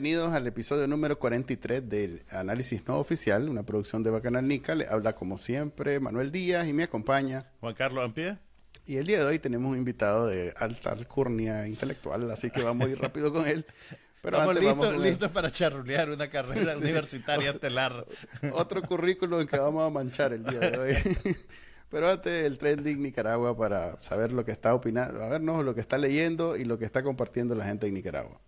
Bienvenidos 0.00 0.32
al 0.32 0.46
episodio 0.46 0.88
número 0.88 1.18
43 1.18 1.86
del 1.86 2.22
Análisis 2.30 2.88
No 2.88 2.96
Oficial, 2.96 3.50
una 3.50 3.64
producción 3.64 4.02
de 4.02 4.08
Bacanal 4.08 4.48
Nica. 4.48 4.74
Le 4.74 4.86
habla 4.86 5.14
como 5.14 5.36
siempre 5.36 6.00
Manuel 6.00 6.32
Díaz 6.32 6.66
y 6.66 6.72
me 6.72 6.84
acompaña 6.84 7.50
Juan 7.60 7.74
Carlos 7.74 8.02
Ampie. 8.02 8.38
Y 8.86 8.96
el 8.96 9.06
día 9.06 9.18
de 9.18 9.26
hoy 9.26 9.38
tenemos 9.38 9.70
un 9.70 9.76
invitado 9.76 10.26
de 10.26 10.54
alta 10.56 10.92
alcurnia 10.92 11.68
intelectual, 11.68 12.30
así 12.30 12.48
que 12.50 12.62
vamos 12.62 12.88
a 12.88 12.90
ir 12.92 12.98
rápido 12.98 13.30
con 13.30 13.46
él. 13.46 13.66
Pero 14.22 14.40
antes, 14.40 14.62
listos, 14.62 14.78
vamos 14.78 15.02
listos 15.02 15.30
para 15.32 15.50
charrulear 15.50 16.08
una 16.08 16.30
carrera 16.30 16.74
universitaria 16.78 17.50
estelar. 17.50 18.06
Otro 18.52 18.80
currículum 18.80 19.46
que 19.46 19.58
vamos 19.58 19.86
a 19.86 19.90
manchar 19.90 20.32
el 20.32 20.44
día 20.44 20.60
de 20.60 20.78
hoy. 20.78 20.94
Pero 21.90 22.08
antes 22.08 22.46
el 22.46 22.56
trending 22.56 23.02
Nicaragua 23.02 23.54
para 23.54 24.00
saber 24.00 24.32
lo 24.32 24.46
que 24.46 24.52
está 24.52 24.74
opinando, 24.74 25.22
a 25.22 25.28
vernos 25.28 25.62
lo 25.62 25.74
que 25.74 25.82
está 25.82 25.98
leyendo 25.98 26.56
y 26.56 26.64
lo 26.64 26.78
que 26.78 26.86
está 26.86 27.02
compartiendo 27.02 27.54
la 27.54 27.66
gente 27.66 27.86
en 27.86 27.92
Nicaragua. 27.92 28.40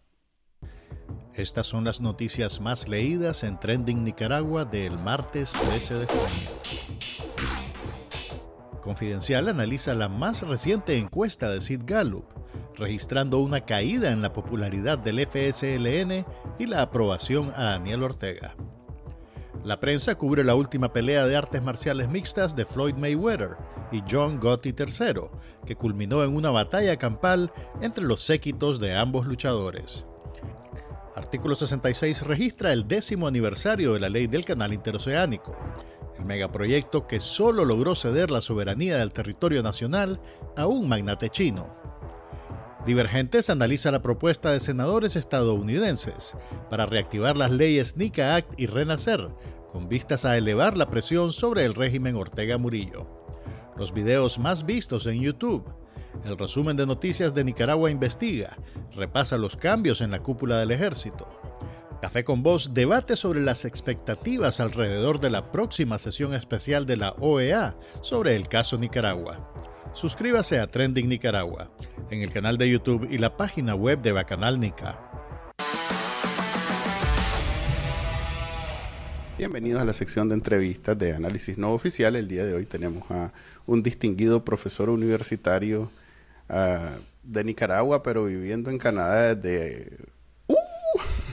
Estas 1.34 1.66
son 1.66 1.84
las 1.84 2.02
noticias 2.02 2.60
más 2.60 2.88
leídas 2.88 3.42
en 3.42 3.58
Trending 3.58 4.04
Nicaragua 4.04 4.66
del 4.66 4.98
martes 4.98 5.52
13 5.52 5.94
de 6.00 6.06
junio. 6.06 6.28
Confidencial 8.82 9.48
analiza 9.48 9.94
la 9.94 10.10
más 10.10 10.46
reciente 10.46 10.98
encuesta 10.98 11.48
de 11.48 11.62
Sid 11.62 11.82
Gallup, 11.86 12.26
registrando 12.76 13.38
una 13.38 13.62
caída 13.62 14.12
en 14.12 14.20
la 14.20 14.34
popularidad 14.34 14.98
del 14.98 15.26
FSLN 15.26 16.26
y 16.58 16.66
la 16.66 16.82
aprobación 16.82 17.50
a 17.56 17.64
Daniel 17.64 18.02
Ortega. 18.02 18.54
La 19.64 19.80
prensa 19.80 20.16
cubre 20.16 20.44
la 20.44 20.54
última 20.54 20.92
pelea 20.92 21.24
de 21.24 21.36
artes 21.36 21.62
marciales 21.62 22.10
mixtas 22.10 22.54
de 22.54 22.66
Floyd 22.66 22.96
Mayweather 22.96 23.56
y 23.90 24.02
John 24.10 24.38
Gotti 24.38 24.74
III, 24.78 25.30
que 25.64 25.76
culminó 25.76 26.24
en 26.24 26.36
una 26.36 26.50
batalla 26.50 26.98
campal 26.98 27.50
entre 27.80 28.04
los 28.04 28.20
séquitos 28.20 28.78
de 28.80 28.94
ambos 28.94 29.26
luchadores. 29.26 30.04
Artículo 31.14 31.54
66 31.54 32.22
registra 32.22 32.72
el 32.72 32.88
décimo 32.88 33.26
aniversario 33.26 33.92
de 33.92 34.00
la 34.00 34.08
ley 34.08 34.28
del 34.28 34.46
canal 34.46 34.72
interoceánico, 34.72 35.54
el 36.18 36.24
megaproyecto 36.24 37.06
que 37.06 37.20
solo 37.20 37.66
logró 37.66 37.94
ceder 37.94 38.30
la 38.30 38.40
soberanía 38.40 38.96
del 38.96 39.12
territorio 39.12 39.62
nacional 39.62 40.20
a 40.56 40.66
un 40.66 40.88
magnate 40.88 41.28
chino. 41.28 41.76
Divergentes 42.86 43.50
analiza 43.50 43.90
la 43.90 44.00
propuesta 44.00 44.52
de 44.52 44.60
senadores 44.60 45.14
estadounidenses 45.14 46.34
para 46.70 46.86
reactivar 46.86 47.36
las 47.36 47.50
leyes 47.50 47.96
NICA 47.96 48.36
Act 48.36 48.58
y 48.58 48.66
Renacer, 48.66 49.28
con 49.70 49.90
vistas 49.90 50.24
a 50.24 50.38
elevar 50.38 50.78
la 50.78 50.88
presión 50.88 51.32
sobre 51.32 51.64
el 51.66 51.74
régimen 51.74 52.16
Ortega 52.16 52.56
Murillo. 52.56 53.06
Los 53.76 53.92
videos 53.92 54.38
más 54.38 54.64
vistos 54.64 55.06
en 55.06 55.20
YouTube 55.20 55.64
el 56.24 56.38
resumen 56.38 56.76
de 56.76 56.86
noticias 56.86 57.34
de 57.34 57.44
Nicaragua 57.44 57.90
Investiga 57.90 58.56
repasa 58.94 59.36
los 59.36 59.56
cambios 59.56 60.00
en 60.00 60.10
la 60.10 60.20
cúpula 60.20 60.58
del 60.58 60.70
ejército. 60.70 61.28
Café 62.00 62.24
con 62.24 62.42
Voz 62.42 62.74
debate 62.74 63.14
sobre 63.16 63.40
las 63.40 63.64
expectativas 63.64 64.60
alrededor 64.60 65.20
de 65.20 65.30
la 65.30 65.52
próxima 65.52 65.98
sesión 65.98 66.34
especial 66.34 66.84
de 66.84 66.96
la 66.96 67.10
OEA 67.20 67.76
sobre 68.00 68.34
el 68.34 68.48
caso 68.48 68.76
Nicaragua. 68.76 69.52
Suscríbase 69.94 70.58
a 70.58 70.70
Trending 70.70 71.08
Nicaragua 71.08 71.70
en 72.10 72.22
el 72.22 72.32
canal 72.32 72.58
de 72.58 72.70
YouTube 72.70 73.06
y 73.10 73.18
la 73.18 73.36
página 73.36 73.74
web 73.74 74.02
de 74.02 74.12
Bacanal 74.12 74.58
Nica. 74.58 74.98
Bienvenidos 79.38 79.82
a 79.82 79.84
la 79.84 79.92
sección 79.92 80.28
de 80.28 80.34
entrevistas 80.34 80.96
de 80.98 81.14
análisis 81.14 81.58
no 81.58 81.72
oficial. 81.72 82.16
El 82.16 82.28
día 82.28 82.44
de 82.44 82.54
hoy 82.54 82.64
tenemos 82.66 83.10
a 83.10 83.32
un 83.66 83.82
distinguido 83.82 84.44
profesor 84.44 84.88
universitario 84.88 85.90
de 87.22 87.44
Nicaragua, 87.44 88.02
pero 88.02 88.24
viviendo 88.24 88.70
en 88.70 88.78
Canadá 88.78 89.34
desde... 89.34 89.96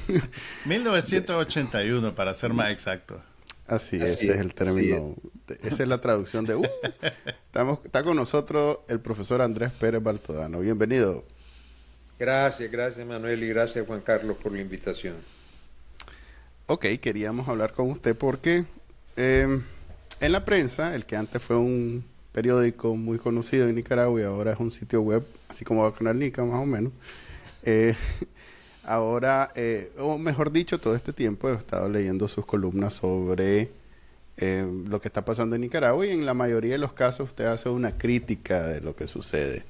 1981, 0.65 2.15
para 2.15 2.33
ser 2.33 2.53
más 2.53 2.71
exacto. 2.71 3.21
Así, 3.67 3.97
ese 3.97 4.31
es, 4.31 4.39
el 4.39 4.55
término, 4.55 5.15
esa 5.61 5.83
es 5.83 5.87
la 5.87 6.01
traducción 6.01 6.45
de... 6.45 6.55
Uh. 6.55 6.63
Estamos, 7.45 7.79
está 7.83 8.03
con 8.03 8.15
nosotros 8.15 8.79
el 8.87 8.99
profesor 8.99 9.41
Andrés 9.41 9.71
Pérez 9.71 10.01
Baltodano. 10.01 10.59
Bienvenido. 10.59 11.23
Gracias, 12.17 12.71
gracias 12.71 13.05
Manuel 13.05 13.43
y 13.43 13.47
gracias 13.47 13.85
Juan 13.85 14.01
Carlos 14.01 14.37
por 14.41 14.51
la 14.51 14.59
invitación. 14.59 15.15
Ok, 16.65 16.85
queríamos 17.01 17.47
hablar 17.47 17.73
con 17.73 17.91
usted 17.91 18.15
porque 18.15 18.65
eh, 19.15 19.61
en 20.19 20.31
la 20.31 20.43
prensa, 20.43 20.95
el 20.95 21.05
que 21.05 21.15
antes 21.15 21.41
fue 21.41 21.57
un 21.57 22.03
periódico 22.31 22.95
muy 22.95 23.17
conocido 23.17 23.67
en 23.67 23.75
Nicaragua 23.75 24.21
y 24.21 24.23
ahora 24.23 24.53
es 24.53 24.59
un 24.59 24.71
sitio 24.71 25.01
web, 25.01 25.25
así 25.47 25.65
como 25.65 25.83
Bacanal 25.83 26.19
Nica 26.19 26.43
más 26.45 26.61
o 26.61 26.65
menos. 26.65 26.93
Eh, 27.63 27.95
ahora, 28.83 29.51
eh, 29.55 29.91
o 29.97 30.17
mejor 30.17 30.51
dicho, 30.51 30.79
todo 30.79 30.95
este 30.95 31.13
tiempo 31.13 31.49
he 31.49 31.53
estado 31.53 31.89
leyendo 31.89 32.27
sus 32.27 32.45
columnas 32.45 32.93
sobre 32.93 33.71
eh, 34.37 34.65
lo 34.87 35.01
que 35.01 35.07
está 35.07 35.25
pasando 35.25 35.55
en 35.55 35.61
Nicaragua 35.61 36.05
y 36.05 36.11
en 36.11 36.25
la 36.25 36.33
mayoría 36.33 36.73
de 36.73 36.77
los 36.77 36.93
casos 36.93 37.29
usted 37.29 37.45
hace 37.45 37.69
una 37.69 37.97
crítica 37.97 38.67
de 38.67 38.81
lo 38.81 38.95
que 38.95 39.07
sucede. 39.07 39.63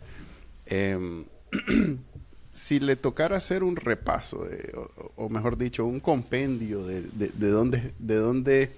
Em, 0.65 1.25
si 2.53 2.79
le 2.79 2.97
tocara 2.97 3.37
hacer 3.37 3.63
un 3.63 3.77
repaso, 3.77 4.45
o, 5.15 5.29
mejor 5.29 5.57
dicho, 5.57 5.85
un 5.85 6.01
compendio 6.01 6.83
de, 6.83 7.01
de, 7.01 7.29
de, 7.29 7.47
dónde, 7.49 7.93
de 7.97 8.15
dónde 8.15 8.71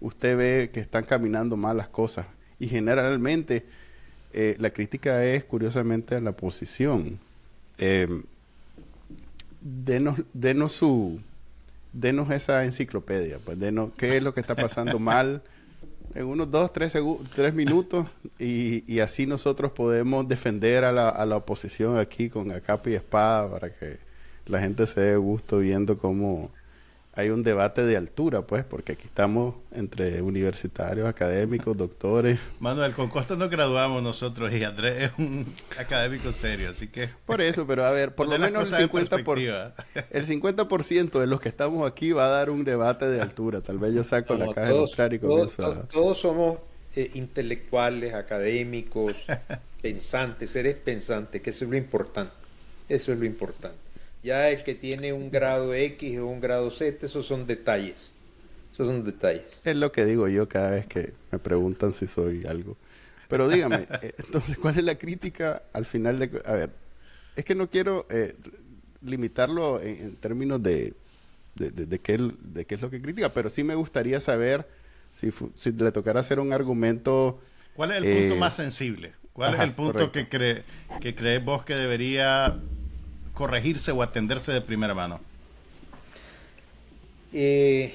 usted 0.00 0.36
ve 0.36 0.70
que 0.72 0.80
están 0.80 1.04
caminando 1.04 1.56
mal 1.58 1.76
las 1.76 1.88
cosas 1.88 2.26
y 2.60 2.68
generalmente 2.68 3.64
eh, 4.32 4.54
la 4.58 4.70
crítica 4.70 5.24
es 5.24 5.44
curiosamente 5.44 6.14
a 6.14 6.20
la 6.20 6.30
oposición. 6.30 7.18
Eh, 7.78 8.22
denos, 9.60 10.20
denos, 10.32 10.72
su 10.72 11.20
denos 11.92 12.30
esa 12.30 12.64
enciclopedia, 12.64 13.38
pues 13.44 13.58
denos 13.58 13.90
qué 13.96 14.18
es 14.18 14.22
lo 14.22 14.32
que 14.34 14.40
está 14.40 14.54
pasando 14.54 14.98
mal 15.00 15.42
en 16.14 16.26
unos 16.26 16.50
dos, 16.50 16.72
tres, 16.72 16.92
tres 17.34 17.54
minutos 17.54 18.06
y, 18.38 18.84
y, 18.92 19.00
así 19.00 19.26
nosotros 19.26 19.72
podemos 19.72 20.26
defender 20.26 20.84
a 20.84 20.92
la, 20.92 21.08
a 21.08 21.24
la 21.24 21.36
oposición 21.36 21.98
aquí 21.98 22.28
con 22.28 22.50
a 22.50 22.60
capa 22.60 22.90
y 22.90 22.94
espada 22.94 23.50
para 23.50 23.72
que 23.72 23.98
la 24.46 24.60
gente 24.60 24.86
se 24.86 25.00
dé 25.00 25.16
gusto 25.16 25.58
viendo 25.58 25.98
cómo 25.98 26.50
hay 27.20 27.30
un 27.30 27.42
debate 27.42 27.84
de 27.84 27.96
altura, 27.96 28.42
pues, 28.42 28.64
porque 28.64 28.92
aquí 28.92 29.04
estamos 29.04 29.54
entre 29.72 30.22
universitarios, 30.22 31.06
académicos, 31.06 31.76
doctores. 31.76 32.38
Manuel, 32.60 32.92
con 32.94 33.08
Costa 33.08 33.36
no 33.36 33.48
graduamos 33.48 34.02
nosotros 34.02 34.52
y 34.52 34.64
Andrés 34.64 35.10
es 35.10 35.18
un 35.18 35.46
académico 35.78 36.32
serio, 36.32 36.70
así 36.70 36.88
que... 36.88 37.10
Por 37.26 37.40
eso, 37.40 37.66
pero 37.66 37.84
a 37.84 37.90
ver, 37.90 38.14
por 38.14 38.28
lo 38.28 38.38
menos 38.38 38.72
el 38.72 38.88
50%, 38.90 39.24
por, 39.24 39.38
el 39.38 40.26
50 40.26 41.18
de 41.20 41.26
los 41.26 41.40
que 41.40 41.48
estamos 41.48 41.86
aquí 41.86 42.12
va 42.12 42.26
a 42.26 42.30
dar 42.30 42.50
un 42.50 42.64
debate 42.64 43.08
de 43.08 43.20
altura. 43.20 43.60
Tal 43.60 43.78
vez 43.78 43.92
yo 43.94 44.02
saco 44.02 44.34
la 44.34 44.46
caja 44.52 44.70
todos, 44.70 44.96
de 44.96 45.14
y 45.16 45.18
comienzo 45.18 45.62
todos, 45.62 45.88
todos 45.88 46.18
somos 46.18 46.58
eh, 46.96 47.10
intelectuales, 47.14 48.14
académicos, 48.14 49.14
pensantes, 49.82 50.50
seres 50.50 50.76
pensantes, 50.76 51.42
que 51.42 51.50
eso 51.50 51.64
es 51.64 51.70
lo 51.70 51.76
importante. 51.76 52.32
Eso 52.88 53.12
es 53.12 53.18
lo 53.18 53.26
importante. 53.26 53.78
Ya 54.22 54.50
el 54.50 54.62
que 54.62 54.74
tiene 54.74 55.12
un 55.12 55.30
grado 55.30 55.74
X 55.74 56.18
o 56.18 56.26
un 56.26 56.40
grado 56.40 56.70
Z, 56.70 57.06
esos 57.06 57.26
son 57.26 57.46
detalles. 57.46 58.12
Esos 58.72 58.88
son 58.88 59.04
detalles. 59.04 59.44
Es 59.64 59.76
lo 59.76 59.92
que 59.92 60.04
digo 60.04 60.28
yo 60.28 60.48
cada 60.48 60.72
vez 60.72 60.86
que 60.86 61.12
me 61.30 61.38
preguntan 61.38 61.94
si 61.94 62.06
soy 62.06 62.44
algo. 62.46 62.76
Pero 63.28 63.48
dígame, 63.48 63.86
eh, 64.02 64.12
entonces, 64.18 64.58
¿cuál 64.58 64.78
es 64.78 64.84
la 64.84 64.96
crítica 64.96 65.62
al 65.72 65.86
final 65.86 66.18
de... 66.18 66.42
A 66.44 66.52
ver, 66.52 66.70
es 67.36 67.44
que 67.44 67.54
no 67.54 67.70
quiero 67.70 68.06
eh, 68.10 68.34
limitarlo 69.02 69.80
en, 69.80 70.16
términos 70.16 70.62
de, 70.62 70.94
de, 71.54 71.98
qué, 72.00 72.18
de 72.18 72.64
qué 72.66 72.74
es 72.74 72.80
lo 72.82 72.90
que 72.90 73.00
critica, 73.00 73.32
pero 73.32 73.48
sí 73.48 73.64
me 73.64 73.74
gustaría 73.74 74.20
saber 74.20 74.68
si, 75.12 75.32
si 75.54 75.72
le 75.72 75.92
tocara 75.92 76.20
hacer 76.20 76.40
un 76.40 76.52
argumento... 76.52 77.40
¿Cuál 77.74 77.92
es 77.92 77.96
el 77.98 78.02
punto 78.02 78.34
eh, 78.34 78.38
más 78.38 78.56
sensible? 78.56 79.14
¿Cuál 79.32 79.54
es 79.54 79.60
el 79.60 79.72
punto 79.72 80.12
que, 80.12 80.28
cree, 80.28 80.64
que 81.00 81.14
crees 81.14 81.42
vos 81.42 81.64
que 81.64 81.74
debería 81.74 82.60
corregirse 83.40 83.90
o 83.90 84.02
atenderse 84.02 84.52
de 84.52 84.60
primera 84.60 84.92
mano? 84.92 85.18
Eh, 87.32 87.94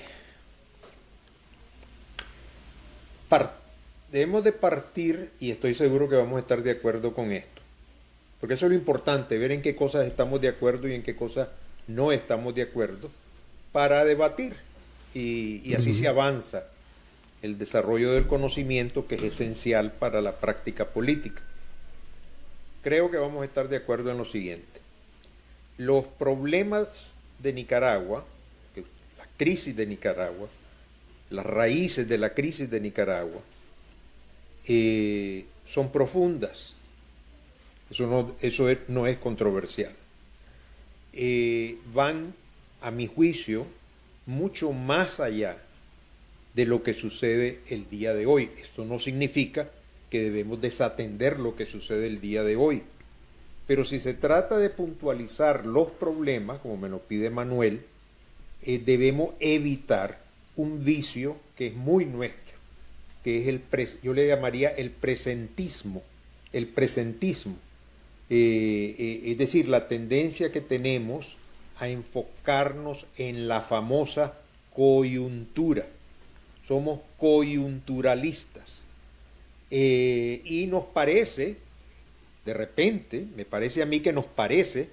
debemos 4.12 4.44
de 4.44 4.54
partir, 4.54 5.30
y 5.40 5.52
estoy 5.52 5.76
seguro 5.76 6.10
que 6.10 6.16
vamos 6.16 6.38
a 6.38 6.40
estar 6.40 6.64
de 6.64 6.72
acuerdo 6.72 7.14
con 7.14 7.32
esto, 7.32 7.62
porque 8.40 8.56
eso 8.56 8.66
es 8.66 8.72
lo 8.72 8.78
importante, 8.78 9.38
ver 9.38 9.52
en 9.52 9.62
qué 9.62 9.76
cosas 9.76 10.08
estamos 10.08 10.42
de 10.42 10.48
acuerdo 10.48 10.88
y 10.88 10.94
en 10.94 11.04
qué 11.04 11.16
cosas 11.16 11.50
no 11.86 12.12
estamos 12.12 12.56
de 12.56 12.64
acuerdo, 12.64 13.12
para 13.72 14.04
debatir, 14.04 14.56
y, 15.14 15.76
así 15.76 15.94
se 15.94 16.08
avanza 16.08 16.64
el 17.44 17.60
desarrollo 17.60 18.14
del 18.14 18.26
conocimiento 18.26 19.06
que 19.06 19.16
es 19.16 19.24
esencial 19.24 19.92
para 19.92 20.22
la 20.22 20.38
práctica 20.38 20.86
política. 20.86 21.44
Creo 22.82 23.12
que 23.12 23.18
vamos 23.18 23.44
a 23.44 23.46
estar 23.46 23.68
de 23.68 23.78
acuerdo 23.78 24.10
en 24.12 24.18
lo 24.18 24.26
siguiente 24.26 24.85
los 25.78 26.06
problemas 26.06 27.14
de 27.40 27.54
Nicaragua, 27.54 28.26
la 29.18 29.28
crisis 29.38 29.76
de 29.76 29.86
Nicaragua, 29.86 30.48
las 31.30 31.46
raíces 31.46 32.08
de 32.08 32.18
la 32.18 32.34
crisis 32.34 32.70
de 32.70 32.80
Nicaragua, 32.80 33.42
eh, 34.68 35.46
son 35.66 35.92
profundas. 35.92 36.74
Eso 37.90 38.34
no, 38.88 39.08
es 39.08 39.18
controversial. 39.18 39.94
Eh, 41.14 41.78
van 41.94 42.34
a 42.82 42.92
mi 42.92 43.08
juicio, 43.08 43.66
mucho 44.26 44.72
más 44.72 45.20
allá 45.20 45.58
de 46.56 46.66
lo 46.66 46.84
que 46.84 46.94
sucede 46.94 47.60
el 47.70 47.90
día 47.90 48.14
de 48.14 48.26
hoy. 48.26 48.50
Esto 48.62 48.86
no 48.86 49.00
significa 49.00 49.70
que 50.10 50.24
debemos 50.24 50.62
desatender 50.62 51.40
lo 51.40 51.56
que 51.56 51.66
sucede 51.66 52.08
el 52.08 52.22
día 52.22 52.44
de 52.44 52.56
hoy. 52.56 52.84
Pero 53.68 53.84
si 53.84 54.00
se 54.00 54.14
trata 54.14 54.58
de 54.58 54.70
puntualizar 54.70 55.66
los 55.66 55.90
problemas, 55.90 56.60
como 56.60 56.78
me 56.78 56.90
lo 56.90 57.00
pide 57.00 57.30
Manuel, 57.30 57.82
eh, 58.64 58.82
debemos 58.84 59.34
evitar 59.40 60.20
un 60.56 60.84
vicio 60.84 61.38
que 61.56 61.68
es 61.68 61.76
muy 61.76 62.06
nuestro, 62.06 62.58
que 63.24 63.42
es 63.42 63.48
el, 63.48 63.62
yo 64.02 64.14
le 64.14 64.28
llamaría 64.28 64.70
el 64.70 64.92
presentismo, 64.92 66.04
el 66.54 66.68
presentismo. 66.68 67.56
Eh, 68.30 68.96
eh, 68.98 69.22
es 69.26 69.38
decir, 69.38 69.70
la 69.70 69.88
tendencia 69.88 70.52
que 70.52 70.62
tenemos 70.62 71.38
a 71.80 71.90
enfocarnos 71.90 73.06
en 73.18 73.48
la 73.48 73.62
famosa 73.62 74.34
coyuntura. 74.74 75.86
Somos 76.68 77.02
coyunturalistas. 77.18 78.86
y 79.70 80.68
nos 80.70 80.86
parece, 80.86 81.58
de 82.46 82.54
repente, 82.54 83.26
me 83.36 83.44
parece 83.44 83.82
a 83.82 83.86
mí 83.86 84.00
que 84.00 84.14
nos 84.14 84.26
parece 84.26 84.90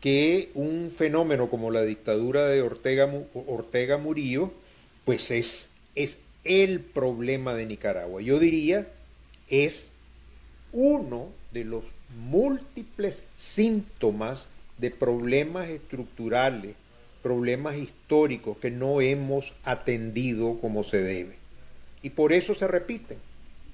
que 0.00 0.50
un 0.54 0.92
fenómeno 0.96 1.50
como 1.50 1.70
la 1.70 1.82
dictadura 1.82 2.46
de 2.46 2.62
Ortega, 2.62 3.10
Ortega 3.46 3.98
Murillo, 3.98 4.52
pues 5.04 5.30
es, 5.30 5.70
es 5.94 6.18
el 6.44 6.80
problema 6.80 7.54
de 7.54 7.66
Nicaragua. 7.66 8.22
Yo 8.22 8.38
diría, 8.38 8.86
es 9.48 9.90
uno 10.72 11.30
de 11.52 11.64
los 11.64 11.84
múltiples 12.28 13.24
síntomas 13.36 14.48
de 14.78 14.90
problemas 14.90 15.68
estructurales, 15.68 16.76
problemas 17.22 17.76
históricos 17.76 18.58
que 18.58 18.70
no 18.70 19.00
hemos 19.00 19.54
atendido 19.64 20.60
como 20.60 20.84
se 20.84 21.02
debe. 21.02 21.36
Y 22.02 22.10
por 22.10 22.32
eso 22.32 22.54
se 22.54 22.68
repiten, 22.68 23.18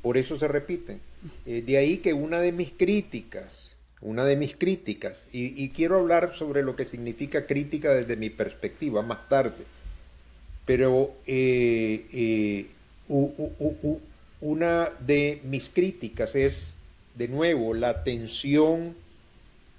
por 0.02 0.16
eso 0.16 0.38
se 0.38 0.48
repiten. 0.48 1.00
Eh, 1.46 1.62
de 1.66 1.76
ahí 1.76 1.98
que 1.98 2.12
una 2.12 2.40
de 2.40 2.52
mis 2.52 2.72
críticas 2.72 3.76
una 4.02 4.24
de 4.24 4.36
mis 4.36 4.56
críticas, 4.56 5.22
y, 5.32 5.68
quiero 5.70 5.98
hablar 5.98 6.34
sobre 6.34 6.62
lo 6.62 6.74
que 6.74 6.86
significa 6.86 7.46
crítica 7.46 7.92
desde 7.92 8.16
mi 8.16 8.30
perspectiva 8.30 9.02
más 9.02 9.28
tarde, 9.28 9.64
pero 10.64 11.12
eh, 11.26 12.06
eh, 12.12 12.66
una 14.40 14.90
de 15.00 15.40
mis 15.44 15.68
críticas 15.68 16.34
es, 16.34 16.72
de 17.14 17.28
nuevo, 17.28 17.74
la 17.74 17.90
atención 17.90 18.94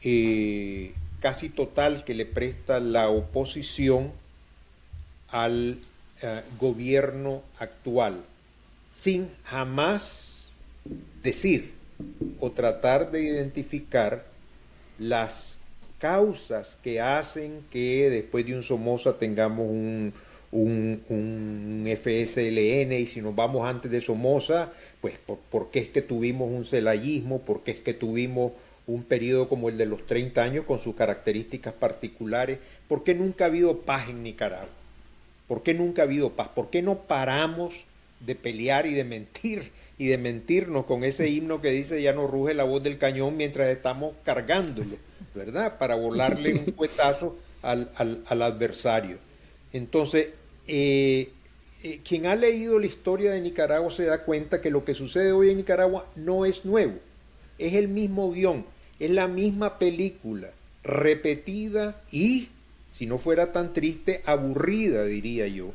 eh, 0.04 0.94
casi 1.20 1.50
total 1.50 2.04
que 2.04 2.14
le 2.14 2.26
presta 2.26 2.80
la 2.80 3.10
oposición 3.10 4.12
al 5.30 5.80
gobierno 6.60 7.42
actual, 7.58 8.22
sin 8.92 9.32
jamás 9.46 10.31
decir 11.24 11.72
o 12.40 12.52
tratar 12.52 13.12
de 13.12 13.22
identificar 13.22 14.26
las 14.98 15.60
causas 16.00 16.78
que 16.84 17.00
hacen 17.00 17.64
que 17.70 18.10
después 18.10 18.46
de 18.46 18.56
un 18.56 18.64
Somoza 18.64 19.20
tengamos 19.20 19.68
un, 19.70 20.14
un, 20.52 21.86
FSLN 21.86 22.92
y 22.94 23.06
si 23.06 23.22
nos 23.22 23.36
vamos 23.36 23.68
antes 23.68 23.92
de 23.92 24.02
Somoza, 24.02 24.72
pues 25.00 25.16
por, 25.18 25.70
qué 25.70 25.80
es 25.80 25.90
que 25.90 26.02
tuvimos 26.02 26.50
un 26.50 26.66
celayismo, 26.66 27.42
por 27.42 27.64
qué 27.64 27.72
es 27.72 27.80
que 27.80 27.94
tuvimos 27.94 28.54
un 28.88 29.04
periodo 29.04 29.48
como 29.48 29.70
el 29.70 29.78
de 29.78 29.86
los 29.86 30.06
30 30.08 30.42
años 30.42 30.66
con 30.66 30.80
sus 30.80 30.96
características 30.96 31.74
particulares, 31.74 32.60
por 32.88 33.04
qué 33.04 33.14
nunca 33.14 33.46
ha 33.46 33.48
habido 33.48 33.82
paz 33.82 34.10
en 34.10 34.24
Nicaragua, 34.24 34.70
por 35.48 35.64
qué 35.64 35.74
nunca 35.74 36.02
ha 36.02 36.06
habido 36.06 36.32
paz, 36.32 36.50
por 36.50 36.70
qué 36.70 36.82
no 36.82 37.00
paramos 37.02 37.86
de 38.20 38.36
pelear 38.36 38.86
y 38.86 38.94
de 38.94 39.04
mentir 39.04 39.72
y 40.02 40.08
de 40.08 40.18
mentirnos 40.18 40.86
con 40.86 41.04
ese 41.04 41.30
himno 41.30 41.62
que 41.62 41.70
dice 41.70 42.02
ya 42.02 42.12
no 42.12 42.26
ruge 42.26 42.56
la 42.56 42.64
voz 42.64 42.82
del 42.82 42.98
cañón 42.98 43.38
mientras 43.38 43.68
estamos 43.68 44.16
cargándolo, 44.24 44.98
¿verdad? 45.36 45.78
Para 45.78 45.94
volarle 45.94 46.56
un 46.56 46.66
cuetazo 46.76 47.38
al, 47.62 47.92
adversario. 48.28 49.20
Entonces, 49.72 50.30
eh, 50.66 51.30
eh, 51.84 52.00
quien 52.04 52.26
ha 52.26 52.36
leído 52.36 52.80
la 52.80 52.88
historia 52.88 53.32
de 53.34 53.42
Nicaragua 53.42 53.92
se 53.92 54.06
da 54.06 54.24
cuenta 54.24 54.60
que 54.60 54.72
lo 54.72 54.84
que 54.84 54.96
sucede 54.96 55.34
hoy 55.34 55.52
en 55.52 55.58
Nicaragua 55.58 56.08
no 56.16 56.46
es 56.46 56.66
nuevo, 56.66 56.96
es 57.60 57.76
el 57.76 57.88
mismo 57.88 58.32
guion, 58.32 58.66
es 58.98 59.12
la 59.12 59.28
misma 59.28 59.78
película, 59.78 60.50
repetida 60.82 62.02
y, 62.12 62.50
si 62.92 63.06
no 63.06 63.20
fuera 63.20 63.52
tan 63.52 63.72
triste, 63.76 64.24
aburrida, 64.26 65.06
diría 65.06 65.48
yo, 65.48 65.74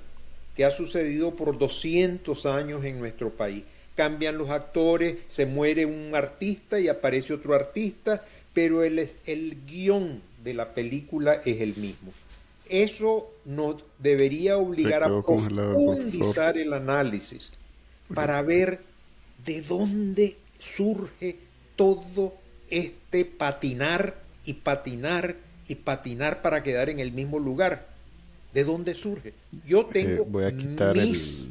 que 0.56 0.64
ha 0.64 0.72
sucedido 0.72 1.36
por 1.36 1.56
200 1.56 2.44
años 2.46 2.84
en 2.84 2.98
nuestro 2.98 3.30
país 3.30 3.62
cambian 3.96 4.38
los 4.38 4.50
actores, 4.50 5.16
se 5.26 5.46
muere 5.46 5.86
un 5.86 6.14
artista 6.14 6.78
y 6.78 6.86
aparece 6.86 7.32
otro 7.32 7.54
artista, 7.54 8.24
pero 8.52 8.84
el, 8.84 9.08
el 9.26 9.56
guion 9.66 10.22
de 10.44 10.54
la 10.54 10.74
película 10.74 11.40
es 11.44 11.60
el 11.60 11.76
mismo. 11.76 12.12
Eso 12.68 13.30
nos 13.44 13.76
debería 13.98 14.58
obligar 14.58 15.02
a 15.02 15.08
profundizar 15.08 16.58
el 16.58 16.72
análisis 16.72 17.52
para 18.14 18.40
ver 18.42 18.80
de 19.44 19.62
dónde 19.62 20.36
surge 20.58 21.36
todo 21.76 22.34
este 22.70 23.24
patinar 23.24 24.16
y 24.44 24.54
patinar 24.54 25.36
y 25.68 25.76
patinar 25.76 26.42
para 26.42 26.62
quedar 26.62 26.90
en 26.90 26.98
el 26.98 27.12
mismo 27.12 27.38
lugar. 27.38 27.88
¿De 28.52 28.64
dónde 28.64 28.94
surge? 28.94 29.34
Yo 29.66 29.82
eh, 29.82 29.88
tengo 29.92 30.24
voy 30.24 30.44
a 30.44 30.56
quitar 30.56 30.96
mis, 30.96 31.48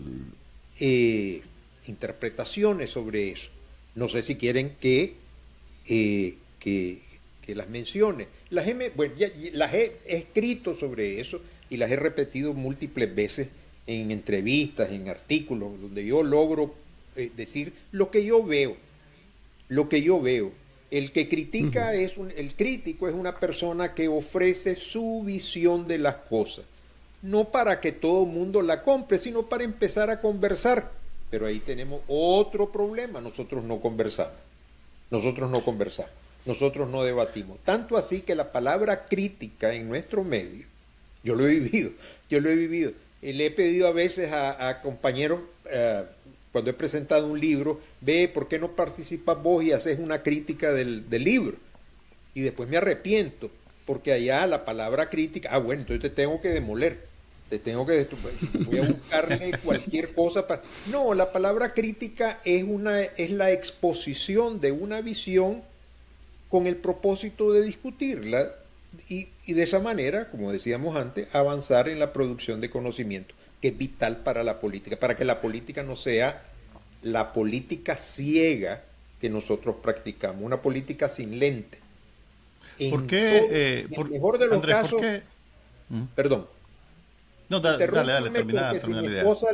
eh, 0.80 1.44
interpretaciones 1.90 2.90
sobre 2.90 3.32
eso. 3.32 3.50
No 3.96 4.10
sé 4.10 4.24
si 4.24 4.36
quieren 4.36 4.76
que, 4.80 5.16
eh, 5.88 6.36
que, 6.60 7.02
las 7.48 7.70
mencione. 7.70 8.28
Las 8.50 8.68
he, 8.68 8.92
bueno, 8.96 9.14
las 9.54 9.74
he 9.74 9.98
escrito 10.08 10.74
sobre 10.74 11.20
eso 11.20 11.42
y 11.70 11.78
las 11.78 11.92
he 11.92 11.96
repetido 11.96 12.54
múltiples 12.54 13.14
veces 13.14 13.48
en 13.88 14.12
entrevistas, 14.12 14.92
en 14.92 15.10
artículos, 15.10 15.80
donde 15.80 16.06
yo 16.06 16.24
logro 16.24 16.74
eh, 17.16 17.32
decir 17.38 17.74
lo 17.92 18.10
que 18.10 18.26
yo 18.26 18.44
veo, 18.44 18.76
lo 19.70 19.88
que 19.90 20.02
yo 20.02 20.20
veo. 20.22 20.52
El 20.92 21.12
que 21.12 21.28
critica 21.28 21.94
es 21.94 22.18
un, 22.18 22.32
el 22.36 22.56
crítico 22.56 23.08
es 23.08 23.14
una 23.14 23.40
persona 23.40 23.94
que 23.94 24.08
ofrece 24.08 24.76
su 24.76 25.24
visión 25.24 25.88
de 25.88 25.98
las 25.98 26.16
cosas, 26.16 26.66
no 27.22 27.52
para 27.52 27.80
que 27.80 27.92
todo 27.92 28.24
el 28.24 28.30
mundo 28.30 28.62
la 28.62 28.82
compre, 28.82 29.18
sino 29.18 29.44
para 29.48 29.64
empezar 29.64 30.10
a 30.10 30.22
conversar 30.22 30.92
pero 31.36 31.48
ahí 31.48 31.60
tenemos 31.60 32.00
otro 32.08 32.72
problema, 32.72 33.20
nosotros 33.20 33.62
no 33.62 33.82
conversamos, 33.82 34.38
nosotros 35.12 35.52
no 35.52 35.66
conversamos, 35.66 36.14
nosotros 36.46 36.90
no 36.90 37.04
debatimos. 37.04 37.60
Tanto 37.66 37.98
así 37.98 38.22
que 38.22 38.36
la 38.36 38.54
palabra 38.54 39.06
crítica 39.08 39.74
en 39.74 39.90
nuestro 39.90 40.24
medio, 40.24 40.66
yo 41.26 41.36
lo 41.36 41.46
he 41.46 41.60
vivido, 41.60 41.92
yo 42.30 42.40
lo 42.40 42.50
he 42.50 42.56
vivido. 42.56 42.94
Le 43.22 43.48
he 43.48 43.52
pedido 43.52 43.90
a 43.90 43.92
veces 43.92 44.32
a, 44.32 44.80
compañeros, 44.82 45.42
eh, 45.70 46.06
cuando 46.54 46.72
he 46.72 46.74
presentado 46.74 47.28
un 47.28 47.38
libro, 47.38 47.82
ve, 48.00 48.32
¿por 48.34 48.48
qué 48.48 48.58
no 48.58 48.72
participas 48.72 49.44
vos 49.44 49.62
y 49.62 49.74
haces 49.74 50.00
una 50.00 50.24
crítica 50.24 50.72
del, 50.72 51.10
del 51.10 51.26
libro? 51.26 51.58
Y 52.34 52.44
después 52.44 52.70
me 52.70 52.78
arrepiento, 52.78 53.52
porque 53.86 54.14
allá 54.14 54.48
la 54.48 54.64
palabra 54.64 55.10
crítica, 55.10 55.50
ah, 55.52 55.58
bueno, 55.58 55.82
entonces 55.82 56.02
te 56.02 56.10
tengo 56.12 56.40
que 56.40 56.48
demoler 56.48 57.14
te 57.50 57.60
tengo 57.60 57.86
que 57.86 58.08
voy 58.66 58.80
a 58.80 58.88
buscarle 58.88 59.52
cualquier 59.64 60.14
cosa 60.14 60.48
para 60.48 60.64
no 60.88 61.14
la 61.14 61.32
palabra 61.32 61.74
crítica 61.74 62.40
es 62.44 62.64
una 62.64 63.02
es 63.02 63.30
la 63.30 63.52
exposición 63.52 64.60
de 64.60 64.72
una 64.72 65.02
visión 65.02 65.62
con 66.50 66.66
el 66.68 66.76
propósito 66.78 67.52
de 67.52 67.62
discutirla 67.62 68.52
y, 69.10 69.28
y 69.46 69.54
de 69.54 69.64
esa 69.64 69.80
manera 69.80 70.32
como 70.32 70.52
decíamos 70.52 70.96
antes 70.96 71.28
avanzar 71.34 71.88
en 71.88 72.00
la 72.00 72.14
producción 72.14 72.62
de 72.62 72.70
conocimiento 72.70 73.36
que 73.62 73.68
es 73.70 73.78
vital 73.78 74.18
para 74.18 74.44
la 74.44 74.60
política 74.60 74.98
para 74.98 75.16
que 75.16 75.26
la 75.26 75.40
política 75.40 75.84
no 75.84 75.96
sea 75.96 76.44
la 77.04 77.32
política 77.32 77.96
ciega 77.96 78.84
que 79.22 79.30
nosotros 79.30 79.76
practicamos 79.84 80.42
una 80.42 80.62
política 80.62 81.10
sin 81.10 81.38
lente 81.38 81.80
¿Por 82.90 83.08
qué? 83.08 83.48
Eh, 83.52 83.88
mejor 84.10 84.40
de 84.40 84.48
los 84.48 84.66
casos 84.66 85.02
perdón 86.16 86.55
no, 87.50 87.60
dale, 87.60 87.88
dale, 87.88 88.30
termina, 88.30 88.70
porque 88.70 88.80
si 88.80 88.94
mi 88.94 89.08
esposa 89.08 89.48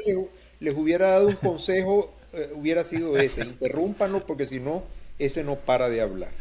les, 0.59 0.75
hubiera 0.75 1.09
dado 1.09 1.27
un 1.27 1.35
consejo, 1.35 2.13
eh, 2.33 2.51
hubiera 2.53 2.83
sido 2.83 3.17
ese. 3.17 3.43
Interrúmpanos 3.43 4.23
porque 4.23 4.45
si 4.45 4.59
no, 4.59 4.83
ese 5.19 5.43
no 5.43 5.55
para 5.55 5.89
de 5.89 6.01
hablar. 6.01 6.31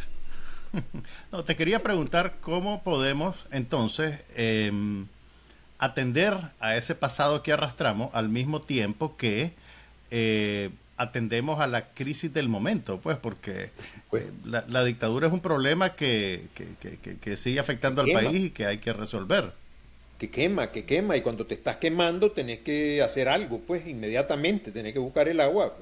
No, 1.32 1.44
te 1.44 1.56
quería 1.56 1.82
preguntar 1.82 2.36
cómo 2.40 2.82
podemos 2.84 3.34
entonces 3.50 4.20
em, 4.36 5.06
atender 5.78 6.36
a 6.60 6.76
ese 6.76 6.94
pasado 6.94 7.42
que 7.42 7.52
arrastramos 7.52 8.10
al 8.14 8.28
mismo 8.28 8.60
tiempo 8.60 9.16
que 9.16 9.52
eh, 10.12 10.70
atendemos 10.96 11.60
a 11.60 11.66
la 11.66 11.88
crisis 11.88 12.32
del 12.34 12.48
momento, 12.48 13.00
pues 13.00 13.16
porque 13.16 13.70
pues, 14.10 14.24
la, 14.44 14.84
dictadura 14.84 15.28
es 15.28 15.32
un 15.32 15.40
problema 15.40 15.94
que, 15.94 16.46
que, 16.54 17.16
que, 17.16 17.36
sigue 17.36 17.58
afectando 17.58 18.02
al 18.02 18.12
país 18.12 18.46
y 18.46 18.50
que 18.50 18.66
hay 18.66 18.78
que 18.78 18.92
resolver. 18.92 19.52
Que 20.20 20.28
quema, 20.28 20.70
que 20.70 20.84
quema, 20.84 21.16
y 21.16 21.22
cuando 21.22 21.46
te 21.46 21.54
estás 21.54 21.76
quemando 21.76 22.32
tenés 22.32 22.58
que 22.58 23.00
hacer 23.00 23.26
algo, 23.26 23.58
pues 23.60 23.88
inmediatamente, 23.88 24.70
tenés 24.70 24.92
que 24.92 24.98
buscar 24.98 25.30
el 25.30 25.40
agua. 25.40 25.78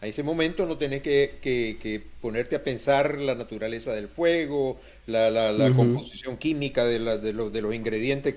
a 0.00 0.06
ese 0.06 0.22
momento 0.22 0.64
no 0.64 0.78
tenés 0.78 1.02
que, 1.02 2.02
ponerte 2.22 2.56
a 2.56 2.64
pensar 2.64 3.18
la 3.18 3.34
naturaleza 3.34 3.92
del 3.92 4.08
fuego, 4.08 4.80
la, 5.06 5.70
composición 5.76 6.38
química 6.38 6.86
de, 6.86 7.18
de, 7.18 7.32
los 7.34 7.74
ingredientes. 7.74 8.34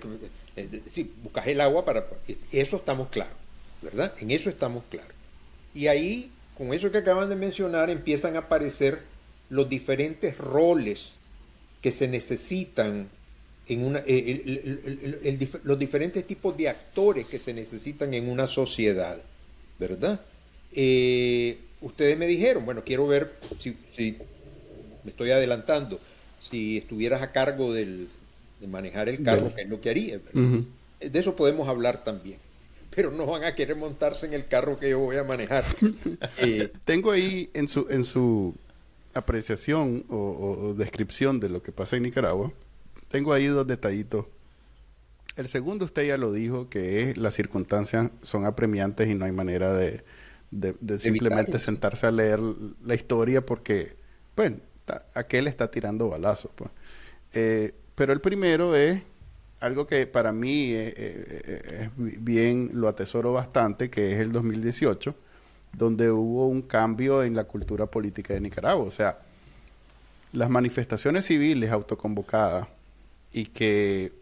Eh, 0.58 0.82
sí, 0.92 1.10
buscas 1.24 1.48
el 1.48 1.62
agua 1.62 1.86
para... 1.86 2.06
Eso 2.52 2.76
estamos 2.76 3.08
claros, 3.08 3.38
¿verdad? 3.82 4.14
En 4.20 4.32
eso 4.32 4.50
estamos 4.50 4.84
claros. 4.90 5.14
Y 5.74 5.88
ahí, 5.88 6.32
con 6.58 6.74
eso 6.74 6.92
que 6.92 6.98
acaban 6.98 7.30
de 7.30 7.38
mencionar, 7.38 7.90
empiezan 7.90 8.36
a 8.36 8.40
aparecer 8.40 9.04
los 9.50 9.70
diferentes 9.70 10.38
roles 10.38 11.16
que 11.82 11.94
se 11.94 12.10
necesitan 12.10 13.08
en 13.70 13.86
una, 13.86 14.04
eh, 14.06 15.50
los 15.64 15.78
diferentes 15.78 16.26
tipos 16.26 16.58
de 16.58 16.70
actores 16.70 17.28
que 17.28 17.38
se 17.38 17.54
necesitan 17.54 18.14
en 18.16 18.28
una 18.28 18.48
sociedad, 18.48 19.22
¿verdad? 19.78 20.22
Eh, 20.74 21.60
ustedes 21.82 22.18
me 22.18 22.26
dijeron, 22.26 22.66
bueno, 22.66 22.84
quiero 22.84 23.08
ver 23.08 23.36
si, 23.60 23.78
me 25.04 25.12
estoy 25.12 25.30
adelantando, 25.30 26.00
si 26.42 26.80
estuvieras 26.80 27.22
a 27.22 27.32
cargo 27.32 27.72
del, 27.72 28.10
de 28.60 28.68
manejar 28.68 29.08
el 29.08 29.22
carro, 29.22 29.54
que 29.54 29.62
es 29.62 29.70
lo 29.70 29.80
que 29.80 29.92
haría. 29.92 30.20
De 31.00 31.20
eso 31.20 31.36
podemos 31.36 31.70
hablar 31.70 32.04
también. 32.04 32.40
Pero 32.90 33.12
no 33.12 33.28
van 33.28 33.44
a 33.44 33.54
querer 33.54 33.76
montarse 33.76 34.26
en 34.26 34.34
el 34.34 34.48
carro 34.48 34.80
que 34.80 34.90
yo 34.90 35.00
voy 35.00 35.16
a 35.16 35.24
manejar. 35.24 35.64
Eh, 36.40 36.72
Tengo 36.86 37.12
ahí 37.12 37.52
en 37.54 37.68
su, 37.68 37.86
en 37.90 38.04
su 38.04 38.56
apreciación 39.14 40.06
o 40.10 40.74
descripción 40.76 41.40
de 41.40 41.50
lo 41.50 41.62
que 41.62 41.72
pasa 41.72 41.98
en 41.98 42.04
Nicaragua, 42.04 42.52
tengo 43.10 43.34
ahí 43.34 43.48
dos 43.48 43.68
detallitos. 43.68 44.28
El 45.36 45.48
segundo 45.48 45.86
usted 45.86 46.08
ya 46.08 46.18
lo 46.18 46.32
dijo, 46.32 46.70
que 46.70 47.04
es 47.04 47.18
las 47.18 47.34
circunstancias 47.34 48.12
son 48.22 48.46
apremiantes 48.46 49.10
y 49.10 49.16
no 49.16 49.26
hay 49.26 49.32
manera 49.32 49.74
de, 49.74 50.04
simplemente 50.98 51.60
sentarse 51.60 52.08
a 52.08 52.12
leer 52.12 52.40
la 52.84 52.96
historia 52.96 53.46
porque, 53.46 53.98
bueno, 54.36 54.58
aquel 55.14 55.48
está 55.48 55.70
tirando 55.70 56.10
balazos. 56.10 56.52
Pues. 56.56 56.70
Eh, 57.34 57.74
pero 57.96 58.14
el 58.14 58.22
primero 58.22 58.76
es 58.76 59.02
algo 59.60 59.86
que 59.86 60.06
para 60.08 60.32
mí 60.32 60.72
eh, 60.72 60.94
eh, 60.96 61.80
es, 61.84 61.90
bien, 61.96 62.72
lo 62.74 62.88
atesoro 62.88 63.34
bastante, 63.34 63.90
que 63.90 64.14
es 64.14 64.20
el 64.20 64.32
2018, 64.32 65.16
donde 65.74 66.12
hubo 66.12 66.48
un 66.48 66.62
cambio 66.62 67.24
en 67.24 67.36
la 67.36 67.46
cultura 67.46 67.86
política 67.86 68.34
de 68.34 68.42
Nicaragua. 68.42 68.86
O 68.86 68.92
sea, 68.92 69.20
las 70.32 70.50
manifestaciones 70.50 71.26
civiles 71.26 71.72
autoconvocadas 71.72 72.68
y 73.32 73.46
que 73.46 74.14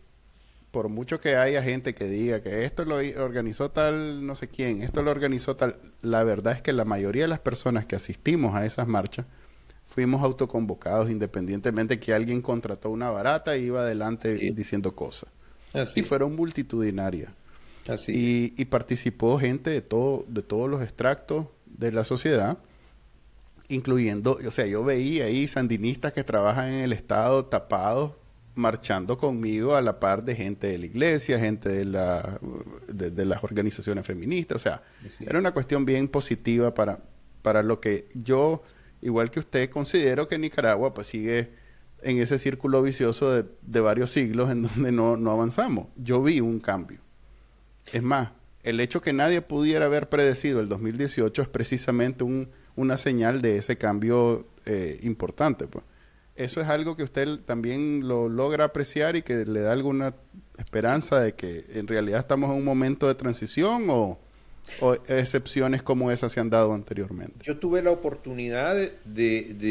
por 0.71 0.89
mucho 0.89 1.19
que 1.19 1.35
haya 1.35 1.63
gente 1.63 1.95
que 1.95 2.05
diga 2.05 2.41
que 2.41 2.65
esto 2.65 2.85
lo 2.85 2.97
organizó 3.23 3.71
tal 3.71 4.25
no 4.25 4.35
sé 4.35 4.47
quién, 4.47 4.83
esto 4.83 5.01
lo 5.01 5.11
organizó 5.11 5.55
tal, 5.55 5.79
la 6.01 6.23
verdad 6.23 6.53
es 6.53 6.61
que 6.61 6.73
la 6.73 6.85
mayoría 6.85 7.23
de 7.23 7.29
las 7.29 7.39
personas 7.39 7.85
que 7.85 7.95
asistimos 7.95 8.53
a 8.55 8.65
esas 8.65 8.87
marchas 8.87 9.25
fuimos 9.87 10.21
autoconvocados 10.21 11.09
independientemente 11.09 11.99
que 11.99 12.13
alguien 12.13 12.41
contrató 12.41 12.89
una 12.89 13.09
barata 13.09 13.55
e 13.55 13.61
iba 13.61 13.81
adelante 13.81 14.35
diciendo 14.53 14.93
cosas. 14.93 15.29
Y 15.95 16.03
fueron 16.03 16.35
multitudinarias. 16.35 17.31
Y, 18.07 18.53
y, 18.61 18.65
participó 18.65 19.39
gente 19.39 19.69
de 19.69 19.81
todo, 19.81 20.25
de 20.27 20.41
todos 20.41 20.69
los 20.69 20.81
extractos 20.81 21.47
de 21.65 21.93
la 21.93 22.03
sociedad, 22.03 22.57
incluyendo, 23.69 24.37
o 24.45 24.51
sea, 24.51 24.65
yo 24.65 24.83
veía 24.83 25.25
ahí 25.25 25.47
sandinistas 25.47 26.11
que 26.11 26.25
trabajan 26.25 26.67
en 26.67 26.79
el 26.81 26.91
Estado 26.91 27.45
tapados 27.45 28.11
marchando 28.57 29.17
conmigo 29.17 29.75
a 29.75 29.81
la 29.81 29.99
par 29.99 30.23
de 30.23 30.35
gente 30.35 30.67
de 30.67 30.77
la 30.77 30.85
iglesia, 30.85 31.39
gente 31.39 31.69
de, 31.69 31.85
la, 31.85 32.39
de, 32.87 33.25
las 33.25 33.43
organizaciones 33.43 34.05
feministas. 34.05 34.57
O 34.57 34.59
sea, 34.59 34.83
era 35.19 35.39
una 35.39 35.51
cuestión 35.51 35.85
bien 35.85 36.07
positiva 36.07 36.73
para, 36.73 36.99
para 37.41 37.63
lo 37.63 37.79
que 37.79 38.09
yo, 38.13 38.63
igual 39.01 39.31
que 39.31 39.39
usted, 39.39 39.69
considero 39.69 40.27
que 40.27 40.37
Nicaragua 40.37 40.93
pues 40.93 41.07
sigue 41.07 41.51
en 42.01 42.19
ese 42.19 42.39
círculo 42.39 42.81
vicioso 42.81 43.31
de, 43.31 43.45
de 43.61 43.79
varios 43.79 44.11
siglos 44.11 44.49
en 44.49 44.63
donde 44.67 44.91
no, 44.91 45.17
no, 45.17 45.31
avanzamos. 45.31 45.87
Yo 45.95 46.21
vi 46.21 46.41
un 46.41 46.59
cambio. 46.59 46.99
Es 47.93 48.03
más, 48.03 48.31
el 48.63 48.79
hecho 48.79 49.01
que 49.01 49.13
nadie 49.13 49.41
pudiera 49.41 49.85
haber 49.85 50.09
predecido 50.09 50.59
el 50.59 50.67
2018 50.67 51.41
es 51.41 51.47
precisamente 51.47 52.23
un, 52.23 52.49
una 52.75 52.97
señal 52.97 53.41
de 53.41 53.57
ese 53.57 53.77
cambio 53.77 54.47
eh, 54.65 54.99
importante. 55.03 55.67
Pues 55.67 55.85
eso 56.37 56.61
es 56.61 56.67
algo 56.67 56.95
que 56.95 57.03
usted 57.03 57.39
también 57.39 58.07
lo 58.07 58.29
logra 58.29 58.65
apreciar 58.65 59.15
y 59.15 59.23
que 59.23 59.45
le 59.45 59.61
da 59.61 59.71
alguna 59.71 60.13
esperanza 60.57 61.19
de 61.19 61.33
que 61.33 61.65
en 61.73 61.87
realidad 61.87 62.19
estamos 62.19 62.51
en 62.51 62.57
un 62.57 62.63
momento 62.63 63.07
de 63.07 63.15
transición 63.15 63.87
o, 63.89 64.19
excepciones 65.07 65.81
como 65.81 66.11
esas 66.11 66.33
se 66.33 66.41
han 66.41 66.49
dado 66.49 66.73
anteriormente. 66.73 67.39
Yo 67.43 67.57
tuve 67.57 67.81
la 67.81 67.91
oportunidad 67.91 68.75
de, 69.05 69.63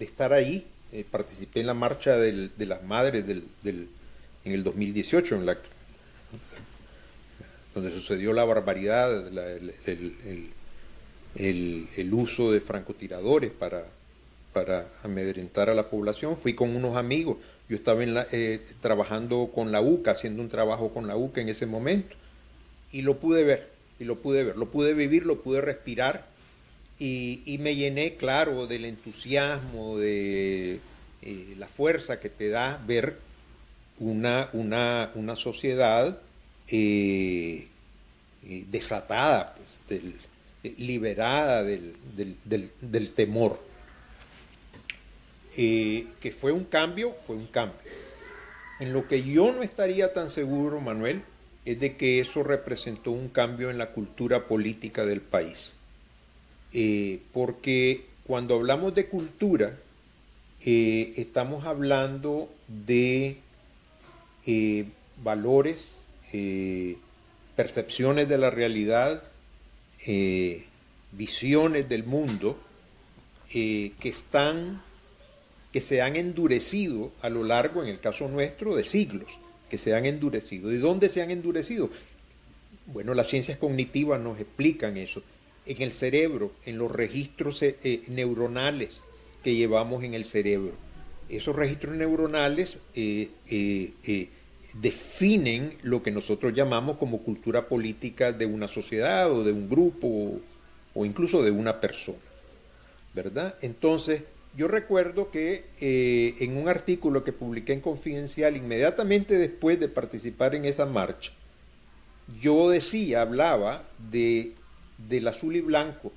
estar 0.00 0.32
ahí, 0.32 0.66
eh, 0.92 1.04
participé 1.08 1.60
en 1.60 1.68
la 1.68 1.74
marcha 1.74 2.16
de 2.16 2.50
las 2.58 2.82
madres 2.82 3.24
del, 3.26 3.44
en 3.64 4.52
el 4.52 4.64
2018, 4.64 5.36
en 5.36 5.46
la, 5.46 5.56
donde 7.72 7.92
sucedió 7.92 8.32
la 8.32 8.44
barbaridad, 8.44 9.28
el 11.36 12.10
uso 12.12 12.50
de 12.50 12.60
francotiradores 12.60 13.52
para 13.52 13.84
para 14.58 14.88
amedrentar 15.04 15.70
a 15.70 15.74
la 15.74 15.88
población. 15.88 16.36
Fui 16.36 16.52
con 16.54 16.74
unos 16.74 16.96
amigos. 16.96 17.36
Yo 17.68 17.76
estaba 17.76 18.02
en 18.02 18.16
eh, 18.32 18.60
trabajando 18.80 19.52
con 19.54 19.70
la 19.70 19.80
UCA, 19.80 20.10
haciendo 20.10 20.42
un 20.42 20.48
trabajo 20.48 20.92
con 20.92 21.06
la 21.06 21.16
UCA 21.16 21.42
en 21.42 21.48
ese 21.48 21.64
momento. 21.64 22.16
Y 22.90 23.02
lo 23.02 23.20
pude 23.20 23.44
ver, 23.44 23.68
y 24.00 24.04
lo 24.04 24.18
pude 24.18 24.42
ver, 24.42 24.56
lo 24.56 24.68
pude 24.68 24.94
vivir, 24.94 25.26
lo 25.26 25.42
pude 25.42 25.60
respirar. 25.60 26.26
Y, 26.98 27.56
me 27.60 27.76
llené, 27.76 28.14
claro, 28.14 28.66
del 28.66 28.84
entusiasmo, 28.84 29.96
de 29.96 30.80
eh, 31.22 31.54
la 31.56 31.68
fuerza 31.68 32.18
que 32.18 32.28
te 32.28 32.48
da 32.48 32.82
ver 32.84 33.18
una, 34.00 34.50
sociedad 35.36 36.18
eh, 36.66 37.68
desatada, 38.42 39.54
pues, 39.86 40.02
liberada 40.78 41.62
del 41.62 43.10
temor. 43.14 43.67
Eh, 45.60 46.06
que 46.20 46.30
fue 46.30 46.52
un 46.52 46.62
cambio, 46.62 47.16
fue 47.26 47.34
un 47.34 47.48
cambio. 47.48 47.80
En 48.78 48.92
lo 48.92 49.08
que 49.08 49.24
yo 49.24 49.50
no 49.50 49.64
estaría 49.64 50.12
tan 50.12 50.30
seguro, 50.30 50.80
Manuel, 50.80 51.22
es 51.64 51.80
de 51.80 51.96
que 51.96 52.20
eso 52.20 52.44
representó 52.44 53.10
un 53.10 53.28
cambio 53.28 53.68
en 53.68 53.76
la 53.76 53.90
cultura 53.90 54.46
política 54.46 55.04
del 55.04 55.20
país. 55.20 55.72
Eh, 56.72 57.18
porque 57.32 58.04
cuando 58.24 58.54
hablamos 58.54 58.94
de 58.94 59.06
cultura, 59.06 59.76
eh, 60.64 61.12
estamos 61.16 61.64
hablando 61.64 62.48
de 62.68 63.38
valores, 65.24 66.04
percepciones 67.56 68.28
de 68.28 68.38
la 68.38 68.50
realidad, 68.50 69.24
visiones 71.12 71.88
del 71.88 72.04
mundo 72.04 72.56
que 73.48 73.92
están 74.04 74.82
que 75.72 75.80
se 75.80 76.00
han 76.00 76.16
endurecido 76.16 77.12
a 77.20 77.28
lo 77.28 77.44
largo, 77.44 77.82
en 77.82 77.88
el 77.88 78.00
caso 78.00 78.28
nuestro, 78.28 78.74
de 78.74 78.84
siglos, 78.84 79.28
que 79.68 79.78
se 79.78 79.94
han 79.94 80.06
endurecido. 80.06 80.72
¿Y 80.72 80.78
dónde 80.78 81.08
se 81.08 81.22
han 81.22 81.30
endurecido? 81.30 81.90
Bueno, 82.86 83.12
las 83.14 83.28
ciencias 83.28 83.58
cognitivas 83.58 84.20
nos 84.20 84.40
explican 84.40 84.96
eso. 84.96 85.22
En 85.66 85.82
el 85.82 85.92
cerebro, 85.92 86.52
en 86.64 86.78
los 86.78 86.90
registros 86.90 87.62
eh, 87.62 87.76
eh, 87.84 88.02
neuronales 88.08 89.04
que 89.44 89.54
llevamos 89.54 90.02
en 90.04 90.14
el 90.14 90.24
cerebro. 90.24 90.72
Esos 91.28 91.54
registros 91.54 91.94
neuronales 91.94 92.78
eh, 92.94 93.28
definen 94.80 95.76
lo 95.82 96.02
que 96.02 96.10
nosotros 96.10 96.54
llamamos 96.54 96.96
como 96.96 97.22
cultura 97.22 97.68
política 97.68 98.32
de 98.32 98.46
una 98.46 98.68
sociedad 98.68 99.30
o 99.30 99.44
de 99.44 99.52
un 99.52 99.68
grupo 99.68 100.06
o, 100.06 100.40
o 100.94 101.04
incluso 101.04 101.42
de 101.42 101.50
una 101.50 101.80
persona. 101.80 102.18
¿Verdad? 103.14 103.56
Entonces, 103.60 104.22
yo 104.56 104.68
recuerdo 104.68 105.30
que 105.30 105.66
eh, 105.80 106.34
en 106.40 106.56
un 106.56 106.68
artículo 106.68 107.24
que 107.24 107.32
publiqué 107.32 107.72
en 107.72 107.80
Confidencial, 107.80 108.56
inmediatamente 108.56 109.36
después 109.36 109.78
de 109.78 109.88
participar 109.88 110.54
en 110.54 110.64
esa 110.64 110.86
marcha, 110.86 111.32
yo 112.40 112.68
decía, 112.68 113.22
hablaba 113.22 113.84
de, 114.10 114.52
del 115.08 115.28
azul 115.28 115.56
y 115.56 115.60
blanco 115.60 116.12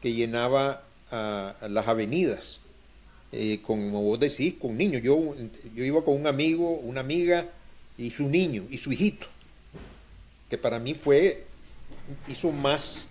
que 0.00 0.12
llenaba 0.12 0.84
las 1.10 1.88
avenidas, 1.88 2.60
eh, 3.32 3.60
como 3.62 4.02
vos 4.02 4.20
decís, 4.20 4.54
con 4.54 4.76
niños. 4.76 5.02
Yo, 5.02 5.34
yo 5.74 5.84
iba 5.84 6.04
con 6.04 6.14
un 6.14 6.26
amigo, 6.26 6.70
una 6.70 7.00
amiga 7.00 7.48
y 7.98 8.10
su 8.10 8.28
niño 8.28 8.64
y 8.70 8.78
su 8.78 8.92
hijito, 8.92 9.26
que 10.48 10.56
para 10.56 10.78
mí 10.78 10.94
fue, 10.94 11.44
hizo 12.28 12.50
más 12.52 13.08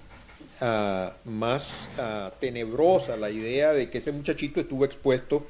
Ah, 0.61 1.13
más 1.23 1.89
ah, 1.97 2.33
tenebrosa 2.39 3.15
la 3.15 3.29
idea 3.29 3.73
de 3.73 3.89
que 3.89 3.99
ese 3.99 4.11
muchachito 4.11 4.59
estuvo 4.59 4.83
expuesto 4.83 5.45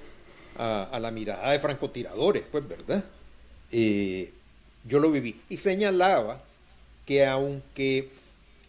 a, 0.58 1.00
la 1.02 1.10
mirada 1.10 1.52
de 1.52 1.60
francotiradores, 1.60 2.44
pues, 2.52 2.68
¿verdad? 2.68 3.04
Yo 4.86 5.00
lo 5.00 5.12
viví. 5.12 5.40
Y 5.50 5.58
señalaba 5.58 6.42
que 7.06 7.26
aunque 7.26 8.10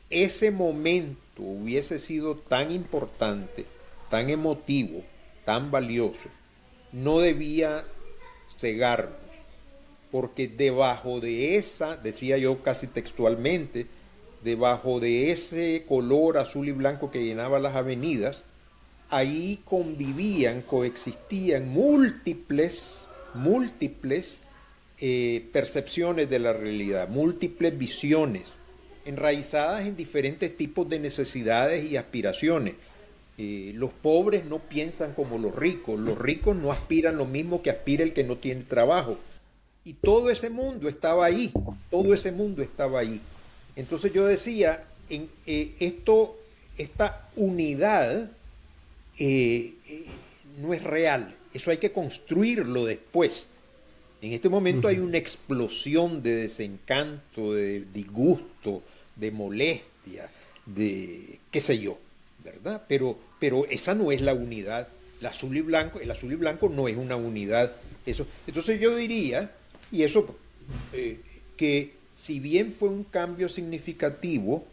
ese 0.08 0.50
momento 0.50 1.42
hubiese 1.42 1.98
sido 1.98 2.36
tan 2.36 2.70
importante, 2.70 3.66
tan 4.08 4.30
emotivo, 4.30 5.02
tan 5.44 5.70
valioso, 5.70 6.28
no 6.92 7.20
debía 7.20 7.84
cegarnos, 8.48 9.16
porque 10.10 10.48
debajo 10.48 11.20
de 11.20 11.56
esa, 11.56 11.96
decía 11.96 12.38
yo 12.38 12.62
casi 12.62 12.86
textualmente, 12.86 13.86
debajo 14.42 15.00
de 15.00 15.30
ese 15.30 15.84
color 15.86 16.38
azul 16.38 16.68
y 16.68 16.72
blanco 16.72 17.10
que 17.10 17.24
llenaba 17.24 17.60
las 17.60 17.76
avenidas, 17.76 18.44
ahí 19.10 19.60
convivían, 19.64 20.62
coexistían 20.62 21.68
múltiples, 21.68 23.08
múltiples 23.34 24.42
eh, 25.00 25.48
percepciones 25.52 26.30
de 26.30 26.38
la 26.38 26.52
realidad, 26.52 27.08
múltiples 27.08 27.76
visiones, 27.76 28.58
enraizadas 29.04 29.86
en 29.86 29.96
diferentes 29.96 30.56
tipos 30.56 30.88
de 30.88 31.00
necesidades 31.00 31.84
y 31.84 31.96
aspiraciones. 31.96 32.74
Eh, 33.38 33.72
los 33.74 33.90
pobres 33.90 34.44
no 34.44 34.58
piensan 34.58 35.14
como 35.14 35.38
los 35.38 35.54
ricos, 35.56 35.98
los 35.98 36.18
ricos 36.18 36.54
no 36.56 36.70
aspiran 36.70 37.16
lo 37.16 37.24
mismo 37.24 37.62
que 37.62 37.70
aspira 37.70 38.04
el 38.04 38.12
que 38.12 38.24
no 38.24 38.36
tiene 38.36 38.62
trabajo. 38.62 39.16
Y 39.84 39.94
todo 39.94 40.28
ese 40.28 40.50
mundo 40.50 40.88
estaba 40.88 41.24
ahí, 41.24 41.50
todo 41.90 42.12
ese 42.12 42.32
mundo 42.32 42.62
estaba 42.62 43.00
ahí. 43.00 43.20
Entonces 43.80 44.12
yo 44.12 44.26
decía, 44.26 44.84
en, 45.08 45.28
eh, 45.46 45.72
esto, 45.80 46.36
esta 46.76 47.28
unidad 47.34 48.30
no 50.60 50.74
es 50.74 50.82
real, 50.82 51.34
eso 51.52 51.70
hay 51.70 51.78
que 51.78 51.92
construirlo 51.92 52.84
después. 52.84 53.48
En 54.22 54.32
este 54.32 54.50
momento 54.50 54.86
hay 54.86 54.98
una 54.98 55.16
explosión 55.16 56.22
de 56.22 56.34
desencanto, 56.34 57.54
de 57.54 57.84
disgusto, 57.92 58.82
de 59.16 59.30
molestia, 59.30 60.30
de 60.66 61.38
qué 61.50 61.60
sé 61.60 61.78
yo, 61.78 61.98
¿verdad? 62.44 62.82
Pero, 62.86 63.18
pero 63.38 63.64
esa 63.70 63.94
no 63.94 64.12
es 64.12 64.20
la 64.20 64.34
unidad. 64.34 64.88
El 65.20 65.26
azul 65.26 65.56
y 65.56 65.62
blanco, 65.62 66.00
el 66.00 66.10
azul 66.10 66.32
y 66.32 66.36
blanco 66.36 66.68
no 66.68 66.86
es 66.86 66.96
una 66.96 67.16
unidad. 67.16 67.72
Eso. 68.04 68.26
Entonces 68.46 68.78
yo 68.78 68.94
diría, 68.94 69.52
y 69.90 70.02
eso, 70.02 70.36
eh, 70.92 71.20
que 71.56 71.99
si 72.20 72.40
bien 72.40 72.72
fue 72.72 72.88
un 72.88 73.04
cambio 73.04 73.48
significativo, 73.48 74.64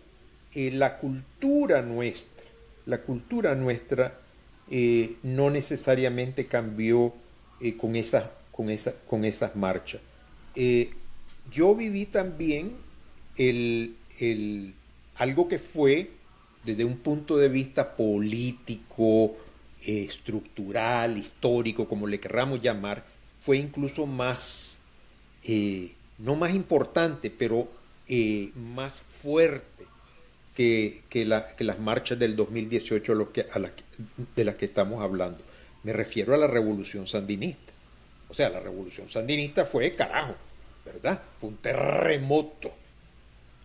eh, 0.53 0.71
la 0.71 0.97
cultura 0.97 1.81
nuestra, 1.81 2.45
la 2.85 3.01
cultura 3.01 3.55
nuestra 3.55 4.19
eh, 4.69 5.15
no 5.23 5.49
necesariamente 5.49 6.47
cambió 6.47 7.13
con 7.77 7.95
esas 7.95 8.25
con, 8.57 8.67
con 9.07 9.23
esas 9.23 9.55
marchas. 9.55 10.01
Eh, 10.55 10.89
yo 11.51 11.75
viví 11.75 12.07
también 12.07 12.73
el, 13.37 13.95
algo 15.15 15.47
que 15.47 15.59
fue, 15.59 16.09
desde 16.65 16.83
un 16.83 16.97
punto 16.97 17.37
de 17.37 17.49
vista 17.49 17.95
político, 17.95 19.37
eh, 19.85 20.05
estructural, 20.09 21.17
histórico, 21.17 21.87
como 21.87 22.07
le 22.07 22.19
querramos 22.19 22.61
llamar, 22.61 23.05
fue 23.39 23.57
incluso 23.57 24.07
más, 24.07 24.79
eh, 25.43 25.91
no 26.17 26.35
más 26.35 26.53
importante, 26.53 27.31
pero 27.31 27.67
más 28.55 29.01
fuerte 29.21 29.85
que, 30.55 31.03
que, 31.09 31.25
las 31.25 31.79
marchas 31.79 32.17
del 32.17 32.35
2018 32.35 33.13
lo 33.13 33.31
que, 33.31 33.45
de 34.35 34.43
las 34.43 34.55
que 34.55 34.65
estamos 34.65 35.03
hablando. 35.03 35.39
Me 35.83 35.93
refiero 35.93 36.33
a 36.33 36.37
la 36.37 36.47
revolución 36.47 37.07
sandinista. 37.07 37.73
O 38.29 38.33
sea, 38.33 38.49
la 38.49 38.59
revolución 38.59 39.09
sandinista 39.09 39.65
fue 39.65 39.95
carajo, 39.95 40.35
¿verdad? 40.85 41.21
Fue 41.39 41.49
un 41.49 41.57
terremoto 41.57 42.73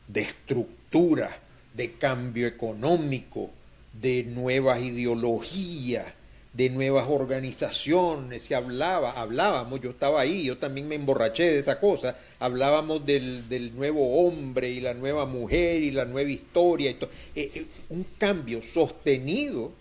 de 0.07 0.21
estructura, 0.21 1.37
de 1.75 1.93
cambio 1.93 2.47
económico, 2.47 3.51
de 3.93 4.25
nuevas 4.25 4.83
ideologías, 4.83 6.07
de 6.53 6.69
nuevas 6.69 7.07
organizaciones, 7.09 8.43
se 8.43 8.55
hablaba, 8.55 9.13
hablábamos, 9.13 9.81
yo 9.81 9.91
estaba 9.91 10.21
ahí, 10.21 10.45
yo 10.45 10.59
también 10.59 10.87
me 10.87 10.97
emborraché 10.97 11.45
de 11.45 11.59
esa 11.59 11.81
cosa, 11.81 12.17
hablábamos 12.39 13.07
del, 13.07 13.49
del 13.49 13.75
nuevo 13.75 14.27
hombre 14.27 14.71
y 14.71 14.81
la 14.81 14.93
nueva 14.93 15.25
mujer 15.25 15.83
y 15.83 15.91
la 15.91 16.05
nueva 16.05 16.31
historia, 16.31 16.91
y. 16.91 17.09
Eh, 17.35 17.51
eh, 17.55 17.67
un 17.89 18.05
cambio 18.19 18.61
sostenido 18.61 19.73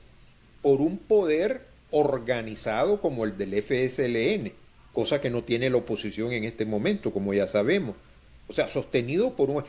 por 0.62 0.80
un 0.80 0.98
poder 0.98 1.62
organizado 1.92 3.02
como 3.02 3.26
el 3.26 3.38
del 3.38 3.62
FSLN, 3.62 4.54
cosa 4.94 5.20
que 5.20 5.30
no 5.30 5.44
tiene 5.44 5.70
la 5.70 5.78
oposición 5.78 6.32
en 6.32 6.46
este 6.46 6.66
momento, 6.66 7.12
como 7.12 7.34
ya 7.34 7.48
sabemos. 7.48 7.96
O 8.52 8.54
sea, 8.54 8.68
sostenido 8.68 9.34
por 9.34 9.50
un... 9.50 9.64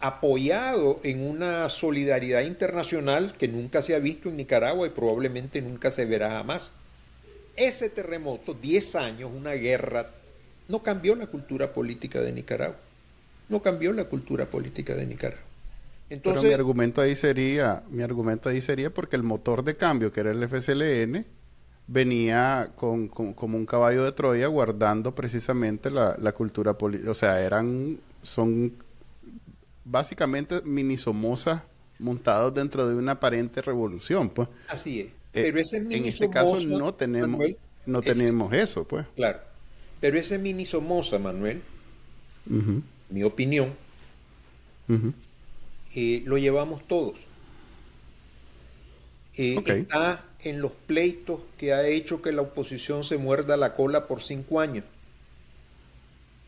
apoyado 0.00 1.00
en 1.02 1.20
una 1.20 1.68
solidaridad 1.68 2.40
internacional 2.44 3.34
que 3.36 3.46
nunca 3.46 3.82
se 3.82 3.94
ha 3.94 3.98
visto 3.98 4.30
en 4.30 4.38
Nicaragua 4.38 4.86
y 4.86 4.90
probablemente 4.90 5.60
nunca 5.60 5.90
se 5.90 6.06
verá 6.06 6.30
jamás. 6.30 6.72
Ese 7.56 7.90
terremoto, 7.90 8.54
10 8.54 8.94
años, 8.96 9.30
una 9.36 9.52
guerra, 9.52 10.12
no 10.66 10.82
cambió 10.82 11.14
la 11.14 11.26
cultura 11.26 11.74
política 11.74 12.22
de 12.22 12.32
Nicaragua. 12.32 12.78
No 13.50 13.60
cambió 13.60 13.92
la 13.92 14.04
cultura 14.04 14.46
política 14.46 14.94
de 14.94 15.06
Nicaragua. 15.06 15.44
Entonces, 16.08 16.40
Pero 16.40 16.48
mi 16.48 16.54
argumento 16.54 17.02
ahí 17.02 17.14
sería, 17.14 17.82
mi 17.90 18.02
argumento 18.02 18.48
ahí 18.48 18.62
sería 18.62 18.88
porque 18.88 19.16
el 19.16 19.24
motor 19.24 19.62
de 19.62 19.76
cambio, 19.76 20.10
que 20.10 20.20
era 20.20 20.30
el 20.30 20.48
FSLN, 20.48 21.26
venía 21.86 22.72
con, 22.74 23.08
como 23.08 23.56
un 23.56 23.66
caballo 23.66 24.04
de 24.04 24.12
Troya 24.12 24.46
guardando 24.48 25.14
precisamente 25.14 25.90
la, 25.90 26.32
cultura 26.32 26.76
política. 26.76 27.10
O 27.10 27.14
sea, 27.14 27.40
eran, 27.42 27.98
son 28.22 28.72
básicamente 29.84 30.62
mini 30.62 30.96
Somoza 30.96 31.64
montados 31.98 32.52
dentro 32.52 32.88
de 32.88 32.94
una 32.94 33.12
aparente 33.12 33.62
revolución, 33.62 34.30
pues. 34.30 34.48
Así 34.68 35.00
es. 35.00 35.06
Eh, 35.06 35.42
Pero 35.42 35.60
ese 35.60 35.78
en 35.78 36.06
este 36.06 36.30
caso 36.30 36.60
no 36.60 36.94
tenemos, 36.94 37.40
no 37.86 38.02
tenemos 38.02 38.52
eso, 38.52 38.84
pues. 38.84 39.06
Claro. 39.14 39.38
Pero 40.00 40.18
ese 40.18 40.38
mini 40.38 40.66
Somoza, 40.66 41.18
Manuel, 41.18 41.62
mi 43.10 43.22
opinión, 43.22 43.72
eh, 45.94 46.22
lo 46.26 46.36
llevamos 46.36 46.86
todos. 46.86 47.14
Eh, 49.36 49.56
está 49.66 50.24
en 50.48 50.60
los 50.60 50.72
pleitos 50.72 51.40
que 51.58 51.72
ha 51.72 51.86
hecho 51.86 52.22
que 52.22 52.30
la 52.30 52.42
oposición 52.42 53.02
se 53.02 53.16
muerda 53.16 53.56
la 53.56 53.74
cola 53.74 54.06
por 54.06 54.22
cinco 54.22 54.60
años. 54.60 54.84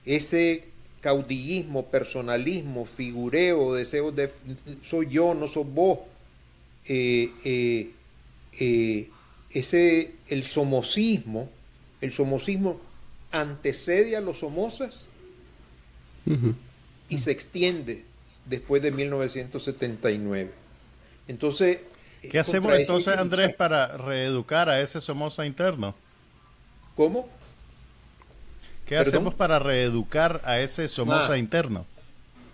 Ese 0.06 0.64
caudillismo, 1.00 1.86
personalismo, 1.86 2.86
figureo, 2.86 3.74
deseo 3.74 4.12
de 4.12 4.30
soy 4.84 5.08
yo, 5.10 5.34
no 5.34 5.48
sos 5.48 5.66
vos, 5.72 5.98
eh, 6.88 7.32
eh, 7.44 7.90
eh, 8.60 9.08
ese, 9.50 10.12
el 10.28 10.44
somocismo, 10.44 11.50
el 12.00 12.12
somocismo 12.12 12.80
antecede 13.32 14.16
a 14.16 14.20
los 14.20 14.38
somosas 14.38 15.06
y 17.08 17.18
se 17.18 17.30
extiende 17.30 18.04
después 18.44 18.80
de 18.80 18.92
1979. 18.92 20.50
Entonces, 21.26 21.78
¿Qué 22.20 22.38
hacemos 22.38 22.72
entonces, 22.78 23.16
Andrés, 23.16 23.54
para 23.54 23.96
reeducar 23.96 24.68
a 24.68 24.80
ese 24.80 25.00
Somoza 25.00 25.46
interno? 25.46 25.94
¿Cómo? 26.96 27.28
¿Qué 28.86 28.96
hacemos 28.96 29.34
para 29.34 29.58
reeducar 29.58 30.40
a 30.44 30.60
ese 30.60 30.88
Somoza 30.88 31.34
ah. 31.34 31.38
interno? 31.38 31.86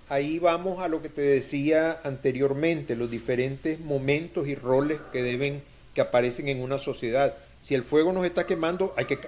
Ahí 0.08 0.38
vamos 0.38 0.82
a 0.82 0.88
lo 0.88 1.00
que 1.00 1.08
te 1.08 1.22
decía 1.22 2.00
anteriormente, 2.04 2.94
los 2.94 3.10
diferentes 3.10 3.80
momentos 3.80 4.46
y 4.46 4.54
roles 4.54 5.00
que 5.12 5.22
deben, 5.22 5.62
que 5.94 6.02
aparecen 6.02 6.48
en 6.48 6.60
una 6.60 6.78
sociedad. 6.78 7.34
Si 7.60 7.74
el 7.74 7.84
fuego 7.84 8.12
nos 8.12 8.26
está 8.26 8.44
quemando, 8.44 8.92
hay 8.96 9.06
que, 9.06 9.18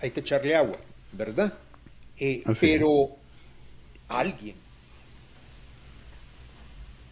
hay, 0.00 0.10
que 0.10 0.20
echarle 0.20 0.56
agua, 0.56 0.76
¿verdad? 1.12 1.54
Eh, 2.18 2.42
pero 2.60 3.10
alguien 4.08 4.56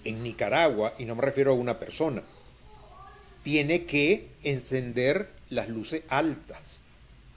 en 0.05 0.23
Nicaragua, 0.23 0.95
y 0.99 1.05
no 1.05 1.14
me 1.14 1.23
refiero 1.23 1.53
a 1.53 1.55
una 1.55 1.79
persona, 1.79 2.23
tiene 3.43 3.85
que 3.85 4.29
encender 4.43 5.29
las 5.51 5.69
luces 5.69 6.03
altas. 6.09 6.59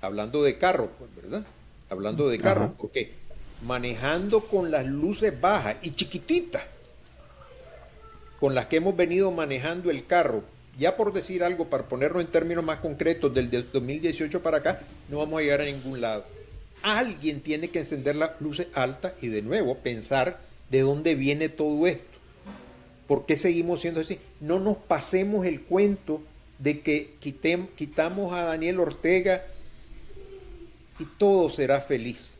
Hablando 0.01 0.43
de 0.43 0.57
carro, 0.57 0.91
pues, 0.97 1.09
¿verdad? 1.15 1.45
Hablando 1.89 2.29
de 2.29 2.37
carro, 2.37 2.73
porque 2.77 3.11
manejando 3.63 4.41
con 4.41 4.71
las 4.71 4.85
luces 4.85 5.39
bajas 5.39 5.77
y 5.81 5.91
chiquititas, 5.91 6.63
con 8.39 8.53
las 8.53 8.67
que 8.67 8.77
hemos 8.77 8.95
venido 8.95 9.31
manejando 9.31 9.89
el 9.89 10.05
carro, 10.05 10.43
ya 10.77 10.95
por 10.95 11.11
decir 11.11 11.43
algo, 11.43 11.65
para 11.65 11.87
ponerlo 11.87 12.21
en 12.21 12.27
términos 12.27 12.63
más 12.63 12.79
concretos, 12.79 13.33
del 13.33 13.49
2018 13.49 14.43
para 14.43 14.57
acá, 14.57 14.81
no 15.09 15.17
vamos 15.17 15.39
a 15.39 15.41
llegar 15.41 15.61
a 15.61 15.65
ningún 15.65 16.01
lado. 16.01 16.23
Alguien 16.83 17.41
tiene 17.41 17.69
que 17.69 17.79
encender 17.79 18.15
las 18.15 18.39
luces 18.39 18.67
altas 18.73 19.13
y 19.21 19.27
de 19.27 19.41
nuevo 19.41 19.77
pensar 19.79 20.39
de 20.69 20.81
dónde 20.81 21.15
viene 21.15 21.49
todo 21.49 21.87
esto. 21.87 22.16
¿Por 23.07 23.25
qué 23.25 23.35
seguimos 23.35 23.81
siendo 23.81 24.01
así? 24.01 24.19
No 24.39 24.59
nos 24.59 24.77
pasemos 24.77 25.45
el 25.45 25.61
cuento 25.61 26.21
de 26.59 26.81
que 26.81 27.15
quitamos 27.19 28.33
a 28.33 28.43
Daniel 28.43 28.79
Ortega 28.79 29.45
y 30.99 31.05
todo 31.05 31.49
será 31.49 31.81
feliz. 31.81 32.35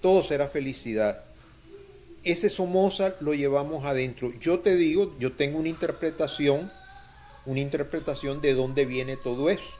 todo 0.00 0.22
será 0.22 0.46
felicidad. 0.46 1.24
Ese 2.24 2.48
Somoza 2.48 3.14
lo 3.20 3.34
llevamos 3.34 3.84
adentro. 3.84 4.32
Yo 4.40 4.60
te 4.60 4.76
digo, 4.76 5.16
yo 5.18 5.32
tengo 5.32 5.58
una 5.58 5.68
interpretación, 5.68 6.70
una 7.46 7.60
interpretación 7.60 8.40
de 8.40 8.54
dónde 8.54 8.84
viene 8.84 9.16
todo 9.16 9.50
eso. 9.50 9.70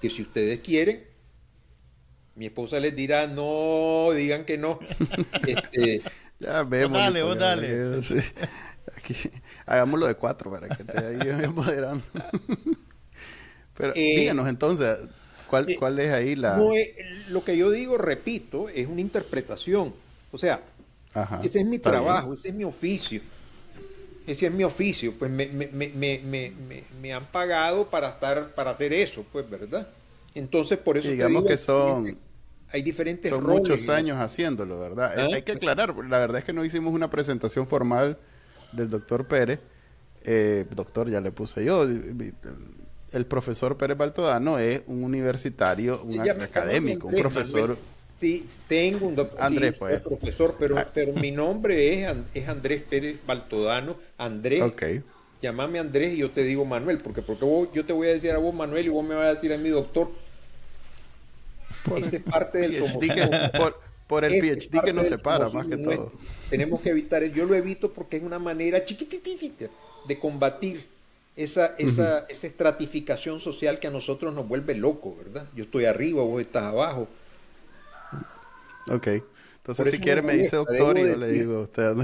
Que 0.00 0.10
si 0.10 0.22
ustedes 0.22 0.60
quieren, 0.60 1.04
mi 2.34 2.46
esposa 2.46 2.80
les 2.80 2.96
dirá, 2.96 3.26
no, 3.26 4.10
digan 4.12 4.44
que 4.44 4.56
no. 4.56 4.78
este, 5.46 6.02
ya 6.38 6.62
vemos. 6.62 6.98
Dale, 6.98 7.22
vos 7.22 7.38
dale. 7.38 7.68
Aquí, 8.96 9.14
hagámoslo 9.66 10.06
de 10.06 10.14
cuatro 10.14 10.50
para 10.50 10.70
que 10.70 10.84
te 10.84 10.98
ahí 10.98 11.48
moderando. 11.54 12.04
Pero 13.76 13.94
Eh, 13.94 14.14
díganos 14.14 14.48
entonces, 14.48 14.98
¿cuál, 15.46 15.66
eh, 15.68 15.74
¿cuál 15.74 15.98
es 16.00 16.10
ahí 16.12 16.36
la...? 16.36 16.56
no 16.56 16.72
lo 17.28 17.44
que 17.44 17.56
yo 17.56 17.70
digo, 17.70 17.98
repito, 17.98 18.68
es 18.68 18.86
una 18.86 19.00
interpretación. 19.00 19.94
O 20.32 20.38
sea, 20.38 20.62
Ajá, 21.14 21.40
ese 21.42 21.60
es 21.60 21.66
mi 21.66 21.78
bien. 21.82 21.82
trabajo, 21.92 22.34
ese 22.34 22.48
es 22.48 22.54
mi 22.54 22.64
oficio. 22.64 23.22
Ese 24.26 24.46
es 24.46 24.52
mi 24.52 24.64
oficio. 24.64 25.14
Pues 25.18 25.30
me, 25.30 25.46
me- 25.48 25.66
me- 25.68 25.88
me- 25.90 26.18
me- 26.20 26.84
me- 27.00 27.12
han 27.12 27.26
pagado 27.32 27.88
para 27.90 28.08
estar, 28.10 28.54
para 28.54 28.70
hacer 28.70 28.92
eso, 28.92 29.24
pues, 29.32 29.48
¿verdad? 29.48 29.88
Entonces, 30.34 30.78
por 30.78 30.98
eso 30.98 31.12
te 31.14 31.14
digamos 31.14 31.20
digo, 31.26 31.48
que 31.48 31.56
son- 31.56 32.18
hay 32.72 32.82
diferentes 32.82 33.34
Son 33.34 33.42
roles. 33.42 33.60
muchos 33.60 33.88
años 33.88 34.18
haciéndolo, 34.18 34.78
¿verdad? 34.80 35.14
¿Ah? 35.18 35.28
Hay 35.32 35.42
que 35.42 35.52
aclarar, 35.52 35.94
la 35.96 36.18
verdad 36.18 36.38
es 36.38 36.44
que 36.44 36.52
no 36.52 36.64
hicimos 36.64 36.92
una 36.92 37.10
presentación 37.10 37.66
formal 37.66 38.18
del 38.72 38.90
doctor 38.90 39.26
Pérez. 39.26 39.60
Eh, 40.24 40.66
doctor, 40.74 41.08
ya 41.08 41.20
le 41.20 41.30
puse 41.32 41.64
yo. 41.64 41.86
El 43.12 43.26
profesor 43.26 43.76
Pérez 43.76 43.96
Baltodano 43.96 44.58
es 44.58 44.82
un 44.86 45.02
universitario, 45.02 46.02
un 46.02 46.22
ya 46.24 46.32
académico, 46.32 47.08
un 47.08 47.14
profesor. 47.16 47.60
Manuel. 47.60 47.78
Sí, 48.20 48.46
tengo 48.68 49.06
un 49.06 49.16
doc- 49.16 49.34
Andrés, 49.40 49.72
sí, 49.72 49.76
pues. 49.78 50.00
profesor, 50.02 50.54
pero, 50.58 50.76
Ah. 50.76 50.86
pero 50.92 51.14
mi 51.14 51.30
nombre 51.30 52.02
es, 52.04 52.14
es 52.34 52.48
Andrés 52.48 52.82
Pérez 52.88 53.16
Baltodano. 53.26 53.96
Andrés, 54.18 54.60
Ok. 54.62 54.82
llámame 55.40 55.78
Andrés 55.78 56.12
y 56.12 56.18
yo 56.18 56.30
te 56.30 56.42
digo 56.42 56.66
Manuel, 56.66 56.98
porque, 56.98 57.22
porque 57.22 57.46
vos- 57.46 57.68
yo 57.72 57.84
te 57.86 57.94
voy 57.94 58.08
a 58.08 58.10
decir 58.12 58.30
a 58.32 58.38
vos 58.38 58.54
Manuel 58.54 58.84
y 58.86 58.90
vos 58.90 59.02
me 59.04 59.14
vas 59.14 59.24
a 59.26 59.34
decir 59.34 59.52
a 59.54 59.56
mi 59.56 59.70
doctor. 59.70 60.10
Esa 61.96 62.16
es 62.16 62.22
parte 62.22 62.58
del 62.58 62.72
por, 63.56 63.80
por 64.10 64.24
el 64.24 64.34
es 64.34 64.66
PhD 64.66 64.80
que 64.82 64.92
nos 64.92 65.06
separa, 65.06 65.48
más 65.50 65.66
que 65.66 65.76
nuestro. 65.76 66.06
todo. 66.06 66.12
Tenemos 66.50 66.80
que 66.80 66.90
evitar, 66.90 67.22
yo 67.26 67.46
lo 67.46 67.54
evito 67.54 67.92
porque 67.92 68.16
es 68.16 68.24
una 68.24 68.40
manera 68.40 68.84
chiquititita 68.84 69.66
de 70.08 70.18
combatir 70.18 70.84
esa, 71.36 71.76
esa, 71.78 72.26
esa 72.28 72.46
estratificación 72.48 73.38
social 73.38 73.78
que 73.78 73.86
a 73.86 73.90
nosotros 73.90 74.34
nos 74.34 74.48
vuelve 74.48 74.74
locos, 74.74 75.16
¿verdad? 75.16 75.46
Yo 75.54 75.62
estoy 75.62 75.84
arriba, 75.84 76.24
vos 76.24 76.40
estás 76.42 76.64
abajo. 76.64 77.06
Ok. 78.90 79.06
Entonces, 79.58 79.94
si 79.94 80.00
quiere, 80.00 80.22
me 80.22 80.32
me 80.32 80.42
dice 80.42 80.56
doctor 80.56 80.98
y 80.98 81.02
yo 81.02 81.16
le 81.16 81.28
digo 81.28 81.58
a 81.58 81.60
usted. 81.60 81.94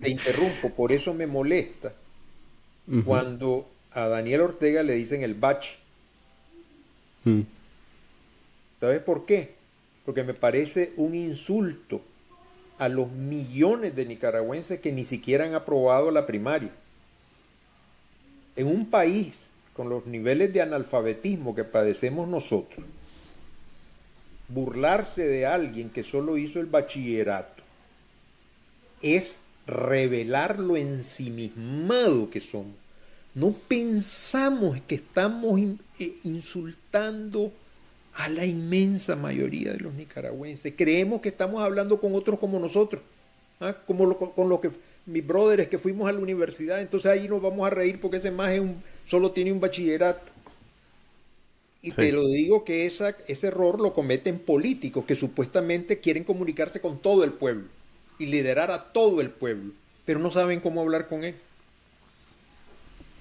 Te 0.00 0.10
interrumpo, 0.10 0.70
por 0.70 0.92
eso 0.92 1.12
me 1.12 1.26
molesta 1.26 1.92
cuando 3.04 3.68
a 3.90 4.06
Daniel 4.06 4.42
Ortega 4.42 4.84
le 4.84 4.92
dicen 4.92 5.22
el 5.22 5.34
bach. 5.34 5.74
Mm. 7.24 7.40
¿Sabes 8.78 9.00
por 9.00 9.26
qué? 9.26 9.61
Porque 10.04 10.24
me 10.24 10.34
parece 10.34 10.92
un 10.96 11.14
insulto 11.14 12.00
a 12.78 12.88
los 12.88 13.10
millones 13.12 13.94
de 13.94 14.06
nicaragüenses 14.06 14.80
que 14.80 14.92
ni 14.92 15.04
siquiera 15.04 15.44
han 15.44 15.54
aprobado 15.54 16.10
la 16.10 16.26
primaria. 16.26 16.70
En 18.56 18.66
un 18.66 18.90
país 18.90 19.32
con 19.74 19.88
los 19.88 20.06
niveles 20.06 20.52
de 20.52 20.62
analfabetismo 20.62 21.54
que 21.54 21.64
padecemos 21.64 22.28
nosotros, 22.28 22.84
burlarse 24.48 25.26
de 25.26 25.46
alguien 25.46 25.90
que 25.90 26.04
solo 26.04 26.36
hizo 26.36 26.60
el 26.60 26.66
bachillerato 26.66 27.62
es 29.00 29.40
revelar 29.66 30.58
lo 30.58 30.76
ensimismado 30.76 32.30
que 32.30 32.40
somos. 32.40 32.74
No 33.34 33.52
pensamos 33.52 34.80
que 34.82 34.96
estamos 34.96 35.60
eh, 35.98 36.16
insultando 36.24 37.52
a 38.14 38.28
la 38.28 38.44
inmensa 38.46 39.16
mayoría 39.16 39.72
de 39.72 39.80
los 39.80 39.94
nicaragüenses. 39.94 40.74
Creemos 40.76 41.20
que 41.20 41.30
estamos 41.30 41.62
hablando 41.62 42.00
con 42.00 42.14
otros 42.14 42.38
como 42.38 42.58
nosotros, 42.58 43.02
¿ah? 43.60 43.76
como 43.86 44.06
lo- 44.06 44.18
con 44.18 44.48
los 44.48 44.60
que 44.60 44.70
mis 45.06 45.26
brothers 45.26 45.68
que 45.68 45.78
fuimos 45.78 46.08
a 46.08 46.12
la 46.12 46.20
universidad, 46.20 46.80
entonces 46.80 47.10
ahí 47.10 47.28
nos 47.28 47.42
vamos 47.42 47.66
a 47.66 47.70
reír 47.70 48.00
porque 48.00 48.18
ese 48.18 48.30
más 48.30 48.52
es 48.52 48.60
un, 48.60 48.82
solo 49.06 49.32
tiene 49.32 49.52
un 49.52 49.60
bachillerato. 49.60 50.30
Y 51.82 51.90
Sí. 51.90 51.96
te 51.96 52.12
lo 52.12 52.28
digo 52.28 52.64
que 52.64 52.86
esa, 52.86 53.16
ese 53.26 53.48
error 53.48 53.80
lo 53.80 53.92
cometen 53.92 54.38
políticos 54.38 55.04
que 55.04 55.16
supuestamente 55.16 55.98
quieren 56.00 56.24
comunicarse 56.24 56.80
con 56.80 57.00
todo 57.02 57.24
el 57.24 57.32
pueblo 57.32 57.68
y 58.18 58.26
liderar 58.26 58.70
a 58.70 58.92
todo 58.92 59.20
el 59.20 59.30
pueblo, 59.30 59.72
pero 60.04 60.20
no 60.20 60.30
saben 60.30 60.60
cómo 60.60 60.80
hablar 60.80 61.08
con 61.08 61.24
él. 61.24 61.34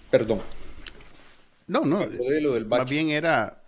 Perdón. 0.10 0.42
No, 1.68 1.86
no. 1.86 1.98
Habló 1.98 2.26
de 2.30 2.42
lo 2.42 2.54
del 2.54 2.66
Más 2.66 2.90
bien 2.90 3.10
era 3.10 3.61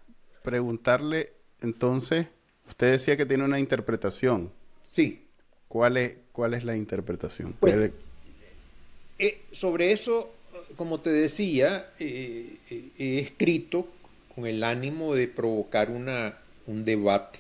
preguntarle, 0.43 1.34
entonces, 1.62 2.27
usted 2.67 2.91
decía 2.91 3.17
que 3.17 3.25
tiene 3.25 3.43
una 3.45 3.60
interpretación. 3.60 4.51
Sí. 4.91 5.21
¿Cuál 5.67 5.97
es, 5.97 6.17
cuál 6.32 6.53
es 6.53 6.63
la 6.63 6.75
interpretación? 6.75 7.53
Pues, 7.60 7.73
¿Cuál 7.73 7.86
es- 7.86 7.91
Eh, 9.19 9.41
sobre 9.51 9.91
eso, 9.91 10.32
como 10.75 10.99
te 10.99 11.10
decía, 11.12 11.89
eh, 11.99 12.58
eh, 12.69 12.89
he 12.99 13.19
escrito 13.19 13.88
con 14.36 14.45
el 14.45 14.63
ánimo 14.63 15.15
de 15.15 15.27
provocar 15.27 15.89
una, 15.89 16.38
un 16.67 16.84
debate. 16.84 17.39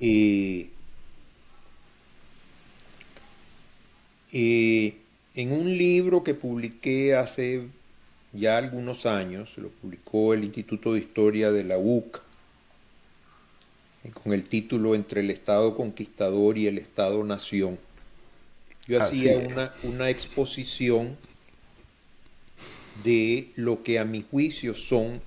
Eh, 0.00 0.68
eh, 4.32 4.94
en 5.34 5.52
un 5.52 5.76
libro 5.76 6.22
que 6.24 6.34
publiqué 6.34 7.14
hace 7.14 7.66
ya 8.32 8.56
algunos 8.56 9.06
años, 9.06 9.50
lo 9.56 9.68
publicó 9.68 10.34
el 10.34 10.44
Instituto 10.44 10.94
de 10.94 11.00
Historia 11.00 11.52
de 11.52 11.64
la 11.64 11.78
UCA, 11.78 12.20
eh, 14.04 14.10
con 14.10 14.32
el 14.32 14.44
título 14.44 14.94
Entre 14.94 15.20
el 15.20 15.30
Estado 15.30 15.76
Conquistador 15.76 16.56
y 16.56 16.66
el 16.66 16.78
Estado-Nación. 16.78 17.78
Yo 18.86 19.00
Así 19.00 19.28
hacía 19.28 19.46
una, 19.46 19.74
una 19.82 20.10
exposición 20.10 21.16
de 23.04 23.52
lo 23.56 23.82
que 23.82 23.98
a 23.98 24.04
mi 24.04 24.22
juicio 24.22 24.74
son 24.74 25.20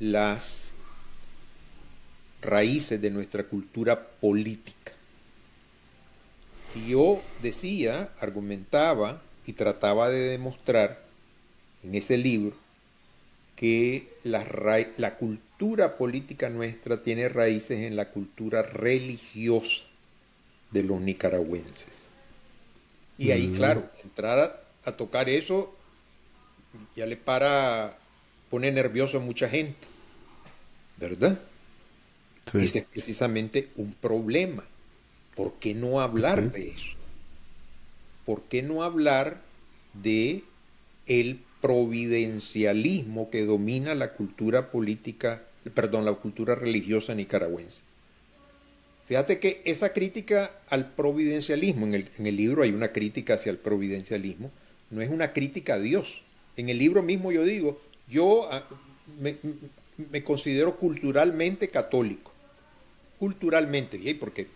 las 0.00 0.74
raíces 2.42 3.00
de 3.00 3.10
nuestra 3.10 3.44
cultura 3.44 4.08
política. 4.20 4.92
Y 6.74 6.90
yo 6.90 7.22
decía, 7.42 8.10
argumentaba 8.20 9.22
y 9.46 9.54
trataba 9.54 10.10
de 10.10 10.20
demostrar 10.20 11.07
en 11.82 11.94
ese 11.94 12.16
libro 12.16 12.56
que 13.56 14.08
la, 14.22 14.44
ra- 14.44 14.88
la 14.96 15.16
cultura 15.16 15.96
política 15.96 16.48
nuestra 16.48 17.02
tiene 17.02 17.28
raíces 17.28 17.80
en 17.80 17.96
la 17.96 18.10
cultura 18.10 18.62
religiosa 18.62 19.82
de 20.70 20.82
los 20.82 21.00
nicaragüenses. 21.00 21.88
Y 23.18 23.32
ahí, 23.32 23.48
Mm. 23.48 23.52
claro, 23.52 23.90
entrar 24.02 24.38
a, 24.38 24.88
a 24.88 24.96
tocar 24.96 25.28
eso 25.28 25.74
ya 26.96 27.06
le 27.06 27.16
para, 27.16 27.98
pone 28.50 28.70
nervioso 28.72 29.18
a 29.18 29.20
mucha 29.20 29.48
gente, 29.48 29.86
¿verdad? 30.96 31.38
Sí. 32.46 32.58
Ese 32.64 32.80
es 32.80 32.84
precisamente 32.86 33.72
un 33.76 33.94
problema. 33.94 34.64
¿Por 35.34 35.58
qué 35.58 35.74
no 35.74 36.00
hablar 36.00 36.52
de 36.52 36.68
eso? 36.70 36.96
¿Por 38.24 38.42
qué 38.44 38.62
no 38.62 38.82
hablar 38.82 39.42
de 39.92 40.44
el 41.06 41.40
providencialismo 41.60 43.30
que 43.30 43.44
domina 43.44 43.94
la 43.94 44.12
cultura 44.12 44.70
política, 44.70 45.42
perdón, 45.74 46.04
la 46.04 46.14
cultura 46.14 46.54
religiosa 46.54 47.14
nicaragüense? 47.14 47.82
Fíjate 49.06 49.38
que 49.38 49.62
esa 49.64 49.92
crítica 49.92 50.50
al 50.68 50.90
providencialismo, 50.92 51.86
en 51.86 51.94
el, 51.94 52.08
en 52.18 52.26
el 52.26 52.36
libro 52.36 52.62
hay 52.62 52.72
una 52.72 52.92
crítica 52.92 53.34
hacia 53.34 53.50
el 53.50 53.58
providencialismo, 53.58 54.50
no 54.90 55.00
es 55.00 55.08
una 55.08 55.32
crítica 55.32 55.74
a 55.74 55.78
Dios. 55.78 56.20
En 56.56 56.68
el 56.68 56.78
libro 56.78 57.02
mismo 57.02 57.32
yo 57.32 57.44
digo, 57.44 57.80
yo 58.08 58.52
ah, 58.52 58.64
me, 59.20 59.36
me 60.10 60.22
considero 60.22 60.76
culturalmente 60.76 61.68
católico. 61.68 62.32
Culturalmente, 63.18 63.98
porque 64.20 64.46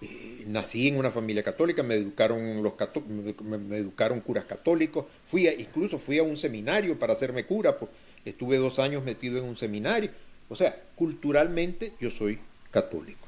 eh, 0.00 0.44
nací 0.46 0.88
en 0.88 0.96
una 0.98 1.10
familia 1.10 1.42
católica, 1.42 1.82
me 1.82 1.94
educaron 1.94 2.62
los 2.62 2.74
cató- 2.74 3.02
me, 3.02 3.76
educaron 3.78 4.20
curas 4.20 4.44
católicos, 4.44 5.06
fui 5.24 5.46
a- 5.48 5.54
incluso 5.54 5.98
fui 5.98 6.18
a 6.18 6.22
un 6.22 6.36
seminario 6.36 6.98
para 6.98 7.12
hacerme 7.14 7.44
cura, 7.46 7.78
pues, 7.78 7.90
estuve 8.24 8.56
dos 8.58 8.78
años 8.78 9.04
metido 9.04 9.38
en 9.38 9.44
un 9.44 9.56
seminario. 9.56 10.10
O 10.48 10.54
sea, 10.56 10.76
culturalmente 10.94 11.92
yo 12.00 12.10
soy 12.10 12.38
católico. 12.70 13.26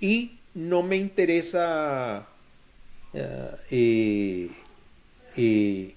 Y 0.00 0.32
no 0.54 0.82
me 0.82 0.96
interesa 0.96 2.26
eh, 3.14 4.50
eh, 5.36 5.94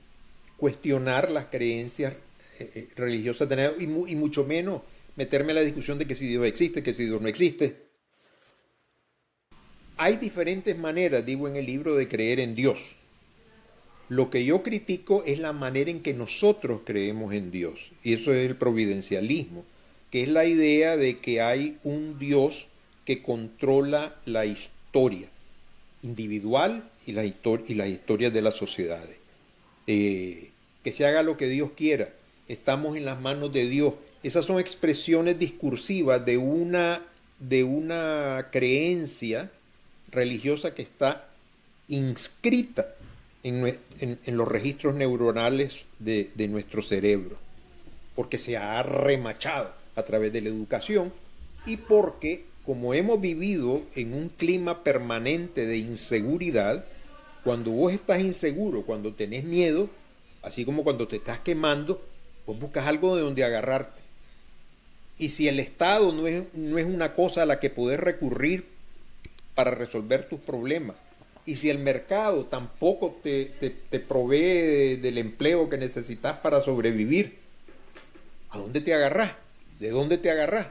cuestionar 0.58 1.32
las 1.32 1.46
creencias 1.48 2.14
religiosas 2.96 3.50
de 3.50 3.74
y, 3.80 3.84
y 3.84 4.16
mucho 4.16 4.44
menos 4.46 4.82
meterme 5.16 5.50
en 5.52 5.56
la 5.56 5.62
discusión 5.62 5.98
de 5.98 6.06
que 6.06 6.16
si 6.16 6.28
Dios 6.28 6.46
existe, 6.46 6.84
que 6.84 6.94
si 6.94 7.06
Dios 7.06 7.20
no 7.22 7.28
existe. 7.28 7.91
Hay 10.02 10.18
diferentes 10.18 10.76
maneras, 10.76 11.24
digo 11.28 11.48
en 11.48 11.56
el 11.56 11.68
libro, 11.68 11.96
de 11.96 12.08
creer 12.08 12.40
en 12.40 12.56
Dios. 12.56 12.96
Lo 14.10 14.32
que 14.32 14.44
yo 14.44 14.64
critico 14.64 15.24
es 15.28 15.38
la 15.38 15.54
manera 15.54 15.92
en 15.92 16.02
que 16.02 16.16
nosotros 16.16 16.82
creemos 16.86 17.36
en 17.36 17.52
Dios. 17.52 17.92
Y 18.04 18.14
eso 18.14 18.34
es 18.34 18.50
el 18.50 18.56
providencialismo, 18.56 19.64
que 20.10 20.24
es 20.24 20.30
la 20.30 20.46
idea 20.46 20.98
de 20.98 21.20
que 21.20 21.42
hay 21.42 21.78
un 21.84 22.18
Dios 22.18 22.68
que 23.06 23.22
controla 23.22 24.16
la 24.26 24.48
historia 24.48 25.30
individual 26.02 26.90
y 27.06 27.12
las, 27.12 27.26
historias 27.26 28.34
de 28.34 28.42
las 28.42 28.56
sociedades. 28.56 29.18
Eh, 29.86 30.50
que 30.84 30.94
se 30.94 31.06
haga 31.06 31.22
lo 31.22 31.38
que 31.38 31.48
Dios 31.48 31.74
quiera. 31.78 32.10
Estamos 32.48 32.98
en 32.98 33.06
las 33.06 33.22
manos 33.22 33.54
de 33.54 33.70
Dios. 33.70 33.94
Esas 34.24 34.46
son 34.46 34.60
expresiones 34.60 35.38
discursivas 35.38 36.26
de 36.26 36.40
una, 36.40 37.04
de 37.38 37.64
una 37.64 38.48
creencia 38.52 39.52
religiosa 40.12 40.74
que 40.74 40.82
está 40.82 41.28
inscrita 41.88 42.96
en, 43.44 43.80
los 44.26 44.48
registros 44.48 44.96
neuronales 44.96 45.88
de, 46.00 46.48
nuestro 46.50 46.82
cerebro, 46.82 47.38
porque 48.16 48.38
se 48.38 48.58
ha 48.58 48.82
remachado 48.84 49.72
a 49.96 50.04
través 50.04 50.32
de 50.32 50.42
la 50.42 50.50
educación 50.50 51.12
y 51.66 51.78
porque 51.78 52.46
como 52.66 52.94
hemos 52.94 53.20
vivido 53.20 53.82
en 53.96 54.14
un 54.14 54.30
clima 54.30 54.84
permanente 54.84 55.66
de 55.66 55.78
inseguridad, 55.78 56.86
cuando 57.44 57.72
vos 57.72 57.92
estás 57.92 58.22
inseguro, 58.22 58.84
cuando 58.84 59.14
tenés 59.14 59.44
miedo, 59.44 59.90
así 60.44 60.64
como 60.64 60.84
cuando 60.84 61.08
te 61.08 61.16
estás 61.16 61.40
quemando, 61.40 62.02
vos 62.46 62.60
buscas 62.60 62.86
algo 62.86 63.16
de 63.16 63.24
donde 63.24 63.44
agarrarte. 63.44 64.00
Y 65.18 65.30
si 65.30 65.48
el 65.48 65.60
Estado 65.60 66.12
no 66.12 66.28
es, 66.28 66.44
no 66.54 66.78
es 66.78 66.86
una 66.86 67.16
cosa 67.16 67.44
a 67.44 67.46
la 67.48 67.60
que 67.60 67.72
podés 67.72 68.00
recurrir 68.00 68.66
para 69.56 69.72
resolver 69.72 70.28
tus 70.28 70.40
problemas, 70.40 70.96
y 71.46 71.56
si 71.56 71.70
el 71.70 71.80
mercado 71.80 72.46
tampoco 72.46 73.20
te, 73.24 73.46
te, 73.46 74.00
provee 74.00 74.98
del 74.98 75.18
empleo 75.18 75.70
que 75.70 75.78
necesitas 75.78 76.38
para 76.38 76.62
sobrevivir, 76.62 77.40
¿a 78.52 78.60
dónde 78.60 78.82
te 78.82 78.94
agarrás? 78.94 79.34
¿De 79.80 79.90
dónde 79.90 80.18
te 80.18 80.30
agarrás? 80.30 80.68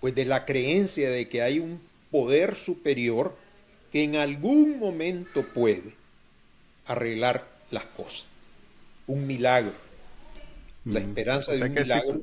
Pues 0.00 0.14
de 0.14 0.26
la 0.26 0.44
creencia 0.44 1.10
de 1.10 1.28
que 1.28 1.40
hay 1.40 1.58
un 1.58 1.80
poder 2.10 2.56
superior 2.56 3.34
que 3.90 4.02
en 4.02 4.16
algún 4.16 4.78
momento 4.78 5.42
puede 5.42 5.94
arreglar 6.86 7.46
las 7.70 7.84
cosas. 7.84 8.26
Un 9.06 9.26
milagro. 9.26 9.72
La 10.84 11.00
mm. 11.00 11.02
esperanza 11.02 11.52
de 11.52 11.62
un 11.62 11.72
milagro. 11.72 12.20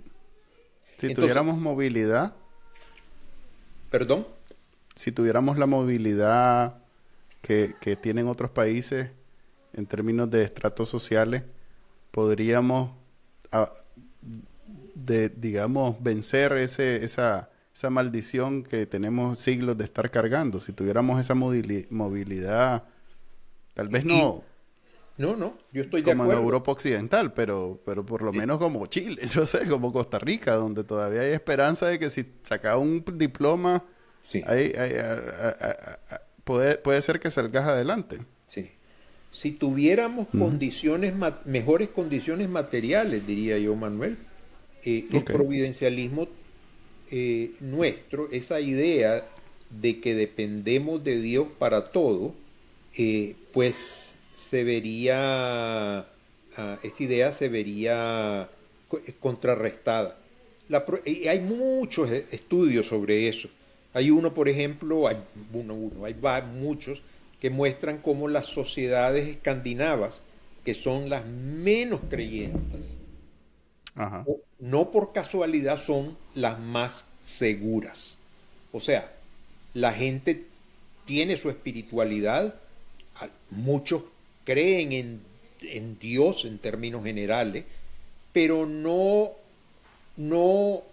Si, 0.97 1.13
tuviéramos 1.15 1.57
movilidad. 1.57 2.35
¿Perdón? 3.89 4.27
Si 4.95 5.11
tuviéramos 5.11 5.57
la 5.57 5.65
movilidad 5.65 6.81
que, 7.41 7.75
tienen 8.01 8.27
otros 8.27 8.51
países 8.51 9.11
en 9.73 9.85
términos 9.85 10.29
de 10.29 10.43
estratos 10.43 10.89
sociales, 10.89 11.43
podríamos, 12.11 12.91
de, 14.95 15.29
digamos, 15.29 16.01
vencer 16.01 16.53
ese, 16.53 17.03
esa, 17.03 17.49
esa 17.73 17.89
maldición 17.89 18.63
que 18.63 18.85
tenemos 18.85 19.39
siglos 19.39 19.77
de 19.77 19.85
estar 19.85 20.11
cargando. 20.11 20.59
Si 20.59 20.73
tuviéramos 20.73 21.19
esa 21.19 21.35
movilidad, 21.35 22.83
tal 23.73 23.87
vez 23.87 24.05
no. 24.05 24.43
No, 25.17 25.35
no, 25.35 25.55
yo 25.71 25.83
estoy 25.83 26.01
de 26.01 26.11
como 26.11 26.25
en 26.25 26.31
Europa 26.31 26.71
Occidental, 26.71 27.33
pero, 27.33 27.79
pero 27.85 28.03
por 28.03 28.23
lo 28.23 28.33
menos 28.33 28.57
como 28.57 28.87
Chile, 28.87 29.21
no 29.35 29.45
sé, 29.45 29.67
como 29.67 29.93
Costa 29.93 30.17
Rica, 30.17 30.55
donde 30.55 30.83
todavía 30.83 31.21
hay 31.21 31.31
esperanza 31.31 31.87
de 31.87 31.99
que 31.99 32.09
si 32.09 32.25
saca 32.41 32.77
un 32.77 33.03
diploma, 33.15 33.83
puede, 36.43 36.77
puede 36.77 37.01
ser 37.01 37.19
que 37.19 37.31
salgas 37.31 37.67
adelante. 37.67 38.19
Sí. 38.49 38.69
Si 39.31 39.51
tuviéramos 39.51 40.27
condiciones 40.27 41.13
mejores 41.45 41.89
condiciones 41.89 42.49
materiales, 42.49 43.25
diría 43.25 43.57
yo, 43.57 43.75
Manuel, 43.75 44.17
eh, 44.83 45.05
el 45.11 45.23
providencialismo 45.23 46.27
eh, 47.11 47.51
nuestro, 47.59 48.29
esa 48.31 48.59
idea 48.59 49.25
de 49.69 49.99
que 49.99 50.15
dependemos 50.15 51.03
de 51.03 51.21
Dios 51.21 51.47
para 51.59 51.91
todo, 51.91 52.33
eh, 52.97 53.35
pues 53.53 54.15
se 54.35 54.63
vería, 54.63 55.99
ah, 56.57 56.79
esa 56.83 57.03
idea 57.03 57.33
se 57.33 57.47
vería 57.47 58.49
contrarrestada. 59.19 60.17
y 61.05 61.27
hay 61.27 61.39
muchos 61.39 62.11
estudios 62.11 62.87
sobre 62.87 63.27
eso. 63.27 63.49
Hay 63.93 64.09
uno, 64.09 64.33
por 64.33 64.47
ejemplo, 64.47 65.07
hay 65.07 65.17
uno, 65.53 65.73
uno, 65.73 66.05
hay 66.05 66.15
muchos 66.53 67.01
que 67.39 67.49
muestran 67.49 67.97
cómo 67.97 68.27
las 68.27 68.45
sociedades 68.47 69.27
escandinavas, 69.27 70.21
que 70.63 70.75
son 70.75 71.09
las 71.09 71.25
menos 71.25 71.99
creyentes, 72.09 72.93
no 74.59 74.91
por 74.91 75.11
casualidad 75.11 75.83
son 75.83 76.17
las 76.35 76.59
más 76.59 77.05
seguras. 77.19 78.17
O 78.71 78.79
sea, 78.79 79.11
la 79.73 79.91
gente 79.91 80.45
tiene 81.05 81.35
su 81.35 81.49
espiritualidad, 81.49 82.55
muchos 83.49 84.03
creen 84.43 85.21
en, 85.61 85.99
Dios 85.99 86.45
en 86.45 86.57
términos 86.57 87.03
generales, 87.03 87.65
pero 88.31 88.65
no, 88.65 89.31
no 90.15 90.83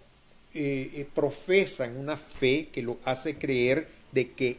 eh, 0.53 0.91
eh, 0.95 1.07
profesan 1.13 1.97
una 1.97 2.17
fe 2.17 2.69
que 2.71 2.81
lo 2.81 2.97
hace 3.05 3.37
creer 3.37 3.87
de 4.11 4.31
que 4.31 4.57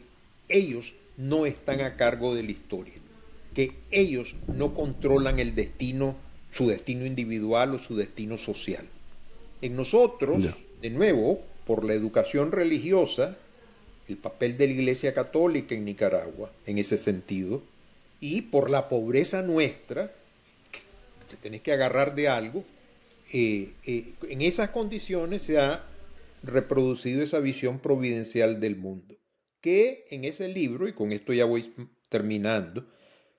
ellos 0.49 0.93
no 1.17 1.45
están 1.45 1.81
a 1.81 1.95
cargo 1.97 2.33
de 2.35 2.43
la 2.43 2.51
historia, 2.51 2.93
que 3.53 3.73
ellos 3.91 4.35
no 4.47 4.73
controlan 4.73 5.39
el 5.39 5.55
destino 5.55 6.15
su 6.51 6.67
destino 6.67 7.05
individual 7.05 7.75
o 7.75 7.79
su 7.79 7.95
destino 7.95 8.37
social. 8.37 8.85
En 9.61 9.75
nosotros, 9.75 10.45
de 10.81 10.89
nuevo, 10.89 11.41
por 11.65 11.85
la 11.85 11.93
educación 11.93 12.51
religiosa, 12.51 13.37
el 14.07 14.17
papel 14.17 14.57
de 14.57 14.67
la 14.67 14.73
Iglesia 14.73 15.13
Católica 15.13 15.73
en 15.73 15.85
Nicaragua, 15.85 16.51
en 16.65 16.77
ese 16.77 16.97
sentido, 16.97 17.61
y 18.19 18.43
por 18.43 18.69
la 18.69 18.89
pobreza 18.89 19.41
nuestra, 19.41 20.11
te 21.29 21.37
tenés 21.37 21.61
que 21.61 21.71
agarrar 21.71 22.13
de 22.15 22.27
algo, 22.27 22.65
eh, 23.31 23.73
eh, 23.85 24.13
en 24.29 24.41
esas 24.41 24.71
condiciones 24.71 25.43
se 25.43 25.59
ha 25.59 25.85
reproducido 26.43 27.21
esa 27.21 27.39
visión 27.39 27.79
providencial 27.79 28.59
del 28.59 28.75
mundo, 28.75 29.15
que 29.61 30.05
en 30.09 30.25
ese 30.25 30.47
libro, 30.47 30.87
y 30.87 30.93
con 30.93 31.11
esto 31.11 31.33
ya 31.33 31.45
voy 31.45 31.73
terminando, 32.09 32.87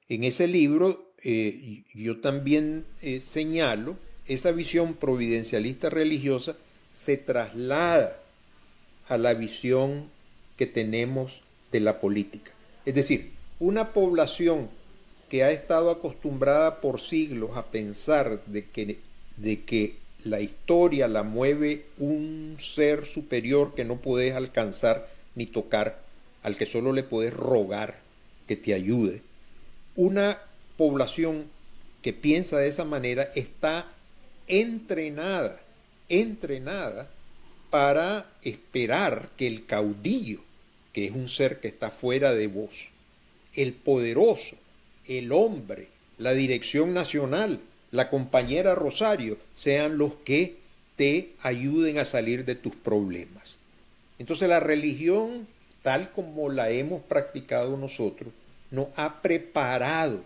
en 0.09 0.25
ese 0.25 0.47
libro 0.47 1.13
eh, 1.23 1.85
yo 1.95 2.21
también 2.21 2.85
señalo, 3.21 3.97
esa 4.27 4.53
visión 4.53 4.95
providencialista 4.95 5.91
religiosa 5.91 6.57
se 6.93 7.17
traslada 7.17 8.23
a 9.09 9.19
la 9.19 9.35
visión 9.35 10.11
que 10.57 10.67
tenemos 10.67 11.43
de 11.73 11.81
la 11.81 12.01
política. 12.01 12.53
Es 12.85 12.95
decir, 12.95 13.33
una 13.59 13.93
población 13.93 14.71
que 15.29 15.43
ha 15.45 15.51
estado 15.51 15.91
acostumbrada 15.91 16.81
por 16.81 17.01
siglos 17.01 17.57
a 17.57 17.67
pensar 17.67 18.45
de 18.47 18.69
que, 18.69 18.99
de 19.37 19.63
que 19.63 19.97
la 20.25 20.41
historia 20.41 21.09
la 21.09 21.23
mueve 21.23 21.87
un 21.99 22.57
ser 22.61 23.07
superior 23.07 23.75
que 23.75 23.85
no 23.85 23.97
puedes 23.97 24.35
alcanzar 24.35 25.09
ni 25.35 25.47
tocar, 25.47 26.03
al 26.43 26.57
que 26.57 26.67
solo 26.67 26.93
le 26.93 27.03
puedes 27.03 27.33
rogar 27.33 27.99
que 28.47 28.57
te 28.57 28.75
ayude. 28.75 29.23
Una 29.97 30.41
población 30.77 31.47
que 32.03 32.13
piensa 32.13 32.59
de 32.59 32.69
esa 32.69 32.85
manera 32.85 33.31
está 33.35 33.93
entrenada, 34.47 35.61
entrenada 36.09 37.11
para 37.71 38.31
esperar 38.43 39.31
que 39.37 39.47
el 39.47 39.67
caudillo, 39.67 40.41
que 40.93 41.07
es 41.07 41.13
un 41.13 41.29
ser 41.29 41.61
que 41.61 41.69
está 41.69 41.91
fuera 41.91 42.35
de 42.35 42.47
vos, 42.47 42.91
el 43.55 43.73
poderoso, 43.73 44.57
el 45.09 45.33
hombre, 45.33 45.89
la 46.19 46.33
dirección 46.33 46.93
nacional, 46.93 47.61
la 47.93 48.09
compañera 48.09 48.75
Rosario, 48.75 49.39
sean 49.55 49.99
los 49.99 50.15
que 50.25 50.57
te 50.97 51.33
ayuden 51.43 51.99
a 51.99 52.05
salir 52.05 52.45
de 52.45 52.57
tus 52.57 52.75
problemas. 52.75 53.57
Entonces 54.19 54.49
la 54.49 54.61
religión, 54.61 55.47
tal 55.83 56.11
como 56.11 56.49
la 56.49 56.71
hemos 56.71 57.03
practicado 57.03 57.77
nosotros, 57.77 58.33
nos 58.71 58.89
ha 58.97 59.21
preparado 59.23 60.23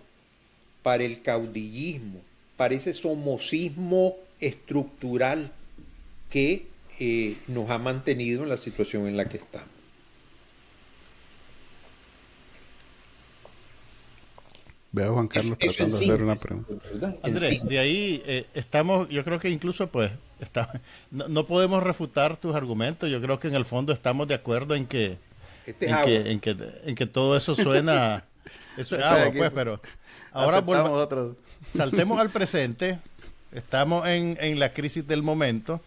para 0.83 1.05
el 1.05 1.21
caudillismo, 1.21 2.21
para 2.57 2.75
ese 2.75 2.95
somocismo 2.95 4.17
estructural 4.41 5.51
que 6.31 6.67
eh, 7.01 7.37
nos 7.49 7.69
ha 7.71 7.79
mantenido 7.79 8.45
en 8.45 8.49
la 8.49 8.57
situación 8.57 9.07
en 9.09 9.17
la 9.17 9.29
que 9.29 9.39
estamos. 9.39 9.76
Veo 14.97 15.11
a 15.11 15.13
Juan 15.13 15.29
Carlos 15.29 15.59
tratando 15.59 15.99
de 15.99 16.05
hacer 16.07 16.23
una 16.23 16.37
pregunta. 16.37 16.75
Andrés, 17.23 17.63
de 17.67 17.79
ahí 17.79 18.23
eh, 18.25 18.47
estamos, 18.55 19.09
yo 19.11 19.23
creo 19.25 19.39
que 19.39 19.51
incluso 19.51 19.89
pues 19.89 20.11
está, 20.41 20.81
no, 21.11 21.47
podemos 21.47 21.83
refutar 21.83 22.39
tus 22.39 22.57
argumentos, 22.57 23.11
yo 23.11 23.21
creo 23.21 23.39
que 23.39 23.49
en 23.49 23.55
el 23.57 23.67
fondo 23.67 23.93
estamos 23.93 24.27
de 24.27 24.33
acuerdo 24.35 24.75
en 24.75 24.87
que 24.87 25.19
Este 25.67 25.85
es 25.87 25.93
en, 25.93 26.03
que, 26.03 26.31
en, 26.31 26.41
que, 26.41 26.57
en 26.87 26.95
que 26.95 27.07
todo 27.07 27.37
eso 27.37 27.55
suena... 27.55 28.25
Eso 28.79 28.97
es 28.97 29.03
agua, 29.03 29.33
pues, 29.37 29.51
pero... 29.55 29.81
Ahora 30.33 30.59
Aceptamos 30.59 30.91
volva- 30.91 31.03
otros. 31.03 31.37
saltemos 31.71 32.19
al 32.21 32.31
presente. 32.39 32.99
Estamos 33.53 34.07
en, 34.07 34.37
en 34.41 34.59
la 34.59 34.71
crisis 34.71 35.07
del 35.07 35.23
momento. 35.23 35.81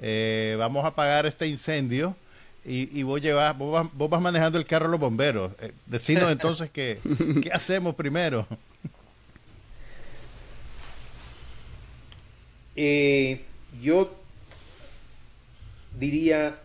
Eh, 0.00 0.56
vamos 0.58 0.84
a 0.84 0.88
apagar 0.88 1.24
este 1.26 1.46
incendio. 1.46 2.16
Y, 2.64 2.96
y 2.98 3.02
vos, 3.02 3.20
llevas, 3.20 3.56
vos, 3.58 3.72
vas, 3.72 3.88
vos 3.92 4.08
vas 4.08 4.20
manejando 4.20 4.58
el 4.58 4.64
carro 4.64 4.86
a 4.86 4.88
los 4.88 5.00
bomberos. 5.00 5.52
Eh, 5.60 5.72
decinos 5.86 6.30
entonces 6.32 6.70
qué, 6.70 6.98
qué 7.42 7.50
hacemos 7.52 7.94
primero. 7.94 8.46
Eh, 12.74 13.42
yo 13.82 14.14
diría 15.98 16.58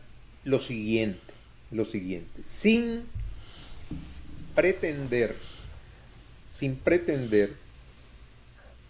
lo 0.45 0.60
siguiente, 0.60 1.33
lo 1.71 1.83
siguiente, 1.83 2.41
sin 2.47 3.03
pretender, 4.55 5.36
sin 6.57 6.75
pretender 6.75 7.53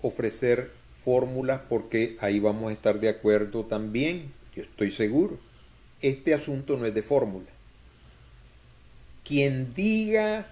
ofrecer 0.01 0.71
fórmulas, 1.03 1.61
porque 1.67 2.17
ahí 2.19 2.39
vamos 2.39 2.69
a 2.69 2.73
estar 2.73 2.99
de 2.99 3.09
acuerdo 3.09 3.65
también, 3.65 4.31
yo 4.55 4.61
estoy 4.61 4.91
seguro. 4.91 5.39
Este 6.01 6.33
asunto 6.33 6.77
no 6.77 6.85
es 6.85 6.93
de 6.93 7.01
fórmula. 7.01 7.47
Quien 9.23 9.73
diga, 9.73 10.47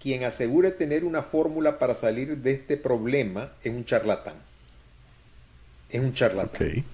quien 0.00 0.24
asegure 0.24 0.70
tener 0.70 1.04
una 1.04 1.22
fórmula 1.22 1.78
para 1.78 1.94
salir 1.94 2.38
de 2.38 2.52
este 2.52 2.76
problema 2.76 3.52
es 3.64 3.72
un 3.72 3.84
charlatán. 3.84 4.36
Es 5.88 6.00
un 6.00 6.12
charlatán. 6.12 6.84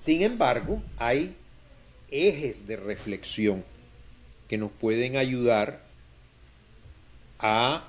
Sin 0.00 0.22
embargo, 0.22 0.82
hay 0.98 1.34
ejes 2.10 2.66
de 2.66 2.76
reflexión 2.76 3.64
que 4.48 4.58
nos 4.58 4.70
pueden 4.70 5.16
ayudar 5.16 5.80
a 7.38 7.88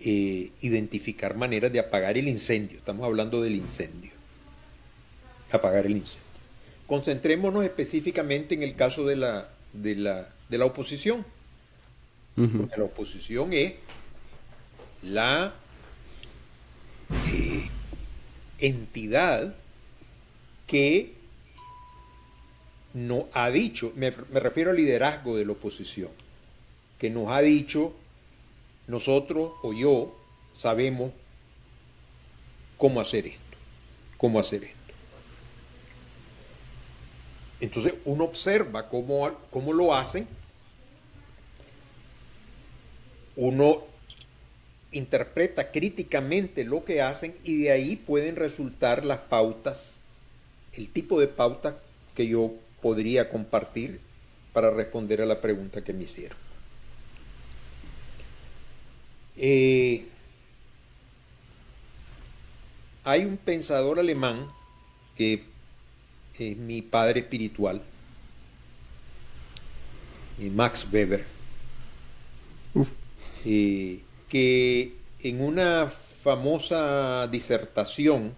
eh, 0.00 0.52
identificar 0.60 1.36
maneras 1.36 1.72
de 1.72 1.80
apagar 1.80 2.16
el 2.16 2.28
incendio. 2.28 2.78
Estamos 2.78 3.04
hablando 3.04 3.42
del 3.42 3.56
incendio. 3.56 4.12
Apagar 5.50 5.86
el 5.86 5.96
incendio. 5.96 6.27
Concentrémonos 6.88 7.64
específicamente 7.64 8.54
en 8.54 8.62
el 8.64 8.74
caso 8.74 9.04
de 9.04 9.14
la, 9.14 9.50
de 9.74 9.94
la, 9.94 10.28
de 10.48 10.58
la 10.58 10.64
oposición. 10.64 11.24
Porque 12.34 12.76
la 12.76 12.84
oposición 12.84 13.52
es 13.52 13.74
la 15.02 15.54
eh, 17.26 17.68
entidad 18.58 19.54
que 20.66 21.12
nos 22.94 23.24
ha 23.32 23.50
dicho, 23.50 23.92
me, 23.96 24.12
me 24.30 24.40
refiero 24.40 24.70
al 24.70 24.76
liderazgo 24.76 25.36
de 25.36 25.44
la 25.44 25.52
oposición, 25.52 26.10
que 26.98 27.10
nos 27.10 27.28
ha 27.30 27.40
dicho, 27.40 27.92
nosotros 28.86 29.52
o 29.62 29.72
yo 29.72 30.16
sabemos 30.56 31.12
cómo 32.76 33.00
hacer 33.00 33.26
esto, 33.26 33.56
cómo 34.16 34.40
hacer 34.40 34.64
esto. 34.64 34.77
Entonces 37.60 37.94
uno 38.04 38.24
observa 38.24 38.88
cómo, 38.88 39.30
cómo 39.50 39.72
lo 39.72 39.94
hacen, 39.94 40.26
uno 43.36 43.84
interpreta 44.92 45.70
críticamente 45.70 46.64
lo 46.64 46.84
que 46.84 47.02
hacen 47.02 47.36
y 47.44 47.62
de 47.62 47.72
ahí 47.72 47.96
pueden 47.96 48.36
resultar 48.36 49.04
las 49.04 49.18
pautas, 49.20 49.96
el 50.72 50.88
tipo 50.90 51.20
de 51.20 51.28
pauta 51.28 51.78
que 52.14 52.26
yo 52.26 52.52
podría 52.80 53.28
compartir 53.28 54.00
para 54.52 54.70
responder 54.70 55.20
a 55.22 55.26
la 55.26 55.40
pregunta 55.40 55.82
que 55.82 55.92
me 55.92 56.04
hicieron. 56.04 56.38
Eh, 59.36 60.04
hay 63.04 63.24
un 63.24 63.36
pensador 63.36 63.98
alemán 63.98 64.48
que 65.16 65.44
es 66.38 66.56
mi 66.56 66.82
padre 66.82 67.20
espiritual, 67.20 67.82
eh, 70.40 70.50
Max 70.50 70.86
Weber, 70.90 71.24
eh, 73.44 74.00
que 74.28 74.92
en 75.22 75.40
una 75.40 75.88
famosa 75.88 77.26
disertación 77.28 78.32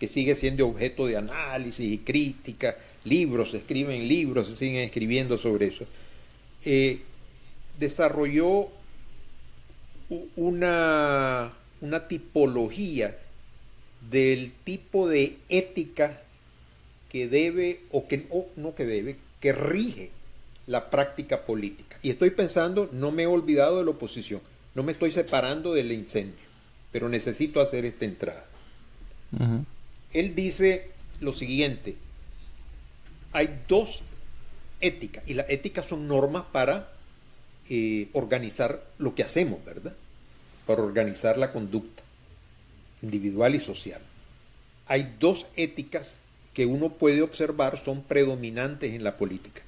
que 0.00 0.08
sigue 0.08 0.34
siendo 0.34 0.66
objeto 0.66 1.06
de 1.06 1.16
análisis 1.16 1.92
y 1.92 1.98
crítica, 1.98 2.76
libros, 3.04 3.52
se 3.52 3.58
escriben 3.58 4.08
libros, 4.08 4.48
se 4.48 4.56
siguen 4.56 4.82
escribiendo 4.82 5.38
sobre 5.38 5.66
eso, 5.66 5.84
eh, 6.64 7.02
desarrolló 7.78 8.68
una, 10.36 11.52
una 11.80 12.08
tipología 12.08 13.16
del 14.10 14.52
tipo 14.64 15.08
de 15.08 15.36
ética 15.48 16.23
que 17.14 17.28
debe, 17.28 17.78
o 17.92 18.08
que 18.08 18.26
o 18.30 18.48
no 18.56 18.74
que 18.74 18.84
debe, 18.84 19.14
que 19.38 19.52
rige 19.52 20.10
la 20.66 20.90
práctica 20.90 21.46
política. 21.46 21.96
Y 22.02 22.10
estoy 22.10 22.30
pensando, 22.30 22.88
no 22.90 23.12
me 23.12 23.22
he 23.22 23.26
olvidado 23.28 23.78
de 23.78 23.84
la 23.84 23.92
oposición, 23.92 24.40
no 24.74 24.82
me 24.82 24.90
estoy 24.90 25.12
separando 25.12 25.74
del 25.74 25.92
incendio, 25.92 26.44
pero 26.90 27.08
necesito 27.08 27.60
hacer 27.60 27.84
esta 27.84 28.04
entrada. 28.04 28.44
Él 30.12 30.34
dice 30.34 30.90
lo 31.20 31.32
siguiente, 31.32 31.94
hay 33.32 33.60
dos 33.68 34.02
éticas, 34.80 35.22
y 35.28 35.34
las 35.34 35.48
éticas 35.48 35.86
son 35.86 36.08
normas 36.08 36.46
para 36.50 36.90
eh, 37.70 38.08
organizar 38.12 38.84
lo 38.98 39.14
que 39.14 39.22
hacemos, 39.22 39.64
¿verdad? 39.64 39.94
Para 40.66 40.82
organizar 40.82 41.38
la 41.38 41.52
conducta 41.52 42.02
individual 43.02 43.54
y 43.54 43.60
social. 43.60 44.00
Hay 44.88 45.14
dos 45.20 45.46
éticas 45.54 46.18
que 46.54 46.66
uno 46.66 46.90
puede 46.90 47.20
observar 47.20 47.78
son 47.78 48.02
predominantes 48.02 48.94
en 48.94 49.04
la 49.04 49.16
política. 49.16 49.62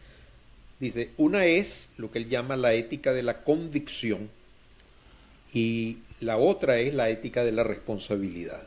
Dice, 0.79 1.11
una 1.17 1.47
es 1.47 1.91
lo 1.97 2.11
que 2.11 2.19
él 2.19 2.29
llama 2.29 2.57
la 2.57 2.75
ética 2.75 3.13
de 3.13 3.23
la 3.23 3.43
convicción 3.43 4.31
y 5.53 5.99
la 6.21 6.37
otra 6.37 6.79
es 6.79 6.95
la 6.95 7.11
ética 7.11 7.45
de 7.45 7.53
la 7.53 7.65
responsabilidad. 7.65 8.63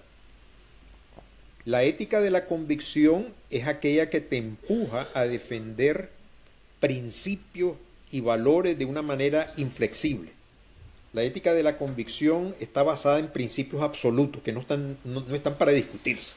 La 1.65 1.83
ética 1.83 2.19
de 2.19 2.31
la 2.31 2.45
convicción 2.45 3.27
es 3.49 3.67
aquella 3.67 4.09
que 4.09 4.21
te 4.21 4.37
empuja 4.37 5.07
a 5.13 5.25
defender 5.25 6.09
principios 6.79 7.75
y 8.11 8.21
valores 8.21 8.77
de 8.77 8.85
una 8.85 9.01
manera 9.01 9.47
inflexible. 9.57 10.31
La 11.13 11.23
ética 11.23 11.53
de 11.53 11.63
la 11.63 11.77
convicción 11.77 12.55
está 12.59 12.83
basada 12.83 13.19
en 13.19 13.27
principios 13.27 13.83
absolutos 13.83 14.41
que 14.41 14.51
no 14.51 14.61
están, 14.61 14.97
no, 15.03 15.21
no 15.21 15.35
están 15.35 15.57
para 15.57 15.71
discutirse. 15.71 16.33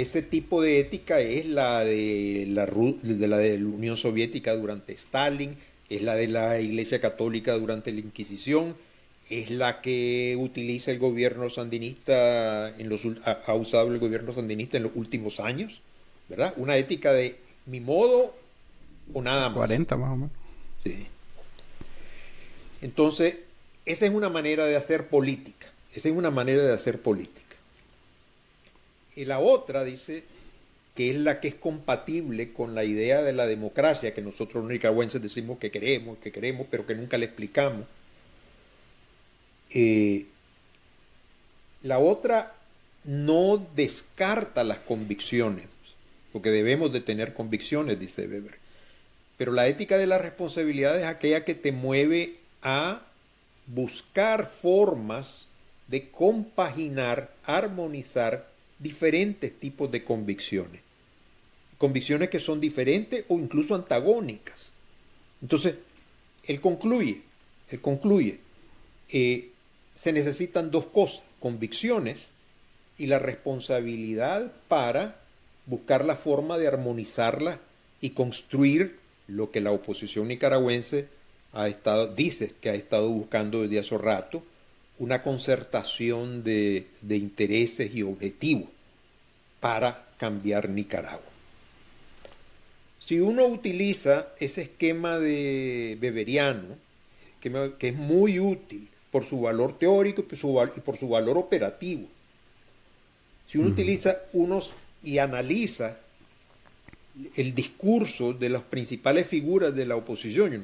Ese 0.00 0.22
tipo 0.22 0.62
de 0.62 0.80
ética 0.80 1.20
es 1.20 1.44
la 1.44 1.84
de 1.84 2.46
la, 2.48 2.64
de 2.64 3.28
la 3.28 3.36
de 3.36 3.58
la 3.58 3.66
Unión 3.66 3.98
Soviética 3.98 4.56
durante 4.56 4.94
Stalin, 4.94 5.58
es 5.90 6.02
la 6.02 6.14
de 6.14 6.26
la 6.26 6.58
Iglesia 6.58 7.02
Católica 7.02 7.52
durante 7.58 7.92
la 7.92 8.00
Inquisición, 8.00 8.74
es 9.28 9.50
la 9.50 9.82
que 9.82 10.38
utiliza 10.40 10.90
el 10.90 10.98
gobierno 10.98 11.50
sandinista, 11.50 12.70
en 12.78 12.88
los, 12.88 13.06
ha, 13.26 13.42
ha 13.46 13.54
usado 13.54 13.92
el 13.92 13.98
gobierno 13.98 14.32
sandinista 14.32 14.78
en 14.78 14.84
los 14.84 14.92
últimos 14.94 15.38
años, 15.38 15.82
¿verdad? 16.30 16.54
Una 16.56 16.78
ética 16.78 17.12
de 17.12 17.36
mi 17.66 17.80
modo 17.80 18.34
o 19.12 19.20
nada 19.20 19.50
más. 19.50 19.56
40 19.58 19.96
más 19.98 20.12
o 20.12 20.16
menos. 20.16 20.30
Sí. 20.82 21.08
Entonces, 22.80 23.34
esa 23.84 24.06
es 24.06 24.12
una 24.12 24.30
manera 24.30 24.64
de 24.64 24.76
hacer 24.76 25.08
política. 25.08 25.66
Esa 25.94 26.08
es 26.08 26.16
una 26.16 26.30
manera 26.30 26.64
de 26.64 26.72
hacer 26.72 27.02
política. 27.02 27.49
Y 29.16 29.24
la 29.24 29.40
otra 29.40 29.84
dice 29.84 30.24
que 30.94 31.10
es 31.10 31.16
la 31.16 31.40
que 31.40 31.48
es 31.48 31.54
compatible 31.54 32.52
con 32.52 32.74
la 32.74 32.84
idea 32.84 33.22
de 33.22 33.32
la 33.32 33.46
democracia 33.46 34.12
que 34.12 34.22
nosotros 34.22 34.64
los 34.64 34.72
nicaragüenses 34.72 35.22
decimos 35.22 35.58
que 35.58 35.70
queremos, 35.70 36.18
que 36.18 36.32
queremos, 36.32 36.66
pero 36.70 36.86
que 36.86 36.94
nunca 36.94 37.16
le 37.16 37.26
explicamos. 37.26 37.86
Eh, 39.70 40.26
la 41.82 41.98
otra 41.98 42.54
no 43.04 43.66
descarta 43.74 44.64
las 44.64 44.78
convicciones, 44.78 45.66
porque 46.32 46.50
debemos 46.50 46.92
de 46.92 47.00
tener 47.00 47.34
convicciones, 47.34 47.98
dice 47.98 48.26
Weber. 48.26 48.58
Pero 49.38 49.52
la 49.52 49.68
ética 49.68 49.96
de 49.96 50.06
la 50.06 50.18
responsabilidad 50.18 51.00
es 51.00 51.06
aquella 51.06 51.44
que 51.44 51.54
te 51.54 51.72
mueve 51.72 52.36
a 52.62 53.06
buscar 53.66 54.46
formas 54.46 55.46
de 55.88 56.10
compaginar, 56.10 57.32
armonizar 57.44 58.49
diferentes 58.80 59.58
tipos 59.60 59.90
de 59.90 60.02
convicciones. 60.02 60.80
Convicciones 61.78 62.30
que 62.30 62.40
son 62.40 62.60
diferentes 62.60 63.24
o 63.28 63.38
incluso 63.38 63.74
antagónicas. 63.74 64.72
Entonces, 65.40 65.76
él 66.44 66.60
concluye, 66.60 67.22
él 67.70 67.80
concluye, 67.80 68.40
eh, 69.10 69.50
se 69.94 70.12
necesitan 70.12 70.70
dos 70.70 70.86
cosas, 70.86 71.22
convicciones 71.38 72.30
y 72.98 73.06
la 73.06 73.18
responsabilidad 73.18 74.52
para 74.68 75.20
buscar 75.66 76.04
la 76.04 76.16
forma 76.16 76.58
de 76.58 76.68
armonizarlas 76.68 77.58
y 78.00 78.10
construir 78.10 78.98
lo 79.26 79.50
que 79.50 79.60
la 79.60 79.72
oposición 79.72 80.28
nicaragüense 80.28 81.08
ha 81.52 81.68
estado, 81.68 82.08
dice 82.08 82.54
que 82.60 82.70
ha 82.70 82.74
estado 82.74 83.08
buscando 83.08 83.62
desde 83.62 83.78
hace 83.78 83.98
rato, 83.98 84.42
una 85.00 85.22
concertación 85.22 86.44
de, 86.44 86.86
de 87.00 87.16
intereses 87.16 87.94
y 87.94 88.02
objetivos 88.02 88.68
para 89.58 90.06
cambiar 90.18 90.68
Nicaragua. 90.68 91.24
Si 93.00 93.18
uno 93.18 93.46
utiliza 93.46 94.28
ese 94.38 94.62
esquema 94.62 95.18
de 95.18 95.96
Beberiano, 96.00 96.76
que, 97.40 97.72
que 97.78 97.88
es 97.88 97.96
muy 97.96 98.38
útil 98.38 98.88
por 99.10 99.26
su 99.26 99.40
valor 99.40 99.78
teórico 99.78 100.20
y 100.20 100.24
por 100.24 100.38
su, 100.38 100.70
y 100.76 100.80
por 100.80 100.96
su 100.96 101.08
valor 101.08 101.38
operativo, 101.38 102.06
si 103.48 103.58
uno 103.58 103.70
utiliza 103.70 104.18
unos 104.32 104.74
y 105.02 105.18
analiza 105.18 105.96
el 107.36 107.54
discurso 107.54 108.32
de 108.32 108.48
las 108.50 108.62
principales 108.62 109.26
figuras 109.26 109.74
de 109.74 109.86
la 109.86 109.96
oposición, 109.96 110.62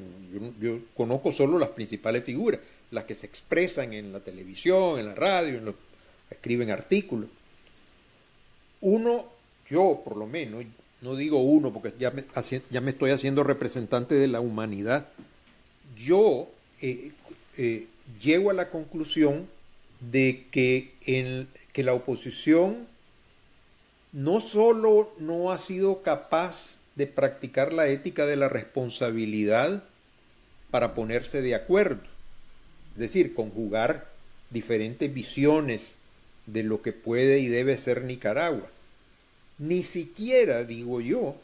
yo, 0.61 0.79
conozco 0.95 1.33
solo 1.33 1.59
las 1.59 1.71
principales 1.71 2.23
figuras, 2.23 2.61
las 2.91 3.05
que 3.05 3.15
se 3.15 3.27
expresan 3.27 3.93
en 3.93 4.13
la 4.13 4.21
televisión, 4.21 4.99
en 4.99 5.07
la 5.07 5.15
radio, 5.15 5.75
escriben 6.31 6.71
artículos. 6.71 7.29
Uno, 8.81 9.27
yo 9.69 10.03
por 10.05 10.17
lo 10.17 10.27
menos, 10.27 10.65
no 11.01 11.17
digo 11.17 11.41
uno 11.41 11.73
porque 11.73 11.93
ya 11.99 12.11
me, 12.11 12.91
estoy 12.91 13.11
haciendo 13.11 13.45
representante 13.45 14.15
de 14.15 14.29
la 14.29 14.41
humanidad, 14.41 15.09
yo 15.97 16.49
eh, 16.81 17.13
eh, 17.57 17.87
llego 18.21 18.51
a 18.51 18.55
la 18.55 18.71
conclusión 18.71 19.49
de 20.01 20.47
que, 20.51 20.93
que 21.73 21.83
la 21.83 21.95
oposición 21.95 22.87
no 24.13 24.41
solo 24.41 25.13
no 25.19 25.53
ha 25.53 25.59
sido 25.59 26.03
capaz 26.03 26.79
de 26.95 27.07
practicar 27.07 27.73
la 27.73 27.89
ética 27.89 28.27
de 28.27 28.37
la 28.37 28.49
responsabilidad 28.49 29.85
para 30.71 30.95
ponerse 30.95 31.43
de 31.43 31.55
acuerdo, 31.55 32.03
es 32.97 33.01
decir, 33.01 33.35
conjugar 33.35 34.09
diferentes 34.49 35.13
visiones 35.13 35.97
de 36.47 36.63
lo 36.63 36.81
que 36.81 36.93
puede 36.93 37.41
y 37.41 37.49
debe 37.49 37.77
ser 37.77 38.05
Nicaragua. 38.05 38.67
Ni 39.59 39.83
siquiera, 39.83 40.65
digo 40.65 41.03
yo, 41.03 41.37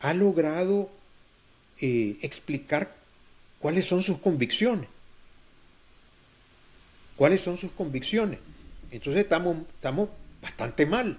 ha 0.00 0.12
logrado 0.12 0.90
eh, 1.80 2.16
explicar 2.20 2.94
cuáles 3.58 3.86
son 3.86 4.02
sus 4.02 4.18
convicciones. 4.18 4.88
¿Cuáles 7.16 7.40
son 7.40 7.56
sus 7.56 7.72
convicciones? 7.72 8.38
Entonces 8.90 9.22
estamos, 9.22 9.56
estamos 9.74 10.10
bastante 10.42 10.84
mal, 10.84 11.16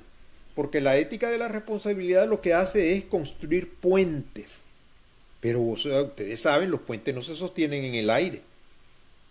porque 0.53 0.81
la 0.81 0.97
ética 0.97 1.31
de 1.31 1.39
la 1.39 1.47
responsabilidad 1.47 2.29
lo 2.29 2.41
que 2.41 2.53
hace 2.53 2.95
es 2.95 3.05
construir 3.05 3.73
puentes. 3.73 4.61
Pero 5.39 5.61
ustedes 5.61 6.41
saben, 6.41 6.69
los 6.69 6.81
puentes 6.81 7.15
no 7.15 7.23
se 7.23 7.35
sostienen 7.35 7.83
en 7.85 7.95
el 7.95 8.11
aire, 8.11 8.43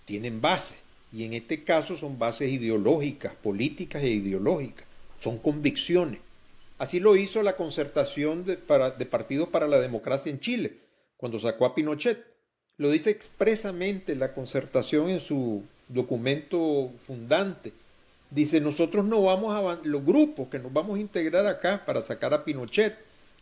tienen 0.05 0.41
bases, 0.41 0.79
y 1.13 1.25
en 1.25 1.35
este 1.35 1.65
caso 1.65 1.97
son 1.97 2.19
bases 2.19 2.51
ideológicas, 2.51 3.35
políticas 3.35 4.03
e 4.03 4.09
ideológicas, 4.09 4.87
son 5.21 5.39
convicciones. 5.39 6.21
Así 6.79 6.99
lo 7.01 7.17
hizo 7.17 7.43
la 7.43 7.57
concertación 7.57 8.45
de, 8.45 8.57
de 8.57 9.07
partidos 9.07 9.49
para 9.49 9.69
la 9.69 9.81
democracia 9.81 10.31
en 10.31 10.41
Chile, 10.41 10.79
cuando 11.17 11.39
sacó 11.39 11.67
a 11.67 11.75
Pinochet. 11.75 12.25
Lo 12.79 12.91
dice 12.91 13.11
expresamente 13.11 14.17
la 14.17 14.33
concertación 14.33 15.11
en 15.11 15.21
su 15.21 15.63
documento 15.89 16.91
fundante. 17.07 17.73
Dice, 18.31 18.61
nosotros 18.61 19.05
no 19.05 19.23
vamos 19.23 19.55
a, 19.55 19.87
los 19.87 20.05
grupos 20.05 20.49
que 20.49 20.59
nos 20.59 20.73
vamos 20.73 20.99
a 20.99 21.03
integrar 21.03 21.47
acá 21.47 21.85
para 21.85 22.05
sacar 22.05 22.33
a 22.33 22.45
Pinochet 22.45 22.97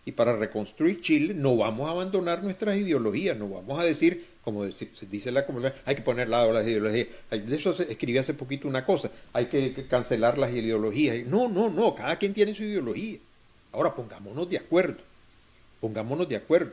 y 0.04 0.12
para 0.12 0.34
reconstruir 0.34 1.00
Chile, 1.00 1.34
no 1.34 1.56
vamos 1.56 1.88
a 1.88 1.92
abandonar 1.92 2.42
nuestras 2.42 2.76
ideologías, 2.76 3.36
no 3.36 3.48
vamos 3.48 3.78
a 3.78 3.84
decir, 3.84 4.24
como 4.42 4.64
dice 4.64 5.30
la 5.30 5.44
comunidad, 5.44 5.74
hay 5.84 5.94
que 5.94 6.02
poner 6.02 6.28
lado 6.28 6.52
las 6.52 6.66
ideologías. 6.66 7.08
De 7.30 7.54
eso 7.54 7.70
escribí 7.70 8.16
hace 8.18 8.34
poquito 8.34 8.66
una 8.66 8.84
cosa, 8.84 9.10
hay 9.32 9.46
que 9.46 9.86
cancelar 9.88 10.38
las 10.38 10.52
ideologías. 10.52 11.26
No, 11.26 11.48
no, 11.48 11.68
no, 11.68 11.94
cada 11.94 12.16
quien 12.16 12.32
tiene 12.32 12.54
su 12.54 12.64
ideología. 12.64 13.18
Ahora 13.72 13.94
pongámonos 13.94 14.48
de 14.48 14.56
acuerdo, 14.56 14.98
pongámonos 15.80 16.28
de 16.28 16.36
acuerdo. 16.36 16.72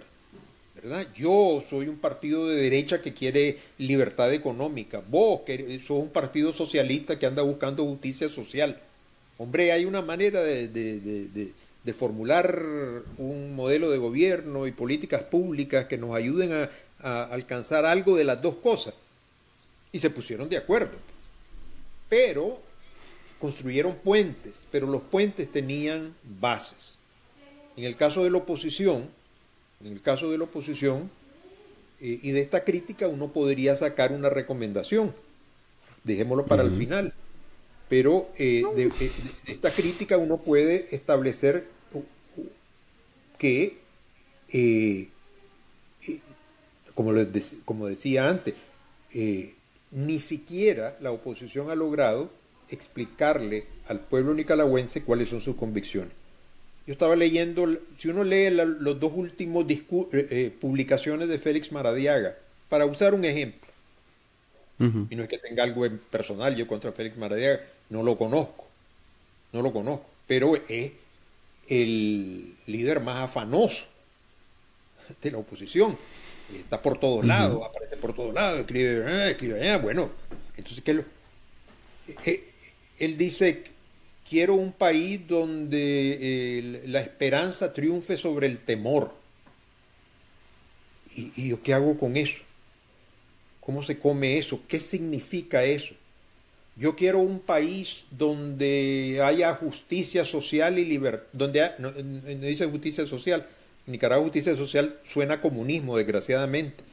Yo 1.16 1.64
soy 1.68 1.88
un 1.88 1.98
partido 1.98 2.48
de 2.48 2.56
derecha 2.56 3.02
que 3.02 3.14
quiere 3.14 3.58
libertad 3.78 4.34
económica. 4.34 5.02
Vos 5.08 5.42
que 5.46 5.80
sos 5.82 6.02
un 6.02 6.10
partido 6.10 6.54
socialista 6.54 7.18
que 7.18 7.26
anda 7.26 7.42
buscando 7.42 7.84
justicia 7.84 8.30
social. 8.30 8.80
Hombre, 9.38 9.72
hay 9.72 9.86
una 9.86 10.02
manera 10.02 10.42
de, 10.44 11.52
formular 11.94 12.64
un 13.18 13.56
modelo 13.56 13.90
de 13.90 13.98
gobierno 13.98 14.68
y 14.68 14.72
políticas 14.72 15.24
públicas 15.24 15.86
que 15.86 15.98
nos 15.98 16.16
ayuden 16.16 16.54
a, 16.54 16.70
a 17.00 17.24
alcanzar 17.26 17.86
algo 17.86 18.16
de 18.16 18.24
las 18.24 18.42
dos 18.42 18.56
cosas. 18.56 18.94
Y 19.92 20.00
se 20.00 20.10
pusieron 20.10 20.50
de 20.50 20.58
acuerdo. 20.58 20.98
Pero 22.10 22.60
construyeron 23.40 23.96
puentes, 23.96 24.66
pero 24.72 24.88
los 24.88 25.02
puentes 25.04 25.52
tenían 25.52 26.16
bases. 26.24 26.98
En 27.76 27.84
el 27.84 27.96
caso 27.96 28.24
de 28.24 28.32
la 28.32 28.38
oposición, 28.38 29.10
en 29.84 29.92
el 29.92 30.02
caso 30.02 30.32
de 30.32 30.38
la 30.38 30.46
oposición, 30.46 31.10
eh, 32.00 32.20
y 32.22 32.32
de 32.32 32.42
esta 32.42 32.64
crítica 32.64 33.08
uno 33.08 33.32
podría 33.32 33.76
sacar 33.76 34.12
una 34.12 34.30
recomendación, 34.30 35.14
dejémoslo 36.04 36.46
para 36.46 36.64
el 36.64 36.72
final, 36.72 37.14
pero 37.90 38.30
eh, 38.38 38.64
de, 38.76 38.92
esta 39.46 39.72
crítica 39.72 40.18
uno 40.18 40.38
puede 40.38 40.88
establecer 40.92 41.68
que, 43.38 43.78
eh, 44.52 45.10
como, 46.94 47.14
como 47.66 47.88
decía 47.88 48.30
antes, 48.30 48.56
ni 49.92 50.20
siquiera 50.20 50.98
la 51.02 51.12
oposición 51.12 51.70
ha 51.72 51.76
logrado 51.76 52.30
explicarle 52.70 53.66
al 53.88 54.00
pueblo 54.00 54.34
nicaragüense 54.34 55.04
cuáles 55.04 55.30
son 55.30 55.40
sus 55.40 55.56
convicciones. 55.56 56.12
Yo 56.86 56.94
estaba 56.94 57.16
leyendo, 57.16 57.68
si 57.98 58.08
uno 58.08 58.24
lee 58.24 58.50
los 58.50 59.00
dos 59.00 59.12
últimos 59.14 59.70
eh, 59.70 59.84
eh, 60.12 60.54
publicaciones 60.60 61.28
de 61.28 61.40
Félix 61.40 61.72
Maradiaga, 61.72 62.36
para 62.70 62.86
usar 62.86 63.14
un 63.14 63.26
ejemplo, 63.26 63.68
y 64.80 65.16
no 65.16 65.24
es 65.24 65.30
que 65.30 65.40
tenga 65.40 65.64
algo 65.64 65.86
en 65.86 65.98
personal 65.98 66.56
yo 66.56 66.68
contra 66.68 66.92
Félix 66.92 67.18
Maradiaga, 67.18 67.62
no 67.90 68.04
lo 68.04 68.18
conozco, 68.18 68.68
no 69.52 69.62
lo 69.62 69.74
conozco, 69.74 70.06
pero 70.28 70.56
es 70.56 70.92
el 71.68 72.56
líder 72.66 73.00
más 73.02 73.24
afanoso 73.24 73.86
de 75.22 75.32
la 75.32 75.38
oposición. 75.38 75.98
Está 76.54 76.82
por 76.82 76.98
todos 76.98 77.26
lados, 77.26 77.62
aparece 77.66 77.98
por 77.98 78.14
todos 78.14 78.34
lados, 78.34 78.62
escribe, 78.62 79.04
ah, 79.06 79.30
escribe, 79.30 79.70
ah, 79.70 79.78
bueno, 79.78 80.12
entonces, 80.56 80.82
¿qué 80.84 80.94
lo? 80.94 81.04
Eh, 82.26 82.44
él 83.00 83.18
dice 83.18 83.64
Quiero 84.28 84.56
un 84.56 84.74
país 84.74 85.26
donde 85.26 86.18
eh, 86.20 86.82
la 86.88 87.00
esperanza 87.00 87.72
triunfe 87.72 88.18
sobre 88.18 88.48
el 88.48 88.60
temor. 88.60 89.14
¿Y, 91.16 91.48
yo 91.48 91.64
qué 91.64 91.74
hago 91.74 91.98
con 91.98 92.18
eso? 92.18 92.42
¿Cómo 93.62 93.84
se 93.84 93.98
come 93.98 94.38
eso? 94.38 94.60
¿Qué 94.68 94.82
significa 94.82 95.64
eso? 95.64 95.96
Yo 96.78 96.96
quiero 96.96 97.20
un 97.20 97.40
país 97.40 98.04
donde 98.12 99.20
haya 99.24 99.56
justicia 99.56 100.26
social 100.26 100.78
y 100.78 100.86
libertad. 100.86 101.26
Donde 101.34 101.72
no, 101.80 101.92
dice 101.92 102.68
justicia 102.68 103.08
social. 103.08 103.48
En 103.88 103.94
Nicaragua 103.94 104.24
justicia 104.24 104.56
social 104.56 104.96
suena 105.04 105.42
comunismo, 105.42 105.98
desgraciadamente. 105.98 106.84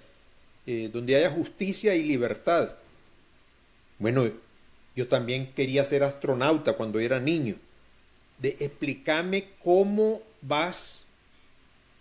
Eh, 0.66 0.88
donde 0.90 1.16
haya 1.16 1.30
justicia 1.30 1.94
y 1.94 2.02
libertad. 2.02 2.72
Bueno, 3.98 4.30
yo 4.96 5.06
también 5.06 5.52
quería 5.54 5.84
ser 5.84 6.02
astronauta 6.02 6.72
cuando 6.72 6.98
era 6.98 7.20
niño. 7.20 7.56
De 8.38 8.56
explicarme 8.60 9.48
cómo 9.62 10.22
vas 10.40 11.04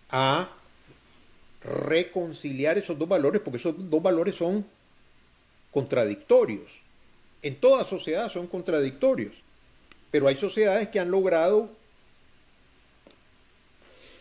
a 0.09 0.49
reconciliar 1.63 2.77
esos 2.77 2.97
dos 2.97 3.09
valores, 3.09 3.41
porque 3.41 3.57
esos 3.57 3.75
dos 3.89 4.01
valores 4.01 4.35
son 4.35 4.65
contradictorios. 5.71 6.82
En 7.43 7.55
toda 7.57 7.83
sociedad 7.83 8.31
son 8.31 8.47
contradictorios, 8.47 9.33
pero 10.09 10.27
hay 10.27 10.35
sociedades 10.35 10.87
que 10.87 10.99
han 10.99 11.11
logrado 11.11 11.69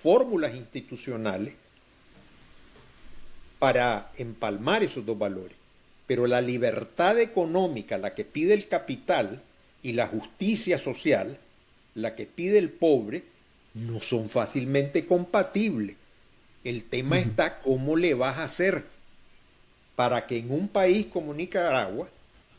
fórmulas 0.02 0.54
institucionales 0.54 1.54
para 3.58 4.10
empalmar 4.18 4.82
esos 4.82 5.06
dos 5.06 5.16
valores. 5.16 5.56
Pero 6.06 6.26
la 6.26 6.40
libertad 6.40 7.18
económica, 7.20 7.96
la 7.96 8.14
que 8.14 8.24
pide 8.24 8.54
el 8.54 8.66
capital, 8.66 9.40
y 9.82 9.92
la 9.92 10.06
justicia 10.06 10.78
social, 10.78 11.38
la 11.94 12.14
que 12.14 12.26
pide 12.26 12.58
el 12.58 12.70
pobre, 12.70 13.24
no 13.74 14.00
son 14.00 14.28
fácilmente 14.28 15.06
compatibles. 15.06 15.96
El 16.64 16.84
tema 16.84 17.18
está 17.18 17.58
cómo 17.58 17.96
le 17.96 18.14
vas 18.14 18.38
a 18.38 18.44
hacer 18.44 18.84
para 19.96 20.26
que 20.26 20.38
en 20.38 20.52
un 20.52 20.68
país 20.68 21.06
como 21.06 21.34
Nicaragua 21.34 22.08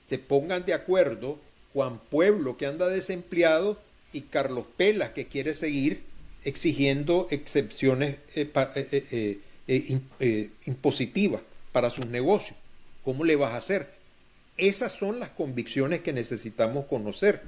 se 0.08 0.18
pongan 0.18 0.66
de 0.66 0.74
acuerdo 0.74 1.40
Juan 1.74 2.00
Pueblo 2.10 2.58
que 2.58 2.66
anda 2.66 2.88
desempleado 2.88 3.80
y 4.12 4.22
Carlos 4.22 4.66
Pelas 4.78 5.10
que 5.10 5.28
quiere 5.28 5.54
seguir 5.54 6.04
exigiendo 6.46 7.28
excepciones 7.32 8.18
eh, 8.36 8.52
eh, 8.54 8.88
eh, 8.92 9.40
eh, 9.68 10.00
eh, 10.20 10.50
impositiva 10.66 11.42
para 11.72 11.90
sus 11.90 12.06
negocios. 12.08 12.58
¿Cómo 13.04 13.24
le 13.24 13.36
vas 13.36 13.54
a 13.54 13.58
hacer? 13.58 13.90
Esas 14.58 14.94
son 14.94 15.20
las 15.20 15.30
convicciones 15.30 16.02
que 16.02 16.14
necesitamos 16.14 16.86
conocer, 16.86 17.42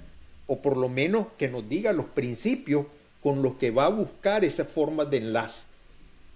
o 0.47 0.61
por 0.61 0.77
lo 0.77 0.89
menos 0.89 1.27
que 1.37 1.49
nos 1.49 1.67
diga 1.67 1.93
los 1.93 2.05
principios 2.07 2.87
con 3.21 3.41
los 3.41 3.55
que 3.55 3.71
va 3.71 3.85
a 3.85 3.89
buscar 3.89 4.43
esas 4.45 4.67
formas 4.67 5.09
de 5.09 5.17
enlace. 5.17 5.65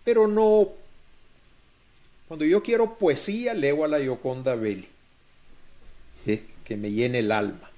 Pero 0.04 0.28
no, 0.28 0.70
cuando 2.28 2.46
yo 2.46 2.62
quiero 2.62 2.98
poesía, 2.98 3.54
leo 3.54 3.84
a 3.84 3.88
la 3.88 4.00
Yoconda 4.00 4.56
Belli, 4.56 4.88
que, 6.38 6.46
que 6.64 6.78
me 6.78 6.92
llene 6.92 7.20
el 7.20 7.32
alma. 7.32 7.70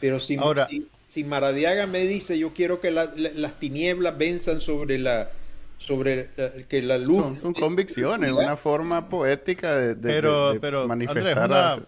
Pero 0.00 0.20
si, 0.20 0.36
Ahora, 0.36 0.68
si, 1.08 1.24
Maradiaga 1.24 1.86
me 1.86 2.04
dice, 2.06 2.38
yo 2.38 2.52
quiero 2.54 2.80
que 2.80 2.90
la, 2.90 3.12
la, 3.16 3.30
las 3.34 3.58
tinieblas 3.58 4.16
venzan 4.16 4.60
sobre 4.60 4.98
la, 4.98 5.30
sobre 5.78 6.28
uh, 6.36 6.66
que 6.68 6.82
la 6.82 6.98
luz. 6.98 7.18
Son, 7.18 7.36
son 7.36 7.54
convicciones, 7.54 8.32
una 8.32 8.56
forma 8.56 9.08
poética 9.08 9.76
de, 9.76 9.94
de, 9.94 10.12
pero, 10.12 10.48
de, 10.48 10.54
de 10.54 10.60
pero, 10.60 10.86
manifestar. 10.86 11.26
Andrés, 11.26 11.36
una, 11.36 11.86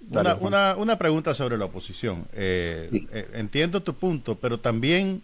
Dale, 0.00 0.34
una, 0.34 0.48
una, 0.74 0.76
una, 0.76 0.98
pregunta 0.98 1.32
sobre 1.32 1.56
la 1.56 1.66
oposición. 1.66 2.26
Eh, 2.32 2.88
Sí. 2.92 3.08
eh, 3.12 3.28
entiendo 3.34 3.82
tu 3.82 3.94
punto, 3.94 4.36
pero 4.36 4.58
también, 4.58 5.22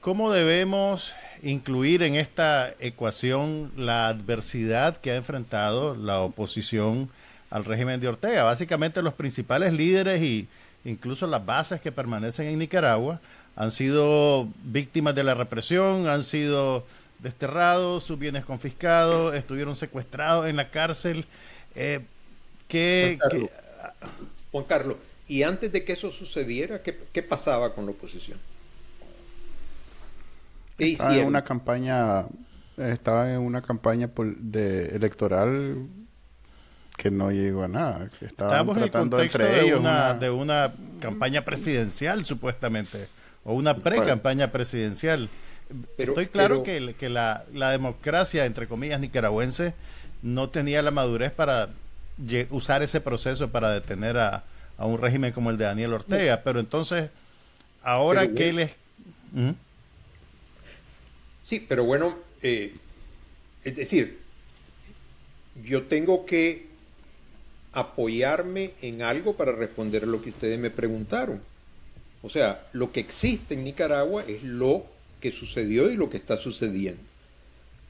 ¿cómo 0.00 0.32
debemos 0.32 1.14
incluir 1.42 2.02
en 2.02 2.14
esta 2.14 2.72
ecuación 2.78 3.72
la 3.76 4.08
adversidad 4.08 4.96
que 4.96 5.10
ha 5.10 5.16
enfrentado 5.16 5.94
la 5.96 6.20
oposición 6.20 7.10
al 7.50 7.64
régimen 7.64 8.00
de 8.00 8.08
Ortega? 8.08 8.42
Básicamente 8.44 9.02
los 9.02 9.14
principales 9.14 9.72
líderes 9.72 10.20
y 10.22 10.48
incluso 10.84 11.26
las 11.26 11.44
bases 11.44 11.80
que 11.80 11.92
permanecen 11.92 12.46
en 12.48 12.58
Nicaragua 12.58 13.20
han 13.56 13.70
sido 13.70 14.48
víctimas 14.64 15.14
de 15.14 15.24
la 15.24 15.34
represión, 15.34 16.08
han 16.08 16.22
sido 16.22 16.84
desterrados, 17.20 18.04
sus 18.04 18.18
bienes 18.18 18.44
confiscados, 18.44 19.34
estuvieron 19.34 19.76
secuestrados 19.76 20.46
en 20.48 20.56
la 20.56 20.70
cárcel. 20.70 21.24
Eh, 21.74 22.00
¿qué, 22.68 23.16
Juan 23.18 23.30
Carlos, 23.30 23.50
qué- 23.50 24.08
Juan 24.52 24.64
Carlos, 24.64 24.96
y 25.28 25.42
antes 25.42 25.72
de 25.72 25.84
que 25.84 25.92
eso 25.94 26.10
sucediera, 26.10 26.82
¿qué, 26.82 26.98
qué 27.12 27.22
pasaba 27.22 27.74
con 27.74 27.86
la 27.86 27.92
oposición? 27.92 28.38
¿Qué 30.76 30.84
Estaba 30.92 31.10
en 31.10 31.12
hicieron? 31.12 31.28
una 31.28 31.44
campaña, 31.44 32.26
estaba 32.76 33.32
en 33.32 33.40
una 33.40 33.62
campaña 33.62 34.10
de 34.38 34.86
electoral 34.88 35.86
que 36.96 37.10
no 37.10 37.30
llegó 37.30 37.64
a 37.64 37.68
nada. 37.68 38.08
Que 38.18 38.26
estaban 38.26 38.52
Estábamos 38.52 38.76
en 38.78 38.82
el 38.84 38.90
tratando 38.90 39.16
contexto 39.16 39.42
entre 39.42 39.54
de 39.60 39.66
ellos 39.66 39.80
una, 39.80 39.90
una- 40.10 40.14
de 40.14 40.30
una 40.30 40.72
campaña 41.00 41.44
presidencial, 41.44 42.24
supuestamente, 42.24 43.08
o 43.44 43.54
una 43.54 43.76
pre-campaña 43.76 44.50
presidencial. 44.52 45.28
Pero- 45.96 46.12
Estoy 46.12 46.26
claro 46.26 46.62
pero- 46.62 46.86
que, 46.88 46.94
que 46.94 47.08
la, 47.08 47.44
la 47.52 47.70
democracia, 47.70 48.44
entre 48.46 48.66
comillas, 48.66 49.00
nicaragüense, 49.00 49.74
no 50.22 50.48
tenía 50.50 50.82
la 50.82 50.90
madurez 50.90 51.32
para 51.32 51.68
usar 52.50 52.82
ese 52.82 53.00
proceso 53.00 53.50
para 53.50 53.70
detener 53.72 54.16
a, 54.18 54.44
a 54.78 54.86
un 54.86 55.00
régimen 55.00 55.32
como 55.32 55.50
el 55.50 55.58
de 55.58 55.64
Daniel 55.64 55.92
Ortega. 55.94 56.42
Pero 56.44 56.60
entonces, 56.60 57.10
ahora 57.82 58.20
Pero 58.22 58.34
que 58.34 58.52
les... 58.52 58.76
¿Mm? 59.32 59.50
Sí, 61.44 61.64
pero 61.68 61.84
bueno, 61.84 62.16
eh, 62.42 62.74
es 63.64 63.76
decir, 63.76 64.20
yo 65.64 65.82
tengo 65.82 66.24
que 66.24 66.68
apoyarme 67.74 68.72
en 68.82 69.02
algo 69.02 69.36
para 69.36 69.52
responder 69.52 70.04
a 70.04 70.06
lo 70.06 70.22
que 70.22 70.30
ustedes 70.30 70.58
me 70.58 70.70
preguntaron. 70.70 71.40
O 72.22 72.30
sea, 72.30 72.66
lo 72.72 72.90
que 72.92 73.00
existe 73.00 73.54
en 73.54 73.64
Nicaragua 73.64 74.24
es 74.26 74.42
lo 74.42 74.86
que 75.20 75.32
sucedió 75.32 75.90
y 75.90 75.96
lo 75.96 76.08
que 76.08 76.16
está 76.16 76.36
sucediendo. 76.36 77.02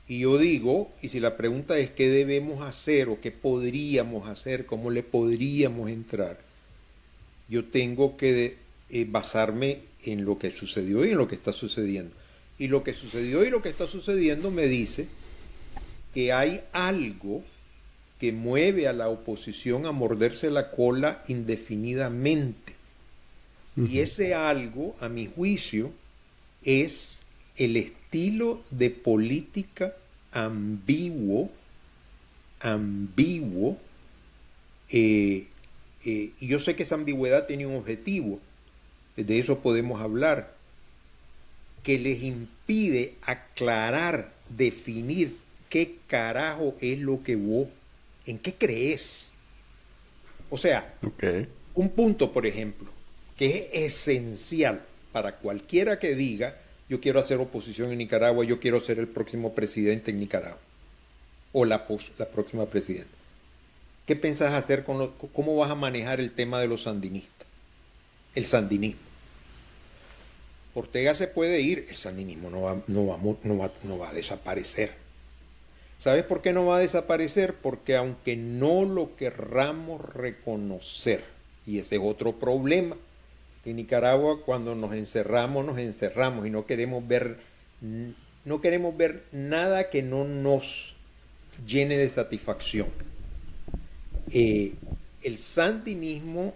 Y 0.09 0.21
yo 0.21 0.39
digo, 0.39 0.91
y 1.01 1.09
si 1.09 1.21
la 1.21 1.37
pregunta 1.37 1.79
es 1.79 1.91
qué 1.91 2.09
debemos 2.09 2.65
hacer 2.65 3.09
o 3.09 3.21
qué 3.21 3.31
podríamos 3.31 4.29
hacer, 4.29 4.67
cómo 4.67 4.91
le 4.91 5.03
podríamos 5.03 5.89
entrar, 5.89 6.39
yo 7.49 7.65
tengo 7.65 8.17
que 8.17 8.57
eh, 8.91 9.07
basarme 9.09 9.81
en 10.05 10.25
lo 10.25 10.39
que 10.39 10.51
sucedió 10.51 11.05
y 11.05 11.11
en 11.11 11.19
lo 11.19 11.29
que 11.29 11.37
está 11.37 11.53
sucediendo. 11.53 12.15
Y 12.59 12.69
lo 12.69 12.85
que 12.85 12.95
sucedió 12.95 13.45
y 13.45 13.51
lo 13.51 13.63
que 13.63 13.69
está 13.69 13.87
sucediendo 13.87 14.51
me 14.51 14.67
dice 14.67 15.07
que 16.13 16.33
hay 16.33 16.61
algo 16.73 17.43
que 18.25 18.33
mueve 18.33 18.89
a 18.89 18.95
la 18.95 19.11
oposición 19.11 19.85
a 19.85 19.93
morderse 19.93 20.51
la 20.51 20.71
cola 20.71 21.23
indefinidamente. 21.29 22.73
Y 23.77 23.99
ese 23.99 24.33
algo, 24.33 24.97
a 24.99 25.11
mi 25.11 25.27
juicio, 25.27 25.93
es 26.63 27.23
el 27.59 27.77
estilo 27.77 28.63
de 28.71 28.89
política 28.89 29.95
ambiguo, 30.33 31.51
ambiguo, 32.61 33.77
eh, 34.89 35.47
eh, 36.07 36.31
y 36.41 36.47
yo 36.47 36.59
sé 36.61 36.77
que 36.77 36.85
esa 36.85 36.95
ambigüedad 36.95 37.47
tiene 37.47 37.67
un 37.67 37.77
objetivo, 37.77 38.41
de 39.19 39.39
eso 39.39 39.59
podemos 39.59 40.01
hablar, 40.01 40.55
que 41.83 41.99
les 41.99 42.23
impide 42.23 43.17
aclarar, 43.21 44.33
definir 44.49 45.37
qué 45.69 45.99
carajo 46.07 46.75
es 46.81 47.01
lo 47.01 47.23
que 47.23 47.37
vos, 47.37 47.69
en 48.27 48.39
qué 48.39 48.55
crees. 48.55 49.33
O 50.51 50.59
sea, 50.59 50.95
un 51.75 51.89
punto, 51.91 52.33
por 52.33 52.47
ejemplo, 52.47 52.91
que 53.37 53.69
es 53.73 53.93
esencial 53.93 54.83
para 55.13 55.37
cualquiera 55.37 55.99
que 55.99 56.15
diga, 56.15 56.57
yo 56.89 57.01
quiero 57.01 57.19
hacer 57.21 57.39
oposición 57.39 57.91
en 57.91 57.99
Nicaragua, 57.99 58.45
yo 58.45 58.61
quiero 58.61 58.81
ser 58.81 58.99
el 58.99 59.09
próximo 59.09 59.55
presidente 59.55 60.11
en 60.11 60.21
Nicaragua, 60.21 60.59
o 61.53 61.65
la, 61.65 61.87
pos- 61.87 62.13
la 62.19 62.29
próxima 62.29 62.67
presidenta. 62.67 63.09
¿Qué 64.07 64.17
pensás 64.17 64.53
hacer 64.53 64.85
con 64.85 64.99
lo- 64.99 65.15
cómo 65.15 65.57
vas 65.57 65.71
a 65.71 65.75
manejar 65.75 66.21
el 66.21 66.31
tema 66.31 66.61
de 66.61 66.69
los 66.69 66.83
sandinistas? 66.83 67.47
El 68.35 68.45
sandinismo. 68.47 69.01
Ortega 70.75 71.15
se 71.15 71.29
puede 71.29 71.61
ir, 71.61 71.87
el 71.89 71.95
sandinismo 71.95 72.51
no 72.51 72.63
va, 72.63 72.83
no 72.89 73.07
va, 73.07 73.17
mu- 73.17 73.37
no 73.45 73.57
va, 73.59 73.71
no 73.85 73.97
va 73.99 74.11
a 74.11 74.13
desaparecer. 74.15 74.93
¿Sabes 75.99 76.25
por 76.25 76.43
qué 76.43 76.53
no 76.53 76.67
va 76.67 76.79
a 76.79 76.81
desaparecer? 76.81 77.55
Porque 77.55 77.97
aunque 77.97 78.37
no 78.37 78.85
lo 78.85 79.17
querramos 79.17 80.01
reconocer, 80.01 81.25
y 81.67 81.79
ese 81.79 81.97
es 81.97 82.03
otro 82.05 82.39
problema, 82.39 82.97
en 83.65 83.77
Nicaragua 83.77 84.43
cuando 84.45 84.75
nos 84.75 84.93
encerramos, 84.95 85.65
nos 85.65 85.79
encerramos 85.79 86.47
y 86.47 86.51
no 86.51 86.67
queremos 86.67 87.07
ver, 87.07 87.39
no 88.45 88.61
queremos 88.61 88.97
ver 88.97 89.25
nada 89.33 89.89
que 89.89 90.03
no 90.03 90.25
nos 90.25 90.95
llene 91.67 91.97
de 91.97 92.09
satisfacción. 92.09 92.89
Eh, 94.31 94.75
el 95.23 95.39
sandinismo 95.39 96.55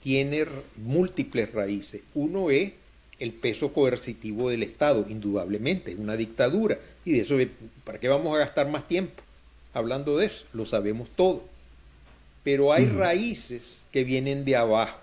tiene 0.00 0.46
múltiples 0.76 1.52
raíces. 1.52 2.02
Uno 2.14 2.50
es 2.50 2.72
el 3.18 3.32
peso 3.32 3.72
coercitivo 3.72 4.50
del 4.50 4.62
Estado, 4.62 5.06
indudablemente, 5.08 5.92
es 5.92 5.98
una 5.98 6.16
dictadura. 6.16 6.78
Y 7.04 7.12
de 7.12 7.20
eso, 7.20 7.36
¿para 7.84 7.98
qué 7.98 8.08
vamos 8.08 8.34
a 8.34 8.40
gastar 8.40 8.68
más 8.68 8.86
tiempo 8.86 9.22
hablando 9.72 10.18
de 10.18 10.26
eso? 10.26 10.44
Lo 10.52 10.66
sabemos 10.66 11.08
todo. 11.16 11.44
Pero 12.44 12.72
hay 12.72 12.86
raíces 12.86 13.84
que 13.92 14.04
vienen 14.04 14.44
de 14.44 14.56
abajo, 14.56 14.98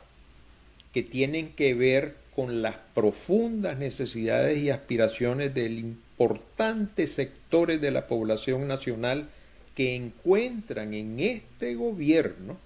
que 0.94 1.04
tienen 1.04 1.50
que 1.50 1.74
ver 1.74 2.16
con 2.36 2.62
las 2.62 2.76
profundas 2.94 3.78
necesidades 3.78 4.62
y 4.62 4.70
aspiraciones 4.70 5.54
de 5.54 5.66
importantes 5.68 7.14
sectores 7.14 7.82
de 7.82 7.92
la 7.92 8.08
población 8.08 8.68
nacional 8.68 9.30
que 9.76 9.96
encuentran 9.96 10.94
en 10.94 11.20
este 11.20 11.76
gobierno 11.76 12.58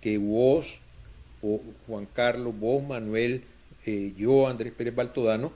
que 0.00 0.18
vos, 0.18 0.78
o 1.42 1.60
Juan 1.86 2.06
Carlos, 2.12 2.54
vos, 2.58 2.82
Manuel, 2.82 3.42
eh, 3.86 4.12
yo, 4.16 4.48
Andrés 4.48 4.72
Pérez 4.72 4.94
Baltodano, 4.94 5.52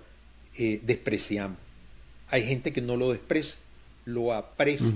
eh, 0.58 0.80
despreciamos. 0.82 1.58
Hay 2.28 2.42
gente 2.46 2.72
que 2.72 2.80
no 2.80 2.96
lo 2.96 3.10
desprecia, 3.10 3.56
lo 4.04 4.32
aprecia, 4.32 4.94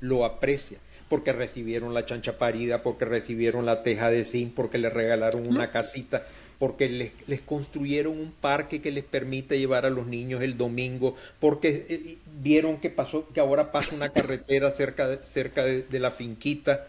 lo 0.00 0.24
aprecia, 0.24 0.78
porque 1.08 1.32
recibieron 1.32 1.94
la 1.94 2.04
chancha 2.04 2.38
parida, 2.38 2.82
porque 2.82 3.04
recibieron 3.04 3.64
la 3.64 3.82
teja 3.82 4.10
de 4.10 4.24
zinc, 4.24 4.52
porque 4.54 4.78
le 4.78 4.90
regalaron 4.90 5.46
una 5.46 5.70
casita, 5.70 6.26
porque 6.58 6.88
les, 6.88 7.12
les 7.26 7.40
construyeron 7.40 8.18
un 8.18 8.32
parque 8.32 8.82
que 8.82 8.92
les 8.92 9.04
permite 9.04 9.58
llevar 9.58 9.86
a 9.86 9.90
los 9.90 10.06
niños 10.06 10.42
el 10.42 10.56
domingo, 10.58 11.16
porque 11.40 11.86
eh, 11.88 12.18
vieron 12.42 12.78
que 12.78 12.90
pasó, 12.90 13.26
que 13.32 13.40
ahora 13.40 13.72
pasa 13.72 13.94
una 13.94 14.10
carretera 14.10 14.70
cerca 14.70 15.08
de, 15.08 15.24
cerca 15.24 15.64
de, 15.64 15.82
de 15.82 15.98
la 15.98 16.10
finquita, 16.10 16.88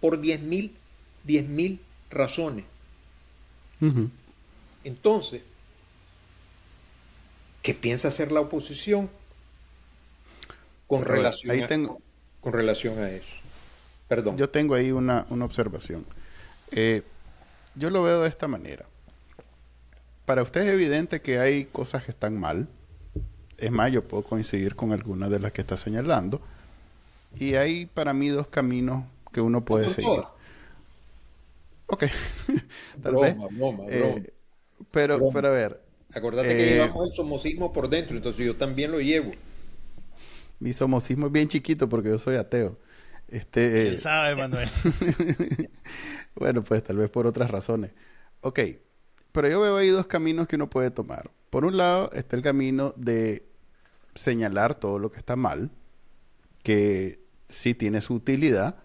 por 0.00 0.20
10 0.20 0.42
mil, 0.42 0.72
10 1.24 1.48
mil 1.48 1.80
razones. 2.10 2.64
Entonces, 4.84 5.42
¿qué 7.62 7.74
piensa 7.74 8.08
hacer 8.08 8.32
la 8.32 8.40
oposición 8.40 9.10
con, 10.86 11.00
Pero, 11.02 11.14
relación, 11.14 11.50
ahí 11.52 11.62
a, 11.62 11.66
tengo- 11.66 12.00
con 12.40 12.52
relación 12.52 12.98
a 12.98 13.10
eso? 13.10 13.26
Perdón. 14.08 14.36
Yo 14.36 14.50
tengo 14.50 14.74
ahí 14.74 14.90
una, 14.90 15.26
una 15.30 15.44
observación. 15.44 16.04
Eh, 16.72 17.02
yo 17.74 17.90
lo 17.90 18.02
veo 18.02 18.22
de 18.22 18.28
esta 18.28 18.48
manera. 18.48 18.86
Para 20.26 20.42
usted 20.42 20.62
es 20.62 20.68
evidente 20.72 21.20
que 21.20 21.38
hay 21.38 21.64
cosas 21.66 22.04
que 22.04 22.10
están 22.10 22.38
mal. 22.38 22.68
Es 23.58 23.70
más, 23.70 23.92
yo 23.92 24.02
puedo 24.06 24.24
coincidir 24.24 24.74
con 24.74 24.92
algunas 24.92 25.30
de 25.30 25.38
las 25.38 25.52
que 25.52 25.60
está 25.60 25.76
señalando. 25.76 26.40
Y 27.36 27.54
hay 27.54 27.86
para 27.86 28.12
mí 28.12 28.28
dos 28.28 28.48
caminos 28.48 29.04
que 29.32 29.40
uno 29.40 29.64
puede 29.64 29.88
seguir. 29.90 30.22
Ok. 31.86 32.04
Tal 33.02 33.14
vez. 33.16 33.36
Eh, 33.88 34.32
pero, 34.90 35.30
pero 35.32 35.48
a 35.48 35.50
ver. 35.50 35.80
Acordate 36.14 36.48
que 36.48 36.70
eh, 36.70 36.74
llevamos 36.74 37.06
el 37.06 37.12
somocismo 37.12 37.72
por 37.72 37.88
dentro, 37.88 38.16
entonces 38.16 38.44
yo 38.44 38.56
también 38.56 38.90
lo 38.90 39.00
llevo. 39.00 39.30
Mi 40.58 40.72
somocismo 40.72 41.26
es 41.26 41.32
bien 41.32 41.48
chiquito 41.48 41.88
porque 41.88 42.08
yo 42.08 42.18
soy 42.18 42.36
ateo. 42.36 42.78
Este, 43.28 43.82
¿Quién 43.82 43.98
sabe, 43.98 44.34
Manuel? 44.34 44.68
bueno, 46.34 46.64
pues 46.64 46.82
tal 46.82 46.96
vez 46.96 47.08
por 47.08 47.26
otras 47.26 47.50
razones. 47.50 47.92
Ok, 48.40 48.60
pero 49.32 49.48
yo 49.48 49.60
veo 49.60 49.76
ahí 49.76 49.88
dos 49.88 50.06
caminos 50.06 50.48
que 50.48 50.56
uno 50.56 50.68
puede 50.68 50.90
tomar. 50.90 51.30
Por 51.48 51.64
un 51.64 51.76
lado 51.76 52.10
está 52.12 52.36
el 52.36 52.42
camino 52.42 52.92
de 52.96 53.46
señalar 54.14 54.74
todo 54.74 54.98
lo 54.98 55.12
que 55.12 55.18
está 55.18 55.36
mal, 55.36 55.70
que 56.62 57.20
sí 57.48 57.74
tiene 57.74 58.00
su 58.00 58.14
utilidad, 58.14 58.76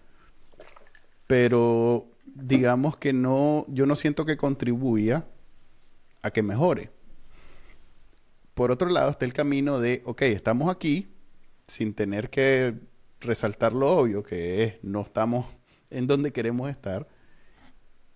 pero 1.26 2.08
digamos 2.24 2.96
que 2.96 3.12
no, 3.12 3.64
yo 3.68 3.86
no 3.86 3.96
siento 3.96 4.24
que 4.24 4.36
contribuya 4.36 5.26
a 6.26 6.32
que 6.32 6.42
mejore. 6.42 6.90
Por 8.54 8.70
otro 8.70 8.88
lado 8.88 9.10
está 9.10 9.24
el 9.24 9.32
camino 9.32 9.78
de, 9.78 10.02
ok, 10.04 10.22
estamos 10.22 10.70
aquí 10.70 11.08
sin 11.66 11.94
tener 11.94 12.30
que 12.30 12.74
resaltar 13.20 13.72
lo 13.72 13.90
obvio, 13.96 14.22
que 14.22 14.62
es 14.62 14.74
no 14.82 15.02
estamos 15.02 15.46
en 15.90 16.06
donde 16.06 16.32
queremos 16.32 16.70
estar, 16.70 17.06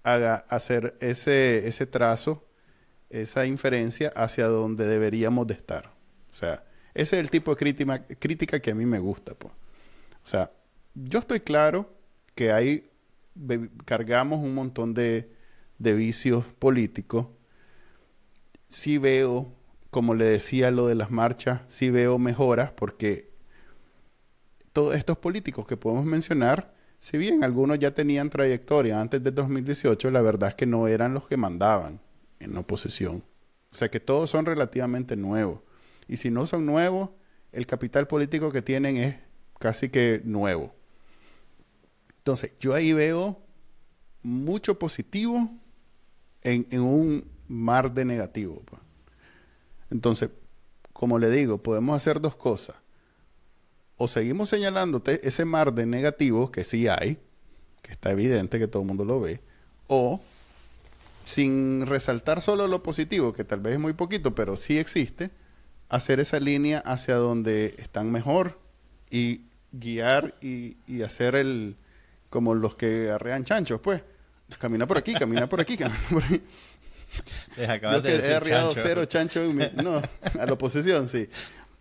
haga, 0.02 0.46
hacer 0.48 0.96
ese, 1.00 1.68
ese 1.68 1.86
trazo, 1.86 2.46
esa 3.10 3.46
inferencia 3.46 4.10
hacia 4.14 4.46
donde 4.46 4.86
deberíamos 4.86 5.46
de 5.46 5.54
estar. 5.54 5.92
O 6.32 6.34
sea, 6.34 6.64
ese 6.94 7.16
es 7.16 7.22
el 7.22 7.30
tipo 7.30 7.50
de 7.52 7.56
crítica, 7.56 8.06
crítica 8.18 8.60
que 8.60 8.70
a 8.70 8.74
mí 8.74 8.86
me 8.86 8.98
gusta. 8.98 9.34
Pues. 9.34 9.52
O 10.24 10.26
sea, 10.26 10.52
yo 10.94 11.18
estoy 11.18 11.40
claro 11.40 11.92
que 12.34 12.52
hay, 12.52 12.90
cargamos 13.84 14.40
un 14.40 14.54
montón 14.54 14.94
de, 14.94 15.30
de 15.78 15.94
vicios 15.94 16.44
políticos. 16.58 17.26
Sí 18.70 18.96
veo, 18.96 19.52
como 19.90 20.14
le 20.14 20.24
decía 20.24 20.70
lo 20.70 20.86
de 20.86 20.94
las 20.94 21.10
marchas, 21.10 21.60
sí 21.68 21.90
veo 21.90 22.18
mejoras 22.18 22.70
porque 22.70 23.30
todos 24.72 24.96
estos 24.96 25.18
políticos 25.18 25.66
que 25.66 25.76
podemos 25.76 26.06
mencionar, 26.06 26.74
si 26.98 27.18
bien 27.18 27.44
algunos 27.44 27.78
ya 27.78 27.92
tenían 27.92 28.30
trayectoria 28.30 28.98
antes 28.98 29.22
de 29.22 29.30
2018, 29.30 30.10
la 30.10 30.22
verdad 30.22 30.50
es 30.50 30.54
que 30.54 30.64
no 30.64 30.88
eran 30.88 31.12
los 31.12 31.26
que 31.26 31.36
mandaban 31.36 32.00
en 32.38 32.56
oposición. 32.56 33.22
O 33.70 33.74
sea 33.74 33.90
que 33.90 34.00
todos 34.00 34.30
son 34.30 34.46
relativamente 34.46 35.16
nuevos. 35.16 35.60
Y 36.08 36.16
si 36.16 36.30
no 36.30 36.46
son 36.46 36.64
nuevos, 36.64 37.10
el 37.52 37.66
capital 37.66 38.06
político 38.06 38.50
que 38.50 38.62
tienen 38.62 38.96
es 38.96 39.16
casi 39.58 39.90
que 39.90 40.22
nuevo. 40.24 40.74
Entonces, 42.18 42.54
yo 42.60 42.74
ahí 42.74 42.92
veo 42.92 43.40
mucho 44.22 44.78
positivo 44.78 45.50
en, 46.42 46.80
un 46.80 47.29
mar 47.50 47.92
de 47.92 48.04
negativo. 48.04 48.62
Entonces, 49.90 50.30
como 50.92 51.18
le 51.18 51.30
digo, 51.30 51.62
podemos 51.62 51.96
hacer 51.96 52.20
dos 52.20 52.36
cosas 52.36 52.80
o 54.02 54.08
seguimos 54.08 54.48
señalándote 54.48 55.28
ese 55.28 55.44
mar 55.44 55.74
de 55.74 55.84
negativos 55.84 56.50
que 56.50 56.64
sí 56.64 56.88
hay, 56.88 57.18
que 57.82 57.92
está 57.92 58.10
evidente 58.10 58.58
que 58.58 58.66
todo 58.66 58.80
el 58.80 58.88
mundo 58.88 59.04
lo 59.04 59.20
ve, 59.20 59.42
o 59.88 60.22
sin 61.22 61.86
resaltar 61.86 62.40
solo 62.40 62.66
lo 62.66 62.82
positivo, 62.82 63.34
que 63.34 63.44
tal 63.44 63.60
vez 63.60 63.74
es 63.74 63.78
muy 63.78 63.92
poquito, 63.92 64.34
pero 64.34 64.56
sí 64.56 64.78
existe, 64.78 65.30
hacer 65.90 66.18
esa 66.18 66.40
línea 66.40 66.78
hacia 66.78 67.16
donde 67.16 67.74
están 67.76 68.10
mejor 68.10 68.58
y 69.10 69.42
guiar 69.70 70.34
y, 70.40 70.78
hacer 71.02 71.34
el 71.34 71.76
como 72.30 72.54
los 72.54 72.76
que 72.76 73.10
arrean 73.10 73.44
chanchos, 73.44 73.82
pues. 73.82 74.02
Camina 74.58 74.86
por 74.86 74.96
aquí, 74.96 75.12
camina 75.12 75.46
por 75.46 75.60
aquí, 75.60 75.76
camina 75.76 76.08
por 76.08 76.24
aquí. 76.24 76.40
Yo 77.56 78.02
que 78.02 78.14
he 78.16 78.34
arreado 78.34 78.72
cero 78.74 79.04
chancho 79.04 79.42
en 79.42 79.56
mi... 79.56 79.64
No, 79.82 79.98
a 79.98 80.46
la 80.46 80.52
oposición, 80.52 81.08
sí 81.08 81.28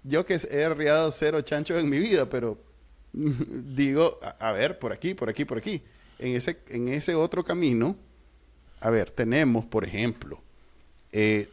yo 0.04 0.26
que 0.26 0.40
he 0.50 0.64
arriado 0.64 1.12
cero 1.12 1.42
chanchos 1.42 1.80
en 1.80 1.90
mi 1.90 2.00
vida, 2.00 2.30
pero 2.30 2.58
digo, 3.14 4.20
a, 4.22 4.52
ver, 4.52 4.80
por 4.80 4.92
aquí, 4.92 5.14
por 5.14 5.30
aquí, 5.30 5.46
por 5.46 5.58
aquí. 5.58 5.82
En 6.18 6.36
ese, 6.36 6.60
en 6.68 6.90
ese 6.90 7.16
otro 7.16 7.44
camino, 7.44 7.96
a 8.80 8.90
ver, 8.90 9.10
tenemos, 9.12 9.66
por 9.66 9.86
ejemplo, 9.86 10.42
eh, 11.12 11.50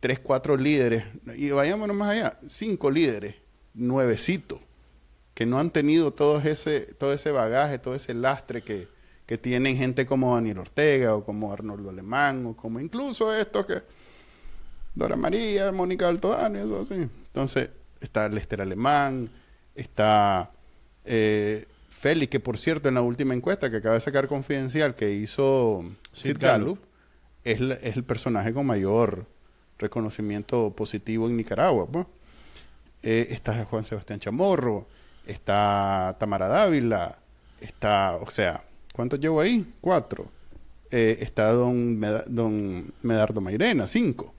tres, 0.00 0.18
cuatro 0.18 0.56
líderes, 0.56 1.04
y 1.36 1.50
vayámonos 1.50 1.96
más 1.96 2.10
allá, 2.10 2.38
cinco 2.48 2.90
líderes, 2.90 3.36
nuevecitos, 3.74 4.60
que 5.34 5.46
no 5.46 5.58
han 5.58 5.70
tenido 5.70 6.12
todo 6.12 6.40
ese, 6.40 6.80
todo 6.80 7.12
ese 7.12 7.30
bagaje, 7.30 7.78
todo 7.78 7.94
ese 7.94 8.14
lastre 8.14 8.62
que, 8.62 8.88
que 9.30 9.38
tienen 9.38 9.76
gente 9.76 10.06
como 10.06 10.34
Daniel 10.34 10.58
Ortega 10.58 11.14
o 11.14 11.24
como 11.24 11.52
Arnoldo 11.52 11.90
Alemán 11.90 12.46
o 12.46 12.56
como 12.56 12.80
incluso 12.80 13.32
estos 13.32 13.64
que 13.64 13.80
Dora 14.92 15.14
María, 15.14 15.70
Mónica 15.70 16.08
Altoano 16.08 16.58
y 16.58 16.62
eso 16.62 16.80
así. 16.80 16.94
Entonces, 16.94 17.70
está 18.00 18.28
Lester 18.28 18.60
Alemán, 18.60 19.30
está 19.76 20.50
eh, 21.04 21.64
Félix, 21.90 22.28
que 22.28 22.40
por 22.40 22.58
cierto 22.58 22.88
en 22.88 22.96
la 22.96 23.02
última 23.02 23.32
encuesta 23.32 23.70
que 23.70 23.76
acaba 23.76 23.94
de 23.94 24.00
sacar 24.00 24.26
Confidencial 24.26 24.96
que 24.96 25.12
hizo 25.12 25.84
Sid, 26.12 26.36
Gallup, 26.40 26.80
Es, 27.44 27.60
el 27.60 28.02
personaje 28.02 28.52
con 28.52 28.66
mayor 28.66 29.26
reconocimiento 29.78 30.74
positivo 30.74 31.28
en 31.28 31.36
Nicaragua. 31.36 31.86
Pues. 31.86 32.04
Eh, 33.04 33.28
está 33.30 33.64
Juan 33.64 33.84
Sebastián 33.84 34.18
Chamorro, 34.18 34.88
está 35.24 36.16
Tamara 36.18 36.48
Dávila, 36.48 37.16
está, 37.60 38.16
o 38.16 38.28
sea, 38.28 38.64
¿cuántos 39.00 39.18
llevo 39.18 39.40
ahí? 39.40 39.66
Cuatro. 39.80 40.30
Eh, 40.90 41.16
está 41.20 41.50
don, 41.52 41.98
don 42.26 42.92
Medardo 43.00 43.40
Mairena, 43.40 43.86
cinco. 43.86 44.34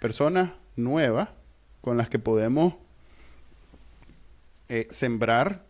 Personas 0.00 0.52
nuevas 0.74 1.28
con 1.82 1.98
las 1.98 2.08
que 2.08 2.18
podemos 2.18 2.72
eh, 4.70 4.88
sembrar 4.88 5.66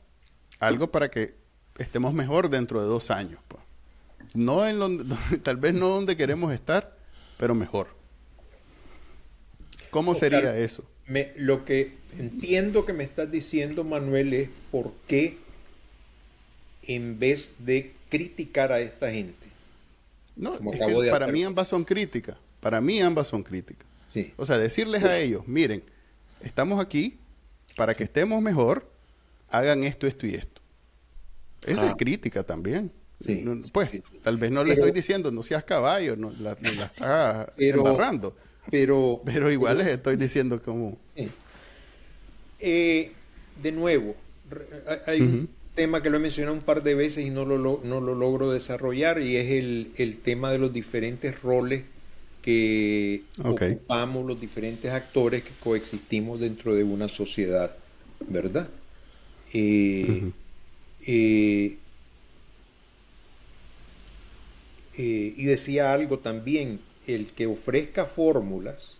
algo 0.60 0.92
para 0.92 1.10
que 1.10 1.34
estemos 1.78 2.14
mejor 2.14 2.50
dentro 2.50 2.80
de 2.80 2.86
dos 2.86 3.10
años. 3.10 3.40
Pues. 3.48 3.64
No 4.34 4.64
en 4.64 4.78
donde, 4.78 5.16
tal 5.42 5.56
vez 5.56 5.74
no 5.74 5.88
donde 5.88 6.16
queremos 6.16 6.52
estar, 6.52 6.96
pero 7.36 7.56
mejor. 7.56 7.88
¿Cómo 9.90 10.14
sería 10.14 10.56
eso? 10.56 10.84
Me, 11.08 11.32
lo 11.34 11.64
que 11.64 11.96
entiendo 12.16 12.86
que 12.86 12.92
me 12.92 13.02
estás 13.02 13.32
diciendo, 13.32 13.82
Manuel, 13.82 14.32
es 14.34 14.50
por 14.70 14.92
qué 15.08 15.36
en 16.84 17.18
vez 17.18 17.54
de 17.58 17.98
criticar 18.10 18.72
a 18.72 18.80
esta 18.80 19.10
gente. 19.10 19.48
No, 20.36 20.58
para 21.10 21.28
mí 21.28 21.42
ambas 21.44 21.68
son 21.68 21.84
críticas. 21.84 22.36
Para 22.60 22.80
mí 22.80 23.00
ambas 23.00 23.28
son 23.28 23.42
críticas. 23.42 23.86
O 24.36 24.44
sea, 24.44 24.58
decirles 24.58 25.04
a 25.04 25.18
ellos, 25.18 25.46
miren, 25.46 25.82
estamos 26.42 26.80
aquí 26.80 27.18
para 27.76 27.94
que 27.94 28.04
estemos 28.04 28.42
mejor, 28.42 28.90
hagan 29.48 29.84
esto, 29.84 30.06
esto 30.06 30.26
y 30.26 30.34
esto. 30.34 30.60
Esa 31.64 31.86
es 31.86 31.92
ah. 31.92 31.96
crítica 31.96 32.42
también. 32.42 32.90
pues, 33.72 33.92
tal 34.22 34.38
vez 34.38 34.50
no 34.50 34.64
le 34.64 34.72
estoy 34.72 34.90
diciendo, 34.92 35.30
no 35.30 35.42
seas 35.42 35.64
caballo, 35.64 36.16
no, 36.16 36.32
la, 36.40 36.56
la 36.60 36.84
está 36.84 37.52
embarrando. 37.56 38.36
Pero, 38.70 39.22
pero 39.24 39.50
igual 39.50 39.78
les 39.78 39.88
estoy 39.88 40.16
diciendo 40.16 40.60
como... 40.62 40.98
Eh, 42.58 43.12
de 43.62 43.72
nuevo, 43.72 44.14
hay 45.06 45.20
un 45.20 45.48
tema 45.80 46.02
que 46.02 46.10
lo 46.10 46.18
he 46.18 46.20
mencionado 46.20 46.54
un 46.54 46.62
par 46.62 46.82
de 46.82 46.94
veces 46.94 47.24
y 47.24 47.30
no 47.30 47.46
lo, 47.46 47.80
no 47.82 48.00
lo 48.02 48.14
logro 48.14 48.52
desarrollar 48.52 49.18
y 49.22 49.36
es 49.36 49.50
el, 49.52 49.92
el 49.96 50.18
tema 50.18 50.52
de 50.52 50.58
los 50.58 50.74
diferentes 50.74 51.40
roles 51.40 51.84
que 52.42 53.22
ocupamos 53.42 54.26
los 54.26 54.38
diferentes 54.38 54.92
actores 54.92 55.42
que 55.42 55.52
coexistimos 55.58 56.38
dentro 56.38 56.74
de 56.74 56.84
una 56.84 57.08
sociedad, 57.08 57.74
¿verdad? 58.28 58.68
Eh, 59.54 60.30
eh, 61.06 61.78
eh, 64.98 65.34
y 65.34 65.44
decía 65.44 65.94
algo 65.94 66.18
también, 66.18 66.80
el 67.06 67.28
que 67.28 67.46
ofrezca 67.46 68.04
fórmulas, 68.04 68.98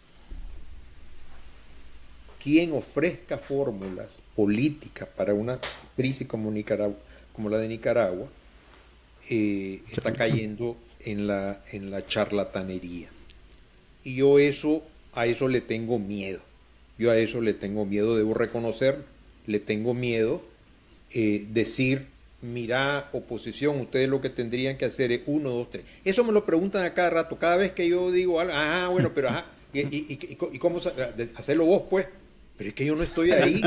quien 2.42 2.72
ofrezca 2.72 3.38
fórmulas 3.38 4.18
políticas 4.34 5.08
para 5.16 5.34
una 5.34 5.58
crisis 5.96 6.26
como, 6.26 6.52
como 7.32 7.50
la 7.50 7.58
de 7.58 7.68
Nicaragua, 7.68 8.28
está 9.28 10.12
cayendo 10.12 10.76
en 11.04 11.26
la, 11.26 11.62
en 11.72 11.90
la 11.90 12.06
charlatanería. 12.06 13.08
Y 14.02 14.16
yo 14.16 14.38
eso, 14.38 14.82
a 15.12 15.26
eso 15.26 15.48
le 15.48 15.60
tengo 15.60 15.98
miedo. 15.98 16.40
Yo 16.98 17.10
a 17.10 17.16
eso 17.16 17.40
le 17.40 17.54
tengo 17.54 17.84
miedo, 17.86 18.16
debo 18.16 18.34
reconocer, 18.34 18.98
le 19.46 19.60
tengo 19.60 19.94
miedo 19.94 20.42
eh, 21.12 21.46
decir, 21.50 22.06
mira, 22.42 23.08
oposición, 23.12 23.80
ustedes 23.80 24.08
lo 24.08 24.20
que 24.20 24.30
tendrían 24.30 24.76
que 24.76 24.84
hacer 24.84 25.12
es 25.12 25.22
uno, 25.26 25.50
dos, 25.50 25.70
tres. 25.70 25.84
Eso 26.04 26.24
me 26.24 26.32
lo 26.32 26.44
preguntan 26.44 26.84
a 26.84 26.94
cada 26.94 27.10
rato, 27.10 27.38
cada 27.38 27.56
vez 27.56 27.72
que 27.72 27.88
yo 27.88 28.10
digo 28.10 28.40
algo, 28.40 28.52
ah, 28.54 28.88
bueno, 28.90 29.12
pero 29.14 29.28
ajá, 29.30 29.46
y, 29.72 29.80
y, 29.80 30.18
y, 30.52 30.58
cómo 30.58 30.80
hacerlo 31.36 31.64
vos, 31.64 31.84
pues. 31.88 32.06
Pero 32.60 32.68
es 32.68 32.74
que 32.74 32.84
yo 32.84 32.94
no 32.94 33.02
estoy 33.02 33.30
ahí. 33.30 33.62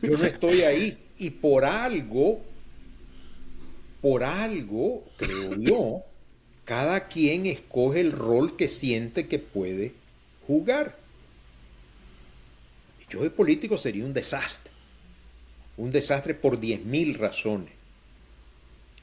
Yo 0.00 0.16
no 0.16 0.24
estoy 0.24 0.62
ahí. 0.62 0.96
Y 1.18 1.30
por 1.30 1.64
algo, 1.64 2.40
por 4.00 4.22
algo, 4.22 5.02
creo 5.16 5.56
yo, 5.56 6.04
cada 6.64 7.08
quien 7.08 7.46
escoge 7.46 7.98
el 8.00 8.12
rol 8.12 8.56
que 8.56 8.68
siente 8.68 9.26
que 9.26 9.40
puede 9.40 9.92
jugar. 10.46 10.96
Yo 13.08 13.24
de 13.24 13.30
político 13.30 13.76
sería 13.76 14.04
un 14.04 14.14
desastre. 14.14 14.70
Un 15.78 15.90
desastre 15.90 16.34
por 16.34 16.60
10.000 16.60 17.16
razones. 17.16 17.72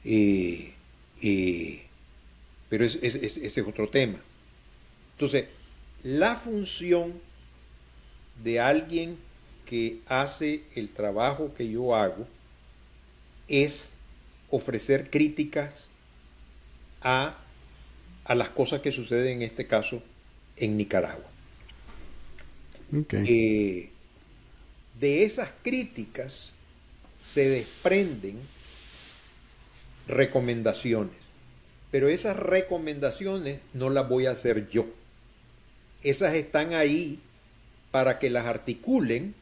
Eh, 0.05 0.73
eh, 1.21 1.83
pero 2.69 2.85
ese 2.85 3.45
es 3.45 3.57
otro 3.57 3.89
tema. 3.89 4.21
Entonces, 5.15 5.47
la 6.03 6.37
función 6.37 7.26
de 8.43 8.59
alguien 8.59 9.17
que 9.65 9.99
hace 10.07 10.63
el 10.75 10.89
trabajo 10.89 11.53
que 11.55 11.69
yo 11.69 11.95
hago 11.95 12.27
es 13.47 13.89
ofrecer 14.49 15.09
críticas 15.09 15.89
a, 17.01 17.37
a 18.25 18.35
las 18.35 18.49
cosas 18.49 18.81
que 18.81 18.91
suceden 18.91 19.37
en 19.37 19.41
este 19.43 19.67
caso 19.67 20.01
en 20.55 20.77
Nicaragua. 20.77 21.29
Eh, 23.11 23.89
de 24.99 25.25
esas 25.25 25.49
críticas 25.61 26.53
se 27.19 27.49
desprenden 27.49 28.39
recomendaciones, 30.07 31.17
pero 31.91 32.07
esas 32.07 32.37
recomendaciones 32.37 33.59
no 33.73 33.89
las 33.89 34.07
voy 34.07 34.25
a 34.25 34.31
hacer 34.31 34.69
yo. 34.69 34.85
Esas 36.03 36.35
están 36.35 36.73
ahí 36.73 37.19
para 37.91 38.19
que 38.19 38.29
las 38.29 38.45
articulen 38.45 39.35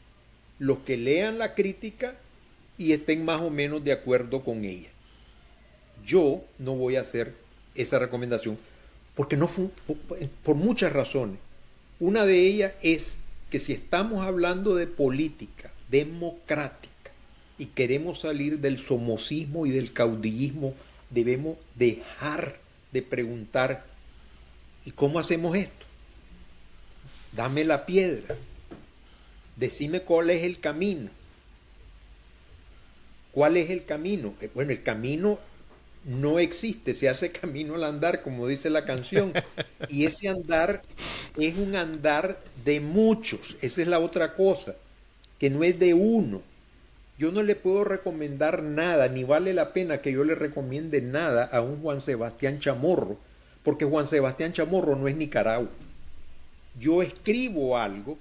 los 0.59 0.79
que 0.79 0.97
lean 0.97 1.37
la 1.37 1.53
crítica 1.53 2.15
y 2.77 2.91
estén 2.91 3.25
más 3.25 3.41
o 3.41 3.49
menos 3.49 3.83
de 3.83 3.91
acuerdo 3.91 4.43
con 4.43 4.65
ella. 4.65 4.89
Yo 6.05 6.43
no 6.59 6.75
voy 6.75 6.95
a 6.95 7.01
hacer 7.01 7.33
esa 7.73 7.99
recomendación 7.99 8.57
porque 9.15 9.37
no 9.37 9.49
por 10.43 10.55
muchas 10.55 10.93
razones. 10.93 11.37
Una 11.99 12.25
de 12.25 12.39
ellas 12.39 12.73
es 12.81 13.17
que 13.49 13.59
si 13.59 13.73
estamos 13.73 14.25
hablando 14.25 14.75
de 14.75 14.87
política 14.87 15.71
democrática 15.89 17.11
y 17.57 17.67
queremos 17.67 18.19
salir 18.19 18.59
del 18.59 18.77
somocismo 18.77 19.65
y 19.65 19.71
del 19.71 19.93
caudillismo, 19.93 20.73
debemos 21.09 21.57
dejar 21.75 22.57
de 22.91 23.01
preguntar 23.01 23.85
¿y 24.83 24.91
cómo 24.91 25.19
hacemos 25.19 25.55
esto? 25.55 25.84
Dame 27.35 27.63
la 27.63 27.85
piedra, 27.85 28.35
decime 29.55 30.01
cuál 30.01 30.29
es 30.29 30.43
el 30.43 30.59
camino. 30.59 31.09
¿Cuál 33.31 33.57
es 33.57 33.69
el 33.69 33.85
camino? 33.85 34.33
Eh, 34.39 34.49
bueno, 34.53 34.71
el 34.71 34.81
camino 34.81 35.39
no 36.05 36.39
existe, 36.39 36.93
se 36.93 37.09
hace 37.09 37.31
camino 37.31 37.75
al 37.75 37.83
andar, 37.83 38.21
como 38.21 38.47
dice 38.47 38.69
la 38.69 38.85
canción, 38.85 39.33
y 39.89 40.05
ese 40.05 40.29
andar 40.29 40.83
es 41.37 41.57
un 41.57 41.75
andar 41.75 42.39
de 42.63 42.79
muchos, 42.79 43.57
esa 43.61 43.81
es 43.81 43.87
la 43.87 43.99
otra 43.99 44.35
cosa, 44.35 44.75
que 45.39 45.49
no 45.49 45.63
es 45.63 45.77
de 45.79 45.93
uno. 45.93 46.41
Yo 47.17 47.31
no 47.31 47.43
le 47.43 47.55
puedo 47.55 47.83
recomendar 47.83 48.61
nada, 48.61 49.07
ni 49.07 49.23
vale 49.23 49.53
la 49.53 49.73
pena 49.73 50.01
que 50.01 50.11
yo 50.11 50.23
le 50.23 50.35
recomiende 50.35 51.01
nada 51.01 51.45
a 51.45 51.61
un 51.61 51.81
Juan 51.81 52.01
Sebastián 52.01 52.59
Chamorro, 52.59 53.17
porque 53.63 53.85
Juan 53.85 54.07
Sebastián 54.07 54.53
Chamorro 54.53 54.95
no 54.95 55.07
es 55.07 55.15
Nicaragua 55.15 55.69
yo 56.79 57.01
escribo 57.01 57.77
algo 57.77 58.17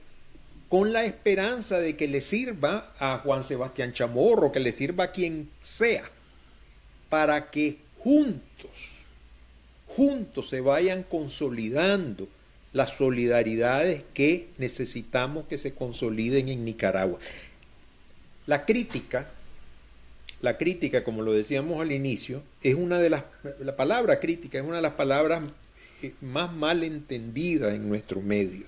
con 0.69 0.93
la 0.93 1.05
esperanza 1.05 1.79
de 1.79 1.97
que 1.97 2.09
le 2.09 2.21
sirva 2.21 2.93
a 2.99 3.19
Juan 3.19 3.45
Sebastián 3.45 3.93
Chamorro, 3.93 4.53
que 4.53 4.61
le 4.61 4.73
sirva 4.73 5.05
a 5.05 5.13
quien 5.13 5.49
sea, 5.61 6.11
para 7.09 7.51
que 7.51 7.79
juntos, 7.99 8.99
juntos 9.87 10.49
se 10.49 10.61
vayan 10.61 11.05
consolidando 11.05 12.29
las 12.73 12.91
solidaridades 12.91 14.03
que 14.15 14.49
necesitamos 14.59 15.47
que 15.47 15.59
se 15.59 15.75
consoliden 15.75 16.49
en 16.49 16.65
Nicaragua. 16.65 17.21
La 18.47 18.67
crítica, 18.67 19.29
la 20.43 20.59
crítica, 20.59 21.05
como 21.05 21.23
lo 21.23 21.33
decíamos 21.33 21.81
al 21.81 21.93
inicio, 21.93 22.43
es 22.63 22.75
una 22.75 22.99
de 22.99 23.11
las, 23.11 23.23
la 23.61 23.77
palabra 23.77 24.19
crítica 24.19 24.59
es 24.59 24.65
una 24.65 24.77
de 24.77 24.83
las 24.83 24.95
palabras 24.95 25.43
más 26.21 26.53
mal 26.53 26.83
entendida 26.83 27.75
en 27.75 27.89
nuestro 27.89 28.21
medio, 28.21 28.67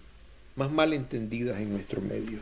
más 0.55 0.71
mal 0.71 0.93
entendidas 0.93 1.61
en 1.61 1.71
nuestro 1.71 2.01
medio. 2.01 2.39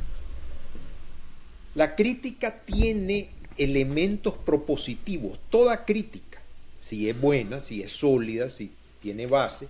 La 1.74 1.96
crítica 1.96 2.60
tiene 2.64 3.30
elementos 3.56 4.34
propositivos, 4.34 5.38
toda 5.50 5.84
crítica, 5.84 6.40
si 6.80 7.08
es 7.08 7.20
buena, 7.20 7.60
si 7.60 7.82
es 7.82 7.92
sólida, 7.92 8.50
si 8.50 8.70
tiene 9.00 9.26
base, 9.26 9.68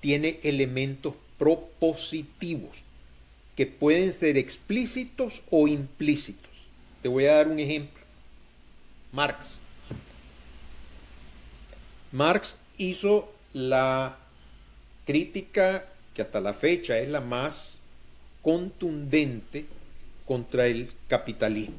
tiene 0.00 0.38
elementos 0.42 1.14
propositivos 1.38 2.70
que 3.56 3.66
pueden 3.66 4.12
ser 4.12 4.36
explícitos 4.36 5.42
o 5.50 5.68
implícitos. 5.68 6.50
Te 7.02 7.08
voy 7.08 7.26
a 7.26 7.34
dar 7.34 7.48
un 7.48 7.58
ejemplo. 7.58 8.00
Marx. 9.12 9.60
Marx 12.12 12.56
hizo 12.78 13.32
la 13.52 14.16
crítica 15.10 15.86
que 16.14 16.22
hasta 16.22 16.40
la 16.40 16.54
fecha 16.54 16.96
es 16.98 17.08
la 17.08 17.20
más 17.20 17.80
contundente 18.42 19.64
contra 20.24 20.68
el 20.68 20.92
capitalismo. 21.08 21.74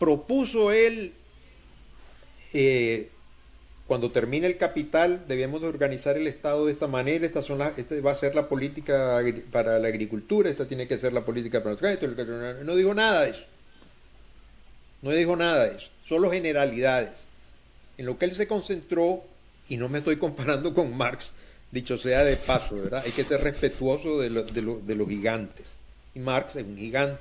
Propuso 0.00 0.72
él, 0.72 1.12
eh, 2.54 3.08
cuando 3.86 4.10
termine 4.10 4.48
el 4.48 4.56
capital, 4.56 5.26
debemos 5.28 5.60
de 5.60 5.68
organizar 5.68 6.16
el 6.16 6.26
Estado 6.26 6.66
de 6.66 6.72
esta 6.72 6.88
manera, 6.88 7.24
esta, 7.24 7.40
son 7.40 7.62
esta 7.62 8.00
va 8.00 8.10
a 8.10 8.16
ser 8.16 8.34
la 8.34 8.48
política 8.48 9.22
para 9.52 9.78
la 9.78 9.86
agricultura, 9.86 10.50
esta 10.50 10.66
tiene 10.66 10.88
que 10.88 10.98
ser 10.98 11.12
la 11.12 11.24
política 11.24 11.62
para 11.62 11.76
los... 11.76 12.64
No 12.64 12.74
dijo 12.74 12.92
nada 12.94 13.22
de 13.22 13.30
eso. 13.30 13.46
No 15.02 15.12
dijo 15.12 15.36
nada 15.36 15.68
de 15.68 15.76
eso, 15.76 15.90
solo 16.04 16.32
generalidades 16.32 17.26
en 17.98 18.06
lo 18.06 18.18
que 18.18 18.24
él 18.26 18.32
se 18.32 18.46
concentró, 18.46 19.22
y 19.68 19.76
no 19.76 19.88
me 19.88 19.98
estoy 19.98 20.16
comparando 20.16 20.74
con 20.74 20.96
Marx, 20.96 21.32
dicho 21.70 21.98
sea 21.98 22.24
de 22.24 22.36
paso, 22.36 22.76
¿verdad? 22.76 23.02
Hay 23.04 23.12
que 23.12 23.24
ser 23.24 23.40
respetuoso 23.42 24.20
de, 24.20 24.30
los 24.30 25.08
gigantes. 25.08 25.76
Y 26.14 26.20
Marx 26.20 26.56
es 26.56 26.64
un 26.64 26.76
gigante. 26.76 27.20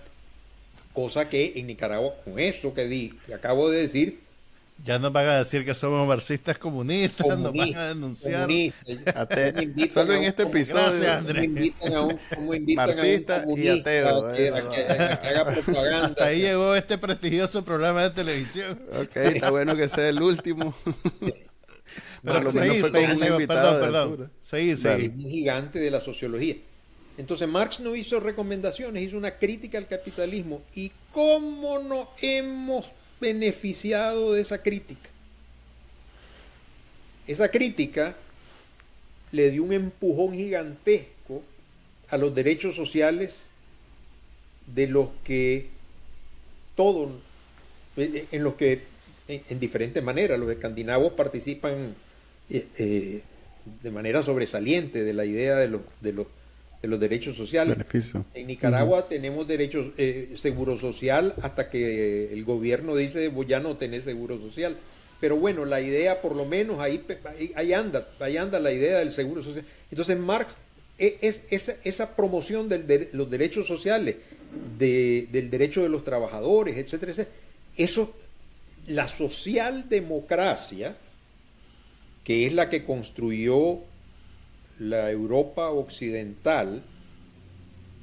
Cosa 0.93 1.27
que 1.27 1.53
en 1.55 1.67
Nicaragua, 1.67 2.13
con 2.23 2.37
eso 2.37 2.73
que, 2.73 2.85
di, 2.85 3.17
que 3.25 3.33
acabo 3.33 3.69
de 3.69 3.81
decir, 3.81 4.19
ya 4.83 4.97
nos 4.97 5.13
van 5.13 5.27
a 5.27 5.37
decir 5.37 5.63
que 5.63 5.75
somos 5.75 6.07
marxistas 6.07 6.57
comunistas, 6.57 7.39
nos 7.39 7.53
van 7.53 7.75
a 7.75 7.87
denunciar. 7.89 8.49
Solo 9.91 10.13
en 10.13 10.23
este 10.23 10.43
episodio. 10.43 10.83
Gracias, 10.83 11.17
Andrés. 11.17 11.49
Marxista 12.75 13.45
y 13.55 13.67
ateo. 13.69 14.33
Que, 14.33 14.49
haga 14.49 15.45
propaganda. 15.45 16.05
Hasta 16.07 16.25
ahí 16.25 16.41
llegó 16.41 16.75
este 16.75 16.97
prestigioso 16.97 17.63
programa 17.63 18.03
de 18.03 18.09
televisión. 18.09 18.79
Ok, 19.01 19.15
está 19.17 19.51
bueno 19.51 19.75
que 19.75 19.87
sea 19.87 20.09
el 20.09 20.21
último. 20.21 20.75
Pero 22.23 22.41
lo 22.41 22.51
menos 22.51 22.77
fue 22.77 22.91
como 22.91 23.13
un 23.13 23.23
invitado 23.23 23.79
perdón, 23.79 24.11
perdón. 24.15 24.31
Seguí, 24.41 24.75
seguí. 24.75 25.05
Es 25.05 25.11
un 25.11 25.29
gigante 25.29 25.79
de 25.79 25.91
la 25.91 25.99
sociología. 25.99 26.55
Entonces 27.17 27.47
Marx 27.47 27.79
no 27.79 27.95
hizo 27.95 28.19
recomendaciones, 28.19 29.03
hizo 29.03 29.17
una 29.17 29.37
crítica 29.37 29.77
al 29.77 29.87
capitalismo. 29.87 30.61
¿Y 30.73 30.91
cómo 31.11 31.79
no 31.79 32.09
hemos 32.21 32.85
beneficiado 33.23 34.33
de 34.33 34.41
esa 34.41 34.61
crítica. 34.61 35.09
Esa 37.25 37.49
crítica 37.49 38.15
le 39.31 39.49
dio 39.49 39.63
un 39.63 39.71
empujón 39.71 40.35
gigantesco 40.35 41.41
a 42.09 42.17
los 42.17 42.35
derechos 42.35 42.75
sociales 42.75 43.33
de 44.67 44.87
los 44.87 45.07
que 45.23 45.67
todos, 46.75 47.11
en 47.95 48.43
los 48.43 48.55
que 48.55 48.81
en, 49.29 49.59
diferentes 49.59 50.03
maneras 50.03 50.37
los 50.37 50.51
escandinavos 50.51 51.13
participan 51.13 51.95
eh, 52.49 52.67
eh, 52.77 53.21
de 53.81 53.91
manera 53.91 54.21
sobresaliente 54.21 55.05
de 55.05 55.13
la 55.13 55.23
idea 55.23 55.55
de 55.55 55.69
los, 55.69 55.81
de 56.01 56.11
los 56.11 56.27
de 56.83 56.89
los 56.89 56.99
derechos 56.99 57.37
sociales. 57.37 57.77
En 58.33 58.45
Nicaragua 58.45 59.07
tenemos 59.07 59.47
derechos 59.47 59.87
eh, 59.97 60.33
seguro 60.35 60.77
social 60.77 61.33
hasta 61.41 61.69
que 61.69 62.33
el 62.33 62.43
gobierno 62.43 62.93
dice 62.97 63.29
vos 63.29 63.47
ya 63.47 63.61
no 63.61 63.77
tenés 63.77 64.03
seguro 64.03 64.37
social. 64.37 64.75
Pero 65.21 65.37
bueno, 65.37 65.63
la 65.63 65.79
idea 65.79 66.21
por 66.21 66.35
lo 66.35 66.43
menos 66.43 66.81
ahí, 66.81 67.01
ahí, 67.55 67.71
anda, 67.71 68.09
ahí 68.19 68.35
anda 68.35 68.59
la 68.59 68.73
idea 68.73 68.99
del 68.99 69.13
seguro 69.13 69.41
social. 69.41 69.65
Entonces 69.89 70.19
Marx 70.19 70.57
e, 70.99 71.17
es, 71.21 71.73
esa, 71.85 72.15
promoción 72.17 72.67
de 72.67 73.09
los 73.13 73.31
derechos 73.31 73.65
sociales, 73.65 74.17
del 74.77 75.49
derecho 75.49 75.83
de 75.83 75.89
los 75.89 76.03
trabajadores, 76.03 76.75
etcétera, 76.75 77.13
etcétera, 77.13 77.35
eso, 77.77 78.13
la 78.87 79.07
socialdemocracia, 79.07 80.97
que 82.25 82.45
es 82.45 82.51
la 82.51 82.67
que 82.67 82.83
construyó 82.83 83.79
la 84.79 85.11
Europa 85.11 85.69
occidental, 85.69 86.83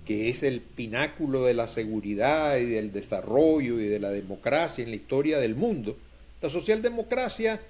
que 0.05 0.29
es 0.29 0.43
el 0.43 0.61
pináculo 0.61 1.45
de 1.45 1.55
la 1.55 1.69
seguridad 1.69 2.57
y 2.59 2.67
del 2.67 2.93
desarrollo 2.93 3.81
y 3.81 3.87
de 3.87 4.01
la 4.01 4.11
democracia 4.11 4.83
en 4.83 4.91
la 4.91 4.97
historia 4.97 5.39
del 5.39 5.55
mundo, 5.55 5.97
la 6.41 6.49
socialdemocracia 6.49 7.61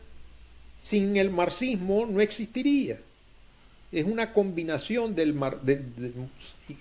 sin 0.79 1.17
el 1.17 1.31
marxismo 1.31 2.07
no 2.07 2.21
existiría. 2.21 2.99
Es 3.93 4.05
una 4.05 4.33
combinación 4.33 5.15
del 5.15 5.39
de, 5.63 5.83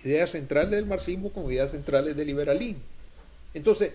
ideas 0.04 0.32
centrales 0.32 0.72
del 0.72 0.86
marxismo 0.86 1.32
con 1.32 1.52
ideas 1.52 1.72
centrales 1.72 2.16
del 2.16 2.28
liberalismo. 2.28 2.82
Entonces, 3.54 3.94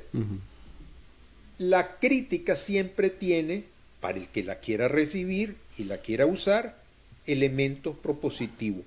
la 1.59 1.97
crítica 1.99 2.57
siempre 2.57 3.11
tiene, 3.11 3.65
para 4.01 4.19
el 4.19 4.29
que 4.29 4.43
la 4.43 4.57
quiera 4.57 4.89
recibir 4.89 5.57
y 5.79 5.85
la 5.85 5.99
quiera 5.99 6.27
usar, 6.27 6.84
elementos 7.27 7.97
propositivos. 7.97 8.85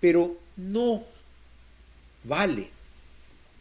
Pero 0.00 0.36
no 0.56 1.02
vale 2.24 2.68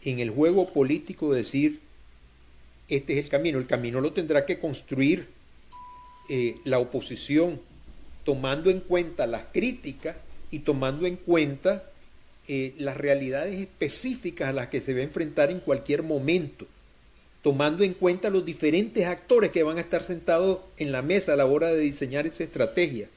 en 0.04 0.20
el 0.20 0.30
juego 0.30 0.72
político 0.72 1.34
decir, 1.34 1.80
este 2.90 3.14
es 3.14 3.26
el 3.26 3.30
camino. 3.30 3.58
El 3.58 3.68
camino 3.68 4.02
lo 4.02 4.14
tendrá 4.14 4.46
que 4.46 4.60
construir 4.60 5.28
eh, 6.30 6.58
la 6.64 6.80
oposición 6.80 7.60
tomando 8.24 8.70
en 8.70 8.80
cuenta 8.80 9.28
las 9.28 9.44
críticas 9.52 10.16
y 10.52 10.60
tomando 10.60 11.06
en 11.06 11.18
cuenta 11.18 11.84
eh, 12.48 12.74
las 12.78 12.98
realidades 12.98 13.60
específicas 13.60 14.50
a 14.50 14.54
las 14.54 14.68
que 14.68 14.82
se 14.82 14.94
va 14.94 15.00
a 15.00 15.04
enfrentar 15.04 15.50
en 15.50 15.60
cualquier 15.60 16.04
momento, 16.04 16.68
tomando 17.42 17.84
en 17.84 17.94
cuenta 17.94 18.30
los 18.30 18.46
diferentes 18.46 19.06
actores 19.06 19.52
que 19.52 19.64
van 19.64 19.78
a 19.78 19.82
estar 19.82 20.04
sentados 20.04 20.60
en 20.78 20.92
la 20.92 21.02
mesa 21.02 21.34
a 21.34 21.36
la 21.38 21.46
hora 21.46 21.70
de 21.70 21.80
diseñar 21.80 22.28
esa 22.28 22.44
estrategia. 22.44 23.10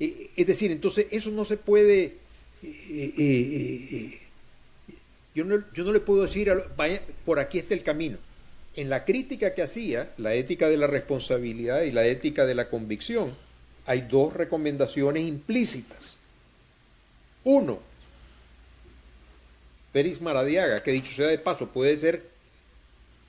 Eh, 0.00 0.30
es 0.36 0.46
decir, 0.46 0.70
entonces 0.70 1.06
eso 1.10 1.30
no 1.30 1.44
se 1.44 1.56
puede... 1.56 2.16
yo, 5.34 5.44
no, 5.44 5.62
yo 5.72 5.84
no 5.84 5.92
le 5.92 6.00
puedo 6.00 6.22
decir, 6.22 6.52
vaya, 6.76 7.02
por 7.24 7.38
aquí 7.38 7.58
está 7.58 7.74
el 7.74 7.82
camino 7.82 8.18
en 8.76 8.90
la 8.90 9.04
crítica 9.04 9.54
que 9.54 9.62
hacía, 9.62 10.12
la 10.16 10.34
ética 10.34 10.68
de 10.68 10.76
la 10.76 10.86
responsabilidad 10.86 11.82
y 11.82 11.92
la 11.92 12.06
ética 12.06 12.44
de 12.44 12.54
la 12.54 12.68
convicción, 12.68 13.34
hay 13.86 14.02
dos 14.02 14.32
recomendaciones 14.34 15.24
implícitas. 15.24 16.16
Uno, 17.44 17.78
Félix 19.92 20.20
Maradiaga, 20.20 20.82
que 20.82 20.92
dicho 20.92 21.12
sea 21.14 21.28
de 21.28 21.38
paso, 21.38 21.68
puede 21.68 21.96
ser 21.96 22.28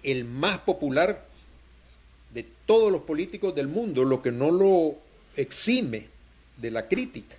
el 0.02 0.26
más 0.26 0.60
popular 0.60 1.26
de 2.34 2.46
todos 2.66 2.92
los 2.92 3.02
políticos 3.02 3.54
del 3.54 3.68
mundo, 3.68 4.04
lo 4.04 4.22
que 4.22 4.32
no 4.32 4.52
lo 4.52 4.96
exime 5.36 6.08
de 6.58 6.72
la 6.72 6.88
crítica. 6.88 7.36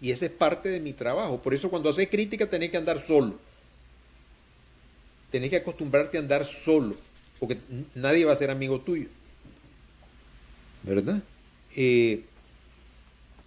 Y 0.00 0.10
esa 0.10 0.26
es 0.26 0.32
parte 0.32 0.68
de 0.68 0.80
mi 0.80 0.92
trabajo. 0.92 1.40
Por 1.40 1.54
eso 1.54 1.70
cuando 1.70 1.88
haces 1.90 2.08
crítica 2.08 2.48
tenés 2.48 2.70
que 2.70 2.76
andar 2.76 3.04
solo. 3.04 3.38
Tenés 5.30 5.50
que 5.50 5.56
acostumbrarte 5.56 6.16
a 6.16 6.20
andar 6.20 6.44
solo 6.44 6.96
porque 7.38 7.58
nadie 7.94 8.24
va 8.24 8.32
a 8.32 8.36
ser 8.36 8.50
amigo 8.50 8.80
tuyo. 8.80 9.08
¿Verdad? 10.82 11.20
Eh, 11.76 12.22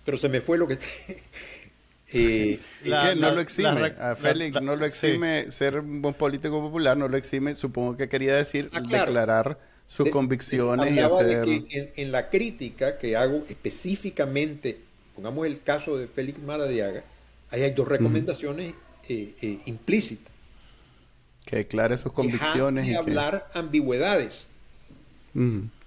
pero 0.05 0.17
se 0.17 0.29
me 0.29 0.41
fue 0.41 0.57
lo 0.57 0.67
que... 0.67 0.77
eh, 2.13 2.59
no 2.83 3.31
lo 3.31 3.41
exime, 3.41 3.93
a 3.99 4.15
Félix 4.15 4.61
no 4.61 4.75
lo 4.75 4.85
exime 4.85 5.51
ser 5.51 5.79
un 5.79 6.01
buen 6.01 6.13
político 6.13 6.61
popular, 6.61 6.97
no 6.97 7.07
lo 7.07 7.17
exime, 7.17 7.55
supongo 7.55 7.97
que 7.97 8.07
quería 8.07 8.35
decir 8.35 8.69
ah, 8.71 8.81
declarar 8.81 9.57
sus 9.87 10.09
convicciones 10.09 10.93
y 10.93 10.99
hacer... 10.99 11.47
en, 11.95 12.11
la 12.11 12.29
crítica 12.29 12.97
que 12.97 13.15
hago 13.15 13.45
específicamente, 13.49 14.77
pongamos 15.15 15.47
el 15.47 15.61
caso 15.61 15.97
de 15.97 16.07
Félix 16.07 16.39
Maradiaga, 16.39 17.03
ahí 17.49 17.63
hay 17.63 17.71
dos 17.71 17.87
recomendaciones 17.87 18.73
eh, 19.07 19.33
eh, 19.41 19.59
implícitas. 19.65 20.31
Que 21.45 21.57
declare 21.57 21.97
sus 21.97 22.11
convicciones. 22.11 22.85
y 22.85 22.95
hablar 22.95 23.49
ambigüedades. 23.53 24.47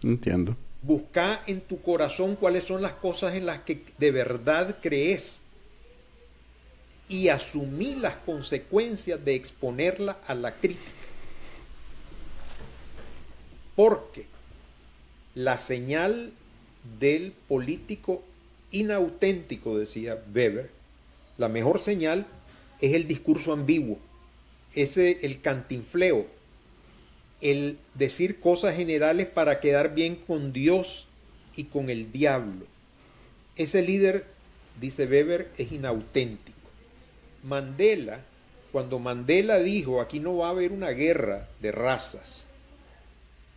entiendo. 0.03 0.57
Busca 0.82 1.42
en 1.46 1.61
tu 1.61 1.82
corazón 1.82 2.36
cuáles 2.36 2.64
son 2.64 2.80
las 2.80 2.92
cosas 2.92 3.34
en 3.34 3.44
las 3.44 3.59
que 3.61 3.84
de 3.98 4.11
verdad 4.11 4.78
crees 4.80 5.42
y 7.11 7.28
asumir 7.28 7.98
las 7.98 8.14
consecuencias 8.14 9.22
de 9.22 9.34
exponerla 9.34 10.16
a 10.26 10.34
la 10.34 10.55
crítica. 10.55 10.99
Porque 13.76 14.26
la 15.34 15.56
señal 15.56 16.32
del 16.98 17.32
político 17.48 18.22
inauténtico, 18.72 19.78
decía 19.78 20.18
Weber, 20.34 20.70
la 21.38 21.48
mejor 21.48 21.80
señal 21.80 22.26
es 22.80 22.94
el 22.94 23.06
discurso 23.06 23.52
ambiguo 23.52 23.98
ese 24.74 25.18
el 25.22 25.40
cantinfleo, 25.40 26.26
el 27.40 27.78
decir 27.94 28.40
cosas 28.40 28.76
generales 28.76 29.26
para 29.26 29.60
quedar 29.60 29.94
bien 29.94 30.16
con 30.16 30.52
Dios 30.52 31.06
y 31.56 31.64
con 31.64 31.90
el 31.90 32.12
diablo. 32.12 32.66
Ese 33.56 33.82
líder, 33.82 34.26
dice 34.80 35.06
Weber, 35.06 35.50
es 35.58 35.72
inauténtico. 35.72 36.58
Mandela, 37.42 38.20
cuando 38.72 38.98
Mandela 38.98 39.58
dijo, 39.58 40.00
aquí 40.00 40.20
no 40.20 40.36
va 40.36 40.48
a 40.48 40.50
haber 40.50 40.72
una 40.72 40.90
guerra 40.90 41.48
de 41.60 41.72
razas, 41.72 42.46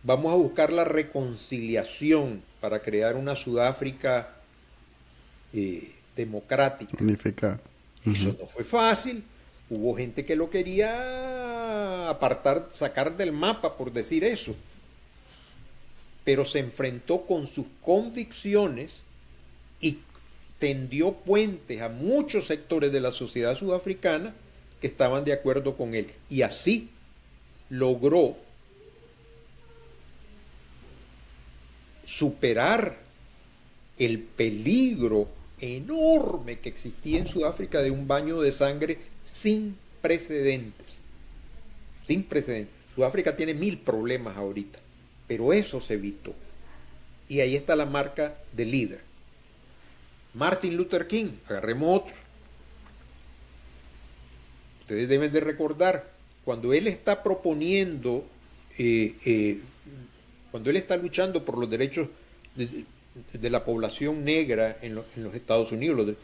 vamos 0.04 0.32
a 0.32 0.36
buscar 0.36 0.72
la 0.72 0.84
reconciliación 0.84 2.42
para 2.60 2.80
crear 2.80 3.16
una 3.16 3.34
Sudáfrica 3.34 4.28
eh, 5.52 5.92
democrática. 6.14 6.96
Eso 8.04 8.36
no 8.38 8.46
fue 8.46 8.64
fácil, 8.64 9.24
Hubo 9.70 9.96
gente 9.96 10.26
que 10.26 10.36
lo 10.36 10.50
quería 10.50 12.10
apartar, 12.10 12.68
sacar 12.72 13.16
del 13.16 13.32
mapa 13.32 13.76
por 13.76 13.92
decir 13.92 14.22
eso. 14.22 14.54
Pero 16.22 16.44
se 16.44 16.58
enfrentó 16.58 17.22
con 17.22 17.46
sus 17.46 17.66
convicciones 17.80 18.96
y 19.80 19.98
tendió 20.58 21.12
puentes 21.12 21.80
a 21.80 21.88
muchos 21.88 22.46
sectores 22.46 22.92
de 22.92 23.00
la 23.00 23.10
sociedad 23.10 23.56
sudafricana 23.56 24.34
que 24.80 24.86
estaban 24.86 25.24
de 25.24 25.32
acuerdo 25.32 25.76
con 25.76 25.94
él. 25.94 26.10
Y 26.28 26.42
así 26.42 26.90
logró 27.70 28.36
superar 32.06 32.96
el 33.98 34.18
peligro 34.20 35.28
enorme 35.60 36.58
que 36.58 36.68
existía 36.68 37.18
en 37.18 37.28
Sudáfrica 37.28 37.80
de 37.82 37.90
un 37.90 38.06
baño 38.06 38.40
de 38.40 38.52
sangre 38.52 38.98
sin 39.22 39.76
precedentes. 40.02 41.00
Sin 42.06 42.24
precedentes. 42.24 42.74
Sudáfrica 42.94 43.36
tiene 43.36 43.54
mil 43.54 43.78
problemas 43.78 44.36
ahorita, 44.36 44.78
pero 45.26 45.52
eso 45.52 45.80
se 45.80 45.94
evitó. 45.94 46.34
Y 47.28 47.40
ahí 47.40 47.56
está 47.56 47.74
la 47.74 47.86
marca 47.86 48.36
de 48.52 48.64
líder. 48.64 49.00
Martin 50.34 50.76
Luther 50.76 51.06
King, 51.06 51.30
agarremos 51.48 52.02
otro. 52.02 52.14
Ustedes 54.80 55.08
deben 55.08 55.32
de 55.32 55.40
recordar, 55.40 56.10
cuando 56.44 56.74
él 56.74 56.86
está 56.86 57.22
proponiendo, 57.22 58.26
eh, 58.76 59.14
eh, 59.24 59.60
cuando 60.54 60.70
él 60.70 60.76
está 60.76 60.96
luchando 60.96 61.44
por 61.44 61.58
los 61.58 61.68
derechos 61.68 62.06
de, 62.54 63.50
la 63.50 63.64
población 63.64 64.24
negra 64.24 64.78
en, 64.82 64.94
los 64.94 65.34
Estados 65.34 65.72
Unidos, 65.72 66.14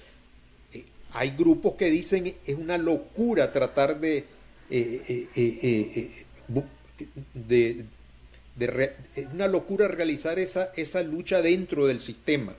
hay 1.14 1.30
grupos 1.30 1.74
que 1.74 1.90
dicen 1.90 2.32
es 2.46 2.54
una 2.54 2.78
locura 2.78 3.50
tratar 3.50 3.98
de, 3.98 4.18
eh, 4.70 5.26
eh, 5.34 6.08
eh, 6.54 6.64
de, 7.34 7.84
una 9.32 9.48
locura 9.48 9.88
realizar 9.88 10.38
esa, 10.38 10.70
esa 10.76 11.02
lucha 11.02 11.42
dentro 11.42 11.88
del 11.88 11.98
sistema. 11.98 12.54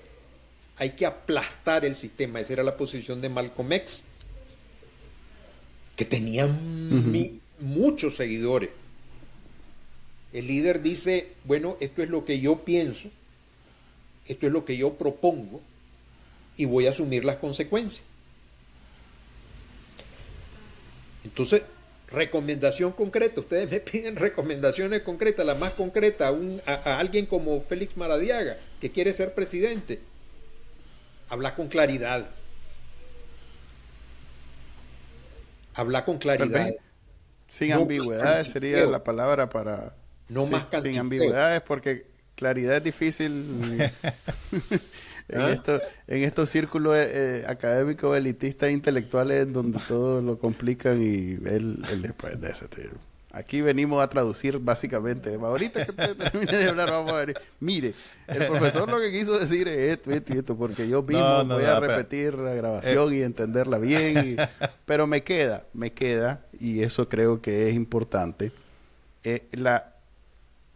Hay 0.75 0.89
que 0.89 1.05
aplastar 1.05 1.85
el 1.85 1.95
sistema. 1.95 2.41
Esa 2.41 2.51
era 2.51 2.63
la 2.63 2.75
posición 2.75 3.21
de 3.21 3.29
Malcolm 3.29 3.71
X, 3.71 4.03
que 5.95 6.03
tenía 6.03 6.47
muchos 7.61 8.17
seguidores. 8.17 8.80
El 10.33 10.47
líder 10.47 10.81
dice, 10.81 11.29
bueno, 11.43 11.77
esto 11.79 12.01
es 12.01 12.09
lo 12.09 12.23
que 12.23 12.39
yo 12.39 12.63
pienso, 12.63 13.09
esto 14.27 14.47
es 14.47 14.51
lo 14.51 14.63
que 14.63 14.77
yo 14.77 14.93
propongo 14.93 15.61
y 16.55 16.65
voy 16.65 16.87
a 16.87 16.91
asumir 16.91 17.25
las 17.25 17.37
consecuencias. 17.37 18.03
Entonces, 21.23 21.63
recomendación 22.11 22.91
concreta, 22.91 23.41
ustedes 23.41 23.69
me 23.69 23.79
piden 23.91 24.15
recomendaciones 24.15 25.01
concretas, 25.01 25.45
la 25.45 25.55
más 25.55 25.73
concreta 25.73 26.27
a, 26.27 26.31
un, 26.31 26.61
a, 26.65 26.99
alguien 26.99 27.25
como 27.25 27.61
Félix 27.61 27.97
Maradiaga, 27.97 28.57
que 28.79 28.91
quiere 28.91 29.13
ser 29.13 29.33
presidente. 29.33 29.99
Habla 31.29 31.55
con 31.55 31.67
claridad. 31.67 32.27
Habla 35.73 36.03
con 36.03 36.17
claridad. 36.17 36.73
Sin 37.47 37.71
ambigüedades 37.73 38.47
sería 38.49 38.85
la 38.85 39.03
palabra 39.03 39.49
para... 39.49 39.93
No 40.31 40.45
más 40.47 40.65
Sin 40.83 40.97
ambigüedades 40.97 41.61
porque 41.61 42.07
claridad 42.35 42.77
es 42.77 42.83
difícil 42.83 43.91
en, 45.29 45.41
¿Ah? 45.41 45.49
esto, 45.51 45.79
en 46.07 46.23
estos 46.23 46.49
círculos 46.49 46.95
eh, 46.97 47.43
académicos, 47.47 48.17
elitistas, 48.17 48.71
intelectuales, 48.71 49.51
donde 49.51 49.79
todo 49.87 50.21
lo 50.21 50.37
complican 50.39 51.01
y 51.01 51.37
él, 51.49 51.83
él 51.91 52.01
después 52.01 52.39
de 52.39 52.49
ese 52.49 52.67
tío. 52.67 52.91
Aquí 53.33 53.61
venimos 53.61 54.03
a 54.03 54.09
traducir 54.09 54.59
básicamente. 54.59 55.35
Ahorita 55.35 55.85
que 55.85 55.93
te 55.93 56.15
termine 56.15 56.51
de 56.57 56.67
hablar, 56.67 56.91
vamos 56.91 57.13
a 57.13 57.25
ver. 57.25 57.41
Mire, 57.61 57.93
el 58.27 58.45
profesor 58.45 58.89
lo 58.89 58.99
que 58.99 59.09
quiso 59.09 59.39
decir 59.39 59.69
es 59.69 59.93
esto, 59.93 60.11
esto 60.11 60.33
y 60.33 60.37
esto, 60.39 60.57
porque 60.57 60.89
yo 60.89 61.01
mismo 61.01 61.21
No, 61.23 61.43
no, 61.45 61.55
voy 61.55 61.63
no, 61.63 61.71
a 61.71 61.79
pero- 61.79 61.95
repetir 61.95 62.33
la 62.33 62.53
grabación 62.53 63.13
y 63.13 63.21
entenderla 63.21 63.77
bien. 63.79 64.17
y- 64.31 64.35
pero 64.85 65.07
me 65.07 65.23
queda, 65.23 65.63
me 65.73 65.93
queda, 65.93 66.41
y 66.59 66.81
eso 66.83 67.07
creo 67.07 67.41
que 67.41 67.69
es 67.69 67.75
importante, 67.75 68.51
eh, 69.23 69.47
la 69.53 69.90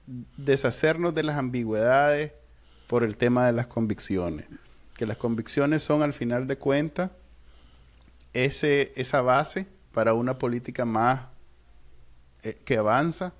deshacernos 0.07 1.13
de 1.15 1.23
las 1.23 1.37
ambigüedades 1.37 2.31
por 2.87 3.03
el 3.03 3.17
tema 3.17 3.45
de 3.45 3.53
las 3.53 3.67
convicciones. 3.67 4.45
Que 4.95 5.05
las 5.05 5.17
convicciones 5.17 5.81
son, 5.81 6.03
al 6.03 6.13
final 6.13 6.47
de 6.47 6.57
cuentas, 6.57 7.11
ese, 8.33 8.93
esa 8.95 9.21
base 9.21 9.67
para 9.91 10.13
una 10.13 10.37
política 10.37 10.85
más 10.85 11.27
eh, 12.43 12.55
que 12.65 12.77
avanza, 12.77 13.33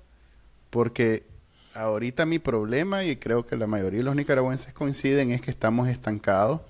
porque 0.70 1.26
ahorita 1.74 2.26
mi 2.26 2.38
problema, 2.38 3.04
y 3.04 3.16
creo 3.16 3.46
que 3.46 3.56
la 3.56 3.66
mayoría 3.66 3.98
de 3.98 4.04
los 4.04 4.16
nicaragüenses 4.16 4.72
coinciden, 4.72 5.30
es 5.30 5.40
que 5.40 5.50
estamos 5.50 5.88
estancados 5.88 6.62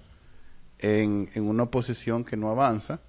en, 0.79 1.31
en 1.35 1.45
una 1.45 1.65
oposición 1.65 2.25
que 2.25 2.37
no 2.37 2.51
avanza. 2.51 3.01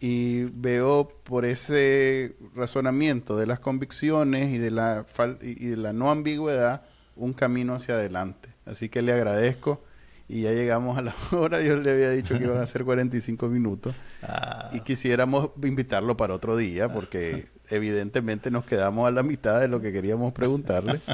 Y 0.00 0.44
veo 0.44 1.08
por 1.24 1.44
ese 1.44 2.36
razonamiento 2.54 3.36
de 3.36 3.46
las 3.46 3.58
convicciones 3.58 4.52
y 4.54 4.58
de 4.58 4.70
la, 4.70 5.04
fal- 5.06 5.38
y 5.42 5.66
de 5.66 5.76
la 5.76 5.92
no 5.92 6.10
ambigüedad 6.10 6.82
un 7.16 7.32
camino 7.32 7.74
hacia 7.74 7.94
adelante. 7.94 8.50
Así 8.64 8.88
que 8.88 9.02
le 9.02 9.12
agradezco 9.12 9.82
y 10.28 10.42
ya 10.42 10.52
llegamos 10.52 10.98
a 10.98 11.02
la 11.02 11.14
hora. 11.32 11.60
Yo 11.62 11.76
le 11.76 11.90
había 11.90 12.10
dicho 12.10 12.38
que 12.38 12.44
iban 12.44 12.58
a 12.58 12.66
ser 12.66 12.84
45 12.84 13.48
minutos 13.48 13.94
Ah, 14.22 14.70
y 14.72 14.80
quisiéramos 14.80 15.50
invitarlo 15.64 16.16
para 16.16 16.34
otro 16.34 16.56
día 16.56 16.92
porque 16.92 17.48
evidentemente 17.70 18.50
nos 18.52 18.64
quedamos 18.64 19.08
a 19.08 19.10
la 19.10 19.22
mitad 19.24 19.60
de 19.60 19.66
lo 19.68 19.80
que 19.80 19.92
queríamos 19.92 20.32
preguntarle. 20.32 21.00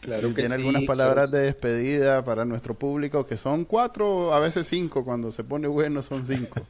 Claro 0.00 0.28
que 0.28 0.42
tiene 0.42 0.50
sí, 0.50 0.60
algunas 0.60 0.82
claro. 0.82 0.96
palabras 0.96 1.30
de 1.32 1.40
despedida 1.40 2.24
para 2.24 2.44
nuestro 2.44 2.74
público 2.78 3.26
que 3.26 3.36
son 3.36 3.64
cuatro, 3.64 4.32
a 4.32 4.38
veces 4.38 4.68
cinco, 4.68 5.04
cuando 5.04 5.32
se 5.32 5.42
pone 5.42 5.66
bueno 5.66 6.02
son 6.02 6.24
cinco. 6.24 6.64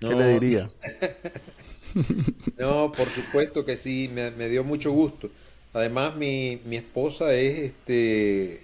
¿Qué 0.00 0.06
No. 0.08 0.18
le 0.18 0.38
diría? 0.38 0.68
No, 2.58 2.92
por 2.92 3.08
supuesto 3.08 3.64
que 3.64 3.76
sí, 3.76 4.10
me, 4.12 4.30
me 4.32 4.48
dio 4.48 4.62
mucho 4.62 4.92
gusto. 4.92 5.30
Además, 5.72 6.14
mi, 6.16 6.60
mi 6.64 6.76
esposa 6.76 7.32
es 7.34 7.58
este 7.60 8.62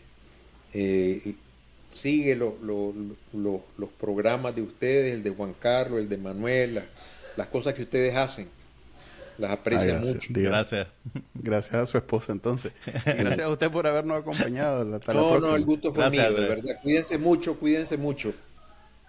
eh, 0.75 1.35
sigue 1.89 2.37
lo- 2.37 2.57
lo- 2.63 2.93
lo- 3.33 3.65
los 3.79 3.89
programas 3.99 4.55
de 4.55 4.63
ustedes, 4.63 5.13
el 5.15 5.23
de 5.23 5.31
Juan 5.31 5.55
Carlos, 5.59 6.01
el 6.01 6.09
de 6.09 6.19
Manuel, 6.19 6.75
la- 6.77 6.87
las 7.37 7.47
cosas 7.49 7.75
que 7.75 7.83
ustedes 7.83 8.15
hacen. 8.15 8.49
Las 9.39 9.51
aprecia 9.53 9.83
Ah, 9.83 9.87
gracias. 9.97 10.15
mucho. 10.15 10.29
Diga. 10.33 10.51
gracias. 10.51 10.87
Gracias 11.35 11.75
a 11.75 11.87
su 11.87 11.97
esposa 11.97 12.33
entonces. 12.33 12.73
Y 12.87 12.91
gracias 13.19 13.47
a 13.47 13.49
usted 13.51 13.71
por 13.71 13.87
habernos 13.87 14.21
acompañado. 14.21 14.95
Hasta 14.95 15.13
la 15.15 15.21
No, 15.21 15.29
próxima. 15.31 15.49
no, 15.51 15.57
el 15.57 15.65
gusto 15.65 15.93
fue 15.93 16.05
Gracias, 16.05 16.31
mío, 16.31 16.41
de 16.41 16.49
verdad. 16.49 16.75
Cuídense 16.83 17.19
mucho, 17.19 17.59
cuídense 17.59 17.97
mucho. 17.97 18.33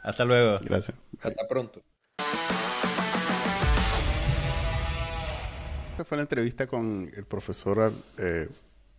Hasta 0.02 0.26
luego. 0.26 0.58
Gracias. 0.64 0.98
Hasta 1.22 1.48
pronto. 1.48 1.82
Esta 5.92 6.04
fue 6.04 6.18
la 6.18 6.24
entrevista 6.24 6.68
con 6.68 7.10
el 7.16 7.24
profesor 7.26 7.94
eh, 8.18 8.50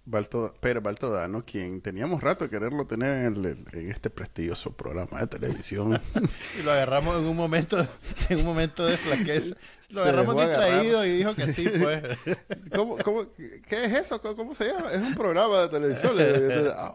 Balto- 0.07 0.55
Pérez 0.61 0.83
Baltodano, 0.83 1.45
quien 1.45 1.83
teníamos 1.83 2.23
rato 2.23 2.45
de 2.45 2.51
quererlo 2.51 2.87
tener 2.87 3.27
en, 3.27 3.45
el- 3.45 3.64
en 3.73 3.91
este 3.91 4.09
prestigioso 4.09 4.73
programa 4.73 5.21
de 5.21 5.27
televisión. 5.27 6.01
Y 6.59 6.62
lo 6.62 6.73
agarramos 6.73 7.19
en 7.19 7.27
un 7.27 7.37
momento, 7.37 7.87
en 8.31 8.39
un 8.39 8.45
momento 8.45 8.87
de 8.87 8.97
flaqueza. 8.97 9.57
Lo 9.91 10.03
Se 10.03 10.09
agarramos 10.09 10.41
agarrar. 10.43 10.71
distraído 10.71 11.05
y 11.05 11.11
dijo 11.19 11.35
que 11.35 11.53
sí, 11.53 11.69
pues. 11.83 12.03
¿Cómo, 12.75 12.97
cómo, 13.05 13.27
¿Qué 13.37 13.85
es 13.85 13.93
eso? 13.93 14.21
¿Cómo, 14.23 14.35
cómo 14.37 14.55
se 14.55 14.73
llama? 14.73 14.91
Es 14.91 15.01
un 15.03 15.14
programa 15.14 15.61
de 15.62 15.69
televisión. 15.69 16.17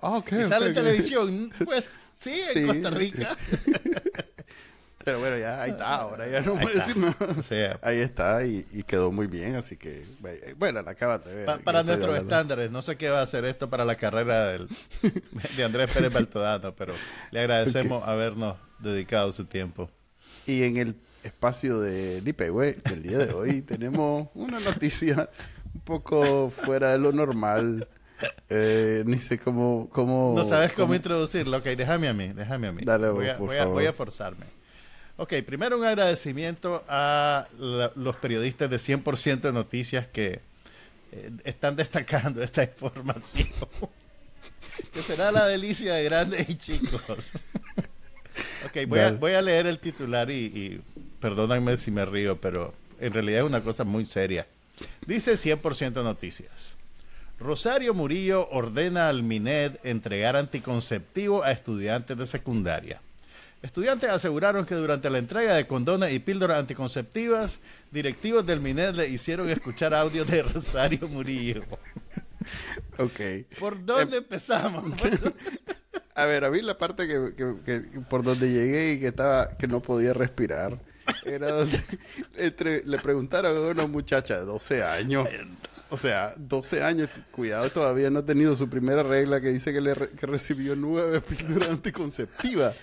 Ah, 0.01 0.21
Y 0.29 0.43
sale 0.43 0.71
televisión. 0.73 1.53
Pues 1.63 1.85
sí, 2.17 2.33
en 2.55 2.61
Sí. 2.61 2.65
Costa 2.67 2.89
Rica. 2.89 3.37
Pero 5.03 5.19
bueno, 5.19 5.37
ya 5.37 5.61
ahí 5.61 5.71
está. 5.71 5.95
Ahora 5.95 6.27
ya 6.27 6.41
no 6.41 6.53
Ahí 6.53 6.63
puedo 6.63 6.77
está. 6.77 6.87
decir 6.87 6.97
nada. 7.01 7.39
O 7.39 7.43
sea, 7.43 7.79
Ahí 7.81 7.97
está 7.99 8.45
y, 8.45 8.65
y 8.71 8.83
quedó 8.83 9.11
muy 9.11 9.27
bien, 9.27 9.55
así 9.55 9.77
que 9.77 10.05
bueno, 10.57 10.81
la 10.81 10.91
acabas 10.91 11.23
de 11.25 11.33
ver. 11.35 11.45
pa- 11.45 11.57
para 11.59 11.83
nuestros 11.83 12.17
estándares, 12.17 12.71
no 12.71 12.81
sé 12.81 12.97
qué 12.97 13.09
va 13.09 13.19
a 13.19 13.23
hacer 13.23 13.45
esto 13.45 13.69
para 13.69 13.85
la 13.85 13.95
carrera 13.95 14.47
del, 14.47 14.67
de 15.57 15.63
Andrés 15.63 15.89
Pérez 15.91 16.11
Baltodano, 16.13 16.73
pero 16.75 16.93
le 17.31 17.39
agradecemos 17.39 18.07
habernos 18.07 18.57
dedicado 18.79 19.31
su 19.31 19.45
tiempo. 19.45 19.89
Y 20.45 20.63
en 20.63 20.77
el 20.77 20.95
espacio 21.23 21.79
de 21.79 22.21
Lipehue 22.21 22.73
del 22.89 23.03
día 23.03 23.19
de 23.19 23.33
hoy 23.33 23.61
tenemos 23.61 24.27
una 24.33 24.59
noticia 24.59 25.29
un 25.73 25.81
poco 25.81 26.49
fuera 26.49 26.91
de 26.91 26.97
lo 26.97 27.11
normal. 27.11 27.87
Eh, 28.49 29.01
ni 29.07 29.17
sé 29.17 29.39
cómo, 29.39 29.89
cómo... 29.91 30.33
No 30.35 30.43
sabes 30.43 30.73
cómo 30.73 30.93
introducirlo. 30.93 31.57
Ok, 31.57 31.63
déjame 31.63 32.07
a 32.07 32.13
mí, 32.13 32.27
déjame 32.33 32.67
a 32.67 32.71
mí. 32.71 32.81
Dale, 32.83 33.09
voy, 33.09 33.27
a, 33.29 33.37
por 33.37 33.47
voy, 33.47 33.57
a, 33.57 33.65
voy 33.65 33.85
a 33.87 33.93
forzarme. 33.93 34.45
Ok, 35.21 35.33
primero 35.45 35.77
un 35.77 35.85
agradecimiento 35.85 36.83
a 36.89 37.47
la- 37.59 37.91
los 37.95 38.15
periodistas 38.15 38.67
de 38.71 38.77
100% 38.79 39.51
Noticias 39.53 40.07
que 40.07 40.39
eh, 41.11 41.29
están 41.43 41.75
destacando 41.75 42.41
esta 42.43 42.63
información. 42.63 43.47
que 44.93 45.01
será 45.03 45.31
la 45.31 45.45
delicia 45.45 45.93
de 45.93 46.03
grandes 46.05 46.49
y 46.49 46.55
chicos. 46.55 47.01
ok, 48.65 48.87
voy 48.87 48.97
a, 48.99 49.03
Dale. 49.03 49.17
voy 49.17 49.33
a 49.33 49.43
leer 49.43 49.67
el 49.67 49.77
titular 49.77 50.31
y, 50.31 50.45
y 50.45 50.81
perdónenme 51.19 51.77
si 51.77 51.91
me 51.91 52.03
río, 52.03 52.41
pero 52.41 52.73
en 52.99 53.13
realidad 53.13 53.41
es 53.41 53.45
una 53.45 53.61
cosa 53.61 53.83
muy 53.83 54.07
seria. 54.07 54.47
Dice 55.05 55.33
100% 55.33 56.03
Noticias. 56.03 56.77
Rosario 57.39 57.93
Murillo 57.93 58.47
ordena 58.49 59.07
al 59.07 59.21
MINED 59.21 59.77
entregar 59.83 60.35
anticonceptivo 60.35 61.43
a 61.43 61.51
estudiantes 61.51 62.17
de 62.17 62.25
secundaria. 62.25 63.01
Estudiantes 63.61 64.09
aseguraron 64.09 64.65
que 64.65 64.73
durante 64.75 65.09
la 65.09 65.19
entrega 65.19 65.55
de 65.55 65.67
condones 65.67 66.11
y 66.13 66.19
píldoras 66.19 66.59
anticonceptivas, 66.59 67.59
directivos 67.91 68.45
del 68.45 68.59
MINED 68.59 68.95
le 68.95 69.07
hicieron 69.09 69.49
escuchar 69.49 69.93
audios 69.93 70.27
de 70.27 70.41
Rosario 70.43 71.07
Murillo. 71.07 71.63
Ok. 72.97 73.19
¿Por 73.59 73.85
dónde 73.85 74.17
empezamos? 74.17 74.83
A 76.15 76.25
ver, 76.25 76.43
a 76.43 76.49
mí 76.49 76.61
la 76.61 76.75
parte 76.77 77.07
que, 77.07 77.33
que- 77.35 77.55
que- 77.63 77.99
por 78.01 78.23
donde 78.23 78.49
llegué 78.49 78.93
y 78.93 78.99
que 78.99 79.07
estaba 79.07 79.47
que 79.47 79.67
no 79.67 79.79
podía 79.81 80.13
respirar 80.13 80.79
era 81.23 81.51
donde 81.51 81.79
entre- 82.37 82.83
le 82.83 82.97
preguntaron 82.99 83.55
a 83.55 83.59
una 83.69 83.85
muchacha 83.87 84.39
de 84.39 84.45
12 84.45 84.83
años. 84.83 85.29
O 85.89 85.97
sea, 85.97 86.33
12 86.37 86.83
años, 86.83 87.09
cuidado, 87.31 87.69
todavía 87.71 88.09
no 88.09 88.19
ha 88.19 88.25
tenido 88.25 88.55
su 88.55 88.67
primera 88.69 89.03
regla 89.03 89.39
que 89.39 89.49
dice 89.49 89.71
que, 89.71 89.81
le 89.81 89.93
re- 89.93 90.09
que 90.09 90.25
recibió 90.25 90.75
nueve 90.75 91.21
píldoras 91.21 91.69
anticonceptivas. 91.69 92.75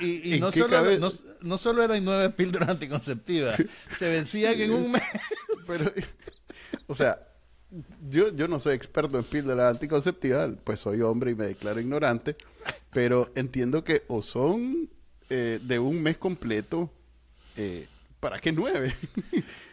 Y, 0.00 0.30
y 0.30 0.34
¿En 0.34 0.40
no, 0.40 0.50
solo, 0.52 0.98
no, 0.98 1.08
no 1.40 1.58
solo 1.58 1.82
eran 1.82 2.04
nueve 2.04 2.30
píldoras 2.30 2.68
anticonceptivas, 2.70 3.60
se 3.96 4.08
vencían 4.08 4.60
en 4.60 4.72
un 4.72 4.90
mes. 4.92 5.02
Pero, 5.66 5.90
o 6.86 6.94
sea, 6.94 7.18
yo, 8.08 8.34
yo 8.34 8.48
no 8.48 8.60
soy 8.60 8.74
experto 8.74 9.18
en 9.18 9.24
píldoras 9.24 9.72
anticonceptivas, 9.72 10.50
pues 10.64 10.80
soy 10.80 11.00
hombre 11.00 11.30
y 11.32 11.34
me 11.34 11.46
declaro 11.46 11.80
ignorante, 11.80 12.36
pero 12.92 13.30
entiendo 13.34 13.82
que 13.82 14.02
o 14.08 14.22
son 14.22 14.88
eh, 15.30 15.58
de 15.62 15.78
un 15.78 16.00
mes 16.02 16.16
completo, 16.18 16.90
eh, 17.56 17.86
¿para 18.20 18.38
qué 18.38 18.52
nueve? 18.52 18.94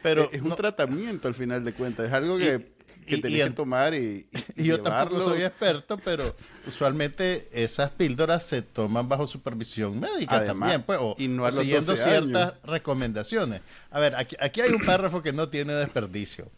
Pero 0.01 0.29
es 0.31 0.41
un 0.41 0.49
no- 0.49 0.55
tratamiento 0.55 1.27
al 1.27 1.35
final 1.35 1.63
de 1.63 1.73
cuentas, 1.73 2.07
es 2.07 2.13
algo 2.13 2.37
que, 2.37 2.71
que 3.05 3.15
y- 3.17 3.21
tenés 3.21 3.39
y 3.39 3.43
que 3.43 3.49
tomar 3.51 3.93
y, 3.95 4.27
yo 4.55 4.81
tampoco 4.81 5.21
soy 5.21 5.43
experto, 5.43 5.97
pero 5.97 6.35
usualmente 6.67 7.49
esas 7.51 7.89
píldoras 7.91 8.45
se 8.45 8.61
toman 8.61 9.07
bajo 9.09 9.27
supervisión 9.27 9.99
médica 9.99 10.37
Además, 10.37 10.59
también, 10.59 10.83
pues, 10.83 10.99
o, 11.01 11.15
y 11.17 11.27
no 11.27 11.43
o 11.43 11.45
a 11.45 11.51
los 11.51 11.59
siguiendo 11.59 11.91
12 11.91 12.03
ciertas 12.03 12.49
años. 12.51 12.53
recomendaciones. 12.63 13.61
A 13.91 13.99
ver, 13.99 14.15
aquí, 14.15 14.35
aquí 14.39 14.61
hay 14.61 14.71
un 14.71 14.85
párrafo 14.85 15.21
que 15.21 15.33
no 15.33 15.49
tiene 15.49 15.73
desperdicio. 15.73 16.49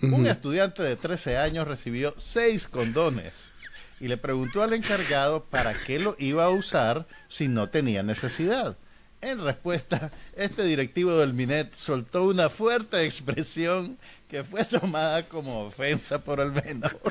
Un 0.00 0.26
estudiante 0.28 0.82
de 0.82 0.94
13 0.94 1.38
años 1.38 1.66
recibió 1.66 2.14
seis 2.16 2.68
condones 2.68 3.50
y 3.98 4.06
le 4.06 4.16
preguntó 4.16 4.62
al 4.62 4.72
encargado 4.72 5.42
para 5.50 5.74
qué 5.74 5.98
lo 5.98 6.14
iba 6.20 6.44
a 6.44 6.50
usar 6.50 7.06
si 7.26 7.48
no 7.48 7.68
tenía 7.68 8.04
necesidad. 8.04 8.76
En 9.20 9.42
respuesta, 9.42 10.12
este 10.36 10.62
directivo 10.64 11.16
del 11.16 11.34
Minet 11.34 11.74
soltó 11.74 12.24
una 12.24 12.48
fuerte 12.48 13.04
expresión 13.04 13.98
que 14.28 14.44
fue 14.44 14.64
tomada 14.64 15.28
como 15.28 15.64
ofensa 15.64 16.22
por 16.22 16.40
el 16.40 16.52
menor. 16.52 16.92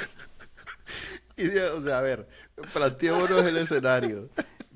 Y, 1.39 1.49
o 1.49 1.84
sea, 1.84 1.99
a 1.99 2.01
ver, 2.01 2.28
planteémonos 2.74 3.45
el 3.45 3.58
escenario. 3.58 4.28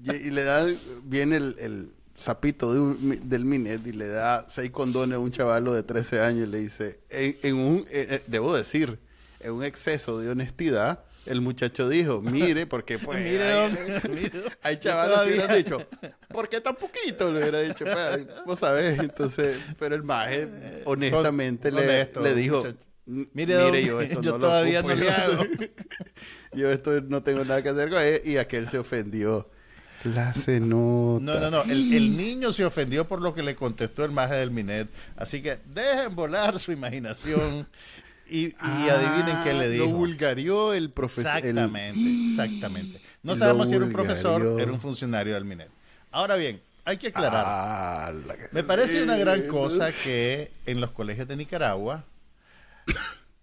Y, 0.03 0.11
y 0.11 0.29
le 0.29 0.43
dan, 0.43 0.77
viene 1.03 1.37
el, 1.37 1.55
el 1.57 1.91
sapito 2.21 2.71
de 2.71 2.79
un 2.79 3.29
del 3.29 3.45
Minet 3.45 3.85
y 3.87 3.93
le 3.93 4.07
da 4.07 4.45
seis 4.47 4.69
condones 4.69 5.15
a 5.15 5.19
un 5.19 5.31
chavalo 5.31 5.73
de 5.73 5.81
13 5.81 6.21
años 6.21 6.47
y 6.47 6.51
le 6.51 6.59
dice, 6.59 6.99
en, 7.09 7.37
en 7.41 7.55
un, 7.55 7.77
eh, 7.89 8.07
eh, 8.09 8.23
debo 8.27 8.55
decir, 8.55 8.99
en 9.39 9.53
un 9.53 9.63
exceso 9.63 10.19
de 10.19 10.29
honestidad, 10.29 11.03
El 11.25 11.41
muchacho 11.41 11.87
dijo, 11.87 12.21
mire, 12.21 12.65
porque 12.65 12.97
pues... 12.97 13.19
Mire, 13.23 13.43
hay, 13.53 14.31
hay 14.63 14.77
chavales 14.79 15.19
que 15.19 15.25
hubieran 15.35 15.55
dicho, 15.55 15.87
¿por 16.29 16.49
qué 16.49 16.61
tan 16.61 16.75
poquito? 16.75 17.31
Le 17.31 17.39
hubiera 17.41 17.59
dicho, 17.61 17.85
pues, 17.85 18.27
vos 18.45 18.57
sabés. 18.59 18.97
Entonces, 18.99 19.57
pero 19.77 19.93
el 19.95 20.03
maje, 20.03 20.47
honestamente, 20.85 21.71
le, 21.71 21.81
honesto, 21.83 22.21
le 22.21 22.33
dijo, 22.33 22.57
muchacho. 22.57 22.77
"M- 23.07 23.27
Mire, 23.33 23.53
don, 23.55 23.75
yo 23.75 24.01
esto 24.01 24.21
yo 24.21 24.31
no 24.31 24.37
lo 24.39 24.47
todavía 24.47 24.79
ocupo, 24.79 24.95
no 24.95 25.03
yo- 25.03 25.11
hago". 25.11 25.43
yo 26.53 26.71
esto 26.71 27.01
no 27.01 27.21
tengo 27.23 27.43
nada 27.45 27.61
que 27.61 27.69
hacer 27.69 27.89
con 27.89 28.01
él. 28.01 28.21
Y 28.25 28.37
aquel 28.37 28.67
se 28.67 28.79
ofendió. 28.79 29.49
Clase 30.03 30.59
nota. 30.59 31.23
No, 31.23 31.39
no, 31.39 31.51
no. 31.51 31.63
El, 31.71 31.93
el 31.93 32.17
niño 32.17 32.51
se 32.51 32.65
ofendió 32.65 33.07
por 33.07 33.21
lo 33.21 33.35
que 33.35 33.43
le 33.43 33.55
contestó 33.55 34.03
el 34.03 34.09
maje 34.11 34.33
del 34.33 34.49
Minet. 34.49 34.87
Así 35.15 35.43
que 35.43 35.59
dejen 35.65 36.15
volar 36.15 36.57
su 36.59 36.71
imaginación 36.71 37.67
y, 38.31 38.45
y 38.47 38.55
Ah, 38.59 38.87
adivinen 38.95 39.43
qué 39.43 39.53
le 39.53 39.69
dijo. 39.69 39.85
Lo 39.85 39.91
vulgarió 39.91 40.73
el 40.73 40.89
profesor. 40.89 41.37
Exactamente, 41.37 41.99
exactamente. 42.29 43.01
No 43.23 43.35
sabemos 43.35 43.67
si 43.69 43.75
era 43.75 43.85
un 43.85 43.91
profesor, 43.91 44.59
era 44.59 44.71
un 44.71 44.79
funcionario 44.79 45.33
del 45.33 45.45
Minet. 45.45 45.69
Ahora 46.11 46.35
bien, 46.35 46.61
hay 46.85 46.97
que 46.97 47.07
aclarar. 47.09 47.43
Ah, 47.45 48.11
que- 48.27 48.47
Me 48.53 48.63
parece 48.63 49.03
una 49.03 49.17
gran 49.17 49.47
cosa 49.47 49.89
que 50.03 50.51
en 50.65 50.81
los 50.81 50.91
colegios 50.91 51.27
de 51.27 51.35
Nicaragua 51.35 52.03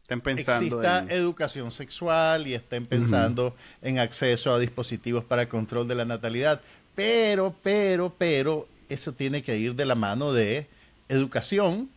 Estén 0.03 0.21
pensando 0.23 0.81
exista 0.83 1.01
en... 1.03 1.11
educación 1.11 1.71
sexual 1.71 2.47
y 2.47 2.55
estén 2.55 2.87
pensando 2.87 3.55
en 3.83 3.99
acceso 3.99 4.53
a 4.55 4.59
dispositivos 4.59 5.23
para 5.23 5.43
el 5.43 5.49
control 5.49 5.87
de 5.87 5.95
la 5.95 6.05
natalidad. 6.07 6.61
Pero, 6.95 7.55
pero, 7.63 8.13
pero, 8.17 8.67
eso 8.89 9.13
tiene 9.13 9.43
que 9.43 9.57
ir 9.59 9.75
de 9.75 9.85
la 9.85 9.95
mano 9.95 10.33
de 10.33 10.67
educación, 11.11 11.91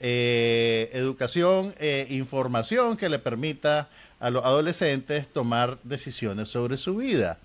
eh, 0.00 0.90
educación, 0.92 1.74
e 1.78 2.06
información 2.10 2.96
que 2.96 3.08
le 3.08 3.18
permita 3.18 3.88
a 4.20 4.30
los 4.30 4.44
adolescentes 4.44 5.26
tomar 5.28 5.78
decisiones 5.82 6.48
sobre 6.48 6.76
su 6.76 6.96
vida. 6.96 7.38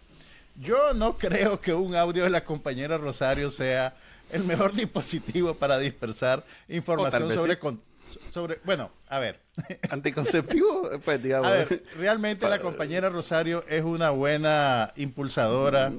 Yo 0.61 0.93
no 0.93 1.17
creo 1.17 1.59
que 1.61 1.73
un 1.73 1.95
audio 1.95 2.23
de 2.23 2.29
la 2.29 2.43
compañera 2.43 2.97
Rosario 2.97 3.49
sea 3.49 3.95
el 4.31 4.43
mejor 4.43 4.73
dispositivo 4.75 5.55
para 5.55 5.77
dispersar 5.77 6.43
información 6.67 7.33
sobre, 7.33 7.53
sí. 7.53 7.59
con- 7.59 7.81
sobre... 8.29 8.59
Bueno, 8.63 8.91
a 9.07 9.19
ver. 9.19 9.39
Anticonceptivo, 9.89 10.89
pues 11.03 11.21
digamos. 11.21 11.47
A 11.47 11.51
ver, 11.51 11.83
realmente 11.97 12.47
la 12.49 12.59
compañera 12.59 13.09
Rosario 13.09 13.63
es 13.67 13.83
una 13.83 14.09
buena 14.11 14.93
impulsadora, 14.95 15.91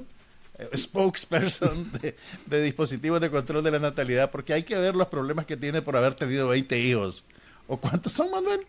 spokesperson 0.75 1.91
de, 2.01 2.15
de 2.45 2.61
dispositivos 2.61 3.21
de 3.21 3.29
control 3.29 3.63
de 3.63 3.71
la 3.71 3.79
natalidad, 3.79 4.31
porque 4.31 4.53
hay 4.53 4.63
que 4.63 4.77
ver 4.77 4.95
los 4.95 5.07
problemas 5.07 5.45
que 5.45 5.57
tiene 5.57 5.81
por 5.81 5.97
haber 5.97 6.15
tenido 6.15 6.47
20 6.49 6.79
hijos. 6.79 7.23
¿O 7.67 7.77
cuántos 7.77 8.11
son, 8.11 8.31
Manuel? 8.31 8.65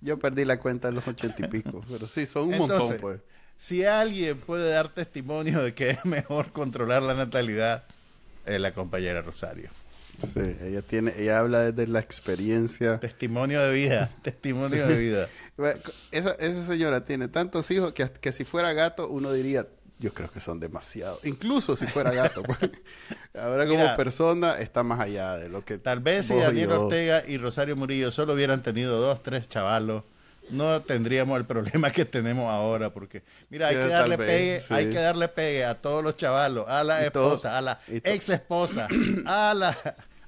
Yo 0.00 0.18
perdí 0.18 0.44
la 0.44 0.58
cuenta 0.58 0.88
en 0.88 0.94
los 0.94 1.06
ochenta 1.06 1.44
y 1.44 1.48
pico, 1.48 1.84
pero 1.90 2.06
sí, 2.06 2.26
son 2.26 2.48
un 2.48 2.58
montón, 2.58 2.96
pues. 3.00 3.20
Si 3.56 3.84
alguien 3.84 4.38
puede 4.38 4.70
dar 4.70 4.94
testimonio 4.94 5.62
de 5.62 5.74
que 5.74 5.90
es 5.90 6.04
mejor 6.04 6.52
controlar 6.52 7.02
la 7.02 7.14
natalidad, 7.14 7.84
es 8.46 8.60
la 8.60 8.72
compañera 8.72 9.20
Rosario. 9.20 9.70
Sí, 10.22 10.56
ella 10.62 10.82
tiene, 10.82 11.12
ella 11.16 11.40
habla 11.40 11.70
desde 11.70 11.90
la 11.90 12.00
experiencia. 12.00 12.98
Testimonio 12.98 13.60
de 13.62 13.72
vida, 13.72 14.10
testimonio 14.22 14.86
de 14.86 14.96
vida. 14.96 15.28
Esa, 16.10 16.32
esa 16.32 16.66
señora 16.66 17.04
tiene 17.04 17.28
tantos 17.28 17.70
hijos 17.70 17.92
que, 17.92 18.08
que 18.20 18.32
si 18.32 18.44
fuera 18.44 18.72
gato 18.72 19.08
uno 19.08 19.32
diría, 19.32 19.66
yo 19.98 20.12
creo 20.14 20.30
que 20.30 20.40
son 20.40 20.60
demasiados. 20.60 21.24
Incluso 21.24 21.74
si 21.76 21.86
fuera 21.86 22.10
gato. 22.12 22.42
pues. 22.42 22.58
Ahora 23.34 23.66
como 23.66 23.78
Mira, 23.78 23.96
persona 23.96 24.58
está 24.58 24.82
más 24.82 25.00
allá 25.00 25.36
de 25.36 25.48
lo 25.48 25.64
que... 25.64 25.78
Tal 25.78 26.00
vez 26.00 26.26
si 26.26 26.34
Daniel 26.34 26.68
yo- 26.70 26.82
Ortega 26.84 27.24
y 27.26 27.36
Rosario 27.38 27.76
Murillo 27.76 28.10
solo 28.10 28.34
hubieran 28.34 28.62
tenido 28.62 29.00
dos, 29.00 29.22
tres 29.22 29.48
chavalos, 29.48 30.04
no 30.50 30.80
tendríamos 30.82 31.38
el 31.38 31.44
problema 31.46 31.90
que 31.90 32.04
tenemos 32.04 32.50
ahora, 32.50 32.92
porque 32.92 33.22
mira, 33.50 33.68
hay 33.68 33.76
que 33.76 33.88
darle 33.88 34.16
vez, 34.16 34.26
pegue, 34.28 34.60
sí. 34.60 34.74
hay 34.74 34.86
que 34.90 34.98
darle 34.98 35.28
pegue 35.28 35.64
a 35.64 35.74
todos 35.80 36.02
los 36.02 36.16
chavalos, 36.16 36.64
a 36.68 36.82
la 36.84 37.06
Y 37.06 37.10
todo- 37.10 37.26
esposa, 37.34 37.58
a 37.58 37.60
la 37.60 37.80
ex 37.86 38.28
esposa, 38.30 38.88
a 39.26 39.52
la 39.54 39.76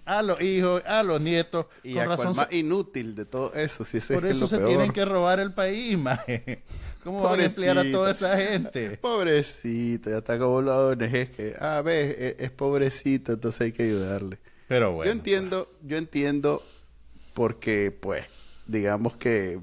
a 0.05 0.23
los 0.23 0.41
hijos, 0.43 0.83
a 0.87 1.03
los 1.05 1.21
nietos. 1.21 1.66
Y 1.85 1.93
Con 1.95 2.03
a 2.03 2.07
cual 2.07 2.18
razón 2.18 2.37
más 2.37 2.49
se- 2.49 2.57
inútil 2.57 3.14
de 3.14 3.25
todo 3.27 3.55
eso, 3.55 3.85
si 3.85 3.99
ese 3.99 4.14
por 4.14 4.25
es 4.27 4.33
eso 4.33 4.41
lo 4.41 4.47
se 4.49 4.57
peor. 4.59 4.68
tienen 4.68 4.93
que 4.93 5.05
robar 5.05 5.39
el 5.41 5.53
país, 5.55 5.97
maje. 5.99 6.64
¿Cómo 7.03 7.22
van 7.22 7.40
a 7.40 7.44
emplear 7.44 7.78
a 7.78 7.90
toda 7.90 8.11
esa 8.11 8.36
gente? 8.36 8.98
Pobrecito, 8.98 10.11
ya 10.11 10.18
está 10.18 10.38
como 10.38 10.61
la 10.61 10.78
ONG 10.78 11.30
que, 11.30 11.55
ah, 11.59 11.82
ves, 11.82 12.16
es, 12.18 12.34
es 12.38 12.51
pobrecito, 12.51 13.32
entonces 13.32 13.61
hay 13.62 13.72
que 13.72 13.84
ayudarle. 13.84 14.38
Pero 14.68 14.92
bueno. 14.92 15.11
yo 15.11 15.12
entiendo, 15.12 15.70
yo 15.82 15.96
entiendo 15.96 16.62
porque, 17.34 17.90
pues, 17.90 18.24
digamos 18.66 19.16
que 19.16 19.61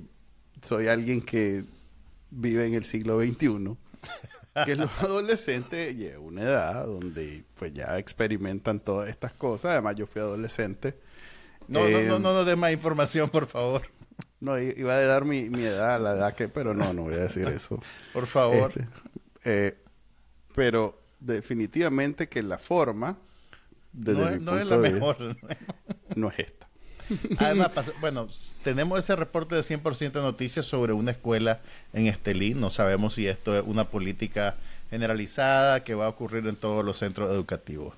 soy 0.62 0.88
alguien 0.88 1.22
que 1.22 1.64
vive 2.32 2.66
en 2.66 2.74
el 2.74 2.84
siglo 2.86 3.20
XXI, 3.22 3.78
que 4.66 4.76
los 4.76 4.92
adolescentes 5.02 5.96
llegan 5.96 6.18
a 6.18 6.20
una 6.20 6.42
edad 6.42 6.86
donde 6.86 7.44
pues 7.58 7.72
ya 7.74 7.98
experimentan 8.00 8.80
todas 8.80 9.10
estas 9.10 9.32
cosas. 9.34 9.72
Además, 9.74 9.96
yo 9.96 10.08
fui 10.08 10.22
adolescente. 10.22 10.96
No, 11.68 11.82
no, 11.82 11.86
Eh, 11.86 12.06
no, 12.08 12.20
no 12.20 12.34
nos 12.34 12.46
dé 12.46 12.56
más 12.56 12.72
información, 12.72 13.30
por 13.30 13.46
favor. 13.46 13.84
No, 14.40 14.60
iba 14.60 14.94
a 14.94 15.02
dar 15.02 15.26
mi, 15.26 15.50
mi 15.50 15.64
edad, 15.64 16.00
la 16.02 16.12
edad 16.12 16.36
que, 16.36 16.48
pero 16.48 16.74
no, 16.74 16.94
no 16.94 17.04
voy 17.04 17.16
a 17.16 17.20
decir 17.20 17.48
eso. 17.48 17.82
Por 18.14 18.28
favor. 18.28 18.72
Este, 18.76 18.88
eh, 19.46 19.78
pero 20.54 21.00
definitivamente 21.20 22.28
que 22.28 22.44
la 22.44 22.60
forma, 22.60 23.18
desde 23.94 24.20
no 24.20 24.30
mi 24.30 24.36
es, 24.36 24.42
no 24.42 24.52
punto 24.52 24.62
es 24.62 24.68
la 24.68 24.78
de 24.78 24.82
vista, 24.82 24.96
mejor. 24.96 25.38
no 26.16 26.30
es 26.38 26.40
esta. 26.40 26.68
Además, 27.40 27.72
bueno, 28.02 28.28
tenemos 28.64 29.00
ese 29.00 29.16
reporte 29.16 29.56
de 29.56 29.62
100% 29.62 30.12
de 30.12 30.22
noticias 30.22 30.66
sobre 30.66 30.94
una 30.94 31.12
escuela 31.12 31.62
en 31.94 32.08
Estelí. 32.08 32.54
No 32.54 32.70
sabemos 32.70 33.16
si 33.16 33.28
esto 33.28 33.58
es 33.58 33.64
una 33.66 33.86
política 33.86 34.56
generalizada 34.90 35.84
que 35.84 35.96
va 35.96 36.06
a 36.06 36.10
ocurrir 36.10 36.46
en 36.48 36.56
todos 36.56 36.84
los 36.84 36.98
centros 36.98 37.32
educativos. 37.32 37.94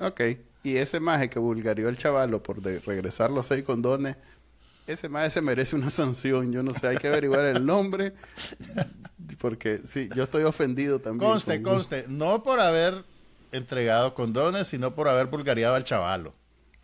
Ok. 0.00 0.20
Y 0.62 0.76
ese 0.76 1.00
maje 1.00 1.30
que 1.30 1.38
vulgarió 1.38 1.88
el 1.88 1.96
chavalo 1.96 2.42
por 2.42 2.60
de 2.62 2.80
regresar 2.80 3.30
los 3.30 3.46
seis 3.46 3.64
condones, 3.64 4.16
ese 4.88 5.08
maje 5.08 5.30
se 5.30 5.40
merece 5.40 5.76
una 5.76 5.90
sanción. 5.90 6.50
Yo 6.52 6.62
no 6.62 6.70
sé, 6.72 6.88
hay 6.88 6.96
que 6.96 7.06
averiguar 7.08 7.44
el 7.44 7.64
nombre. 7.64 8.14
Porque 9.38 9.80
sí, 9.84 10.08
yo 10.14 10.24
estoy 10.24 10.42
ofendido 10.44 10.98
también. 10.98 11.30
Conste, 11.30 11.62
con- 11.62 11.74
conste, 11.74 12.04
no 12.08 12.42
por 12.42 12.60
haber 12.60 13.04
entregado 13.52 14.14
condones, 14.14 14.68
sino 14.68 14.94
por 14.94 15.08
haber 15.08 15.26
vulgariado 15.26 15.74
al 15.74 15.84
chavalo. 15.84 16.34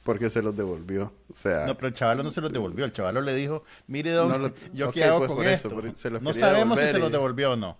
Porque 0.02 0.28
se 0.28 0.42
los 0.42 0.54
devolvió. 0.54 1.12
O 1.32 1.34
sea, 1.36 1.66
No, 1.66 1.74
pero 1.76 1.88
el 1.88 1.94
chavalo 1.94 2.22
no 2.22 2.30
se 2.30 2.40
los 2.42 2.52
devolvió. 2.52 2.84
El 2.84 2.92
chavalo 2.92 3.22
le 3.22 3.34
dijo, 3.34 3.64
mire, 3.86 4.10
don, 4.12 4.28
No 4.28 4.38
lo- 4.38 4.54
¿yo 4.74 4.88
ok, 4.88 4.94
qué 4.94 5.04
hago 5.04 5.18
pues 5.20 5.30
con 5.30 5.46
eso, 5.48 5.70
se 5.94 6.10
los 6.10 6.20
no 6.22 6.34
sabemos 6.34 6.78
si 6.78 6.86
se 6.86 6.98
los 6.98 7.10
devolvió 7.10 7.52
o 7.52 7.56
no. 7.56 7.78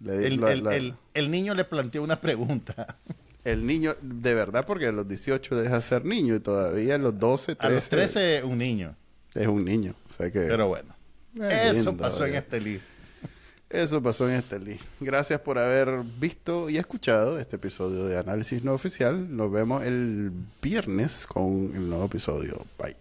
le- 0.00 0.26
El, 0.26 0.42
el- 0.44 0.64
la- 0.64 0.76
el- 0.76 0.94
el 1.14 1.30
niño 1.30 1.54
le 1.54 1.64
planteó 1.64 2.02
una 2.02 2.20
pregunta. 2.20 2.96
el 3.44 3.64
niño, 3.64 3.94
de 4.02 4.34
verdad, 4.34 4.66
porque 4.66 4.88
a 4.88 4.92
los 4.92 5.06
18 5.06 5.54
deja 5.56 5.76
de 5.76 5.82
ser 5.82 6.04
niño 6.04 6.34
y 6.34 6.40
todavía 6.40 6.96
a 6.96 6.98
los 6.98 7.16
12, 7.18 7.54
13, 7.54 7.66
A 7.66 7.70
los 7.70 7.88
13, 7.88 8.42
un 8.44 8.58
niño. 8.58 8.96
Es 9.34 9.46
un 9.46 9.64
niño. 9.64 9.94
O 10.08 10.12
sea 10.12 10.30
que... 10.30 10.40
Pero 10.40 10.68
bueno. 10.68 10.94
Eh, 11.40 11.68
Eso 11.70 11.90
lindo, 11.90 11.96
pasó 11.96 12.26
en 12.26 12.34
este 12.36 12.60
libro. 12.60 12.84
Eso 13.74 14.00
pasó 14.00 14.28
en 14.28 14.36
este 14.36 14.60
link. 14.60 14.80
Gracias 15.00 15.40
por 15.40 15.58
haber 15.58 16.04
visto 16.20 16.70
y 16.70 16.76
escuchado 16.76 17.40
este 17.40 17.56
episodio 17.56 18.04
de 18.04 18.16
Análisis 18.16 18.62
No 18.62 18.72
Oficial. 18.72 19.34
Nos 19.34 19.50
vemos 19.50 19.84
el 19.84 20.30
viernes 20.62 21.26
con 21.26 21.72
el 21.74 21.88
nuevo 21.88 22.04
episodio. 22.04 22.64
Bye. 22.78 22.96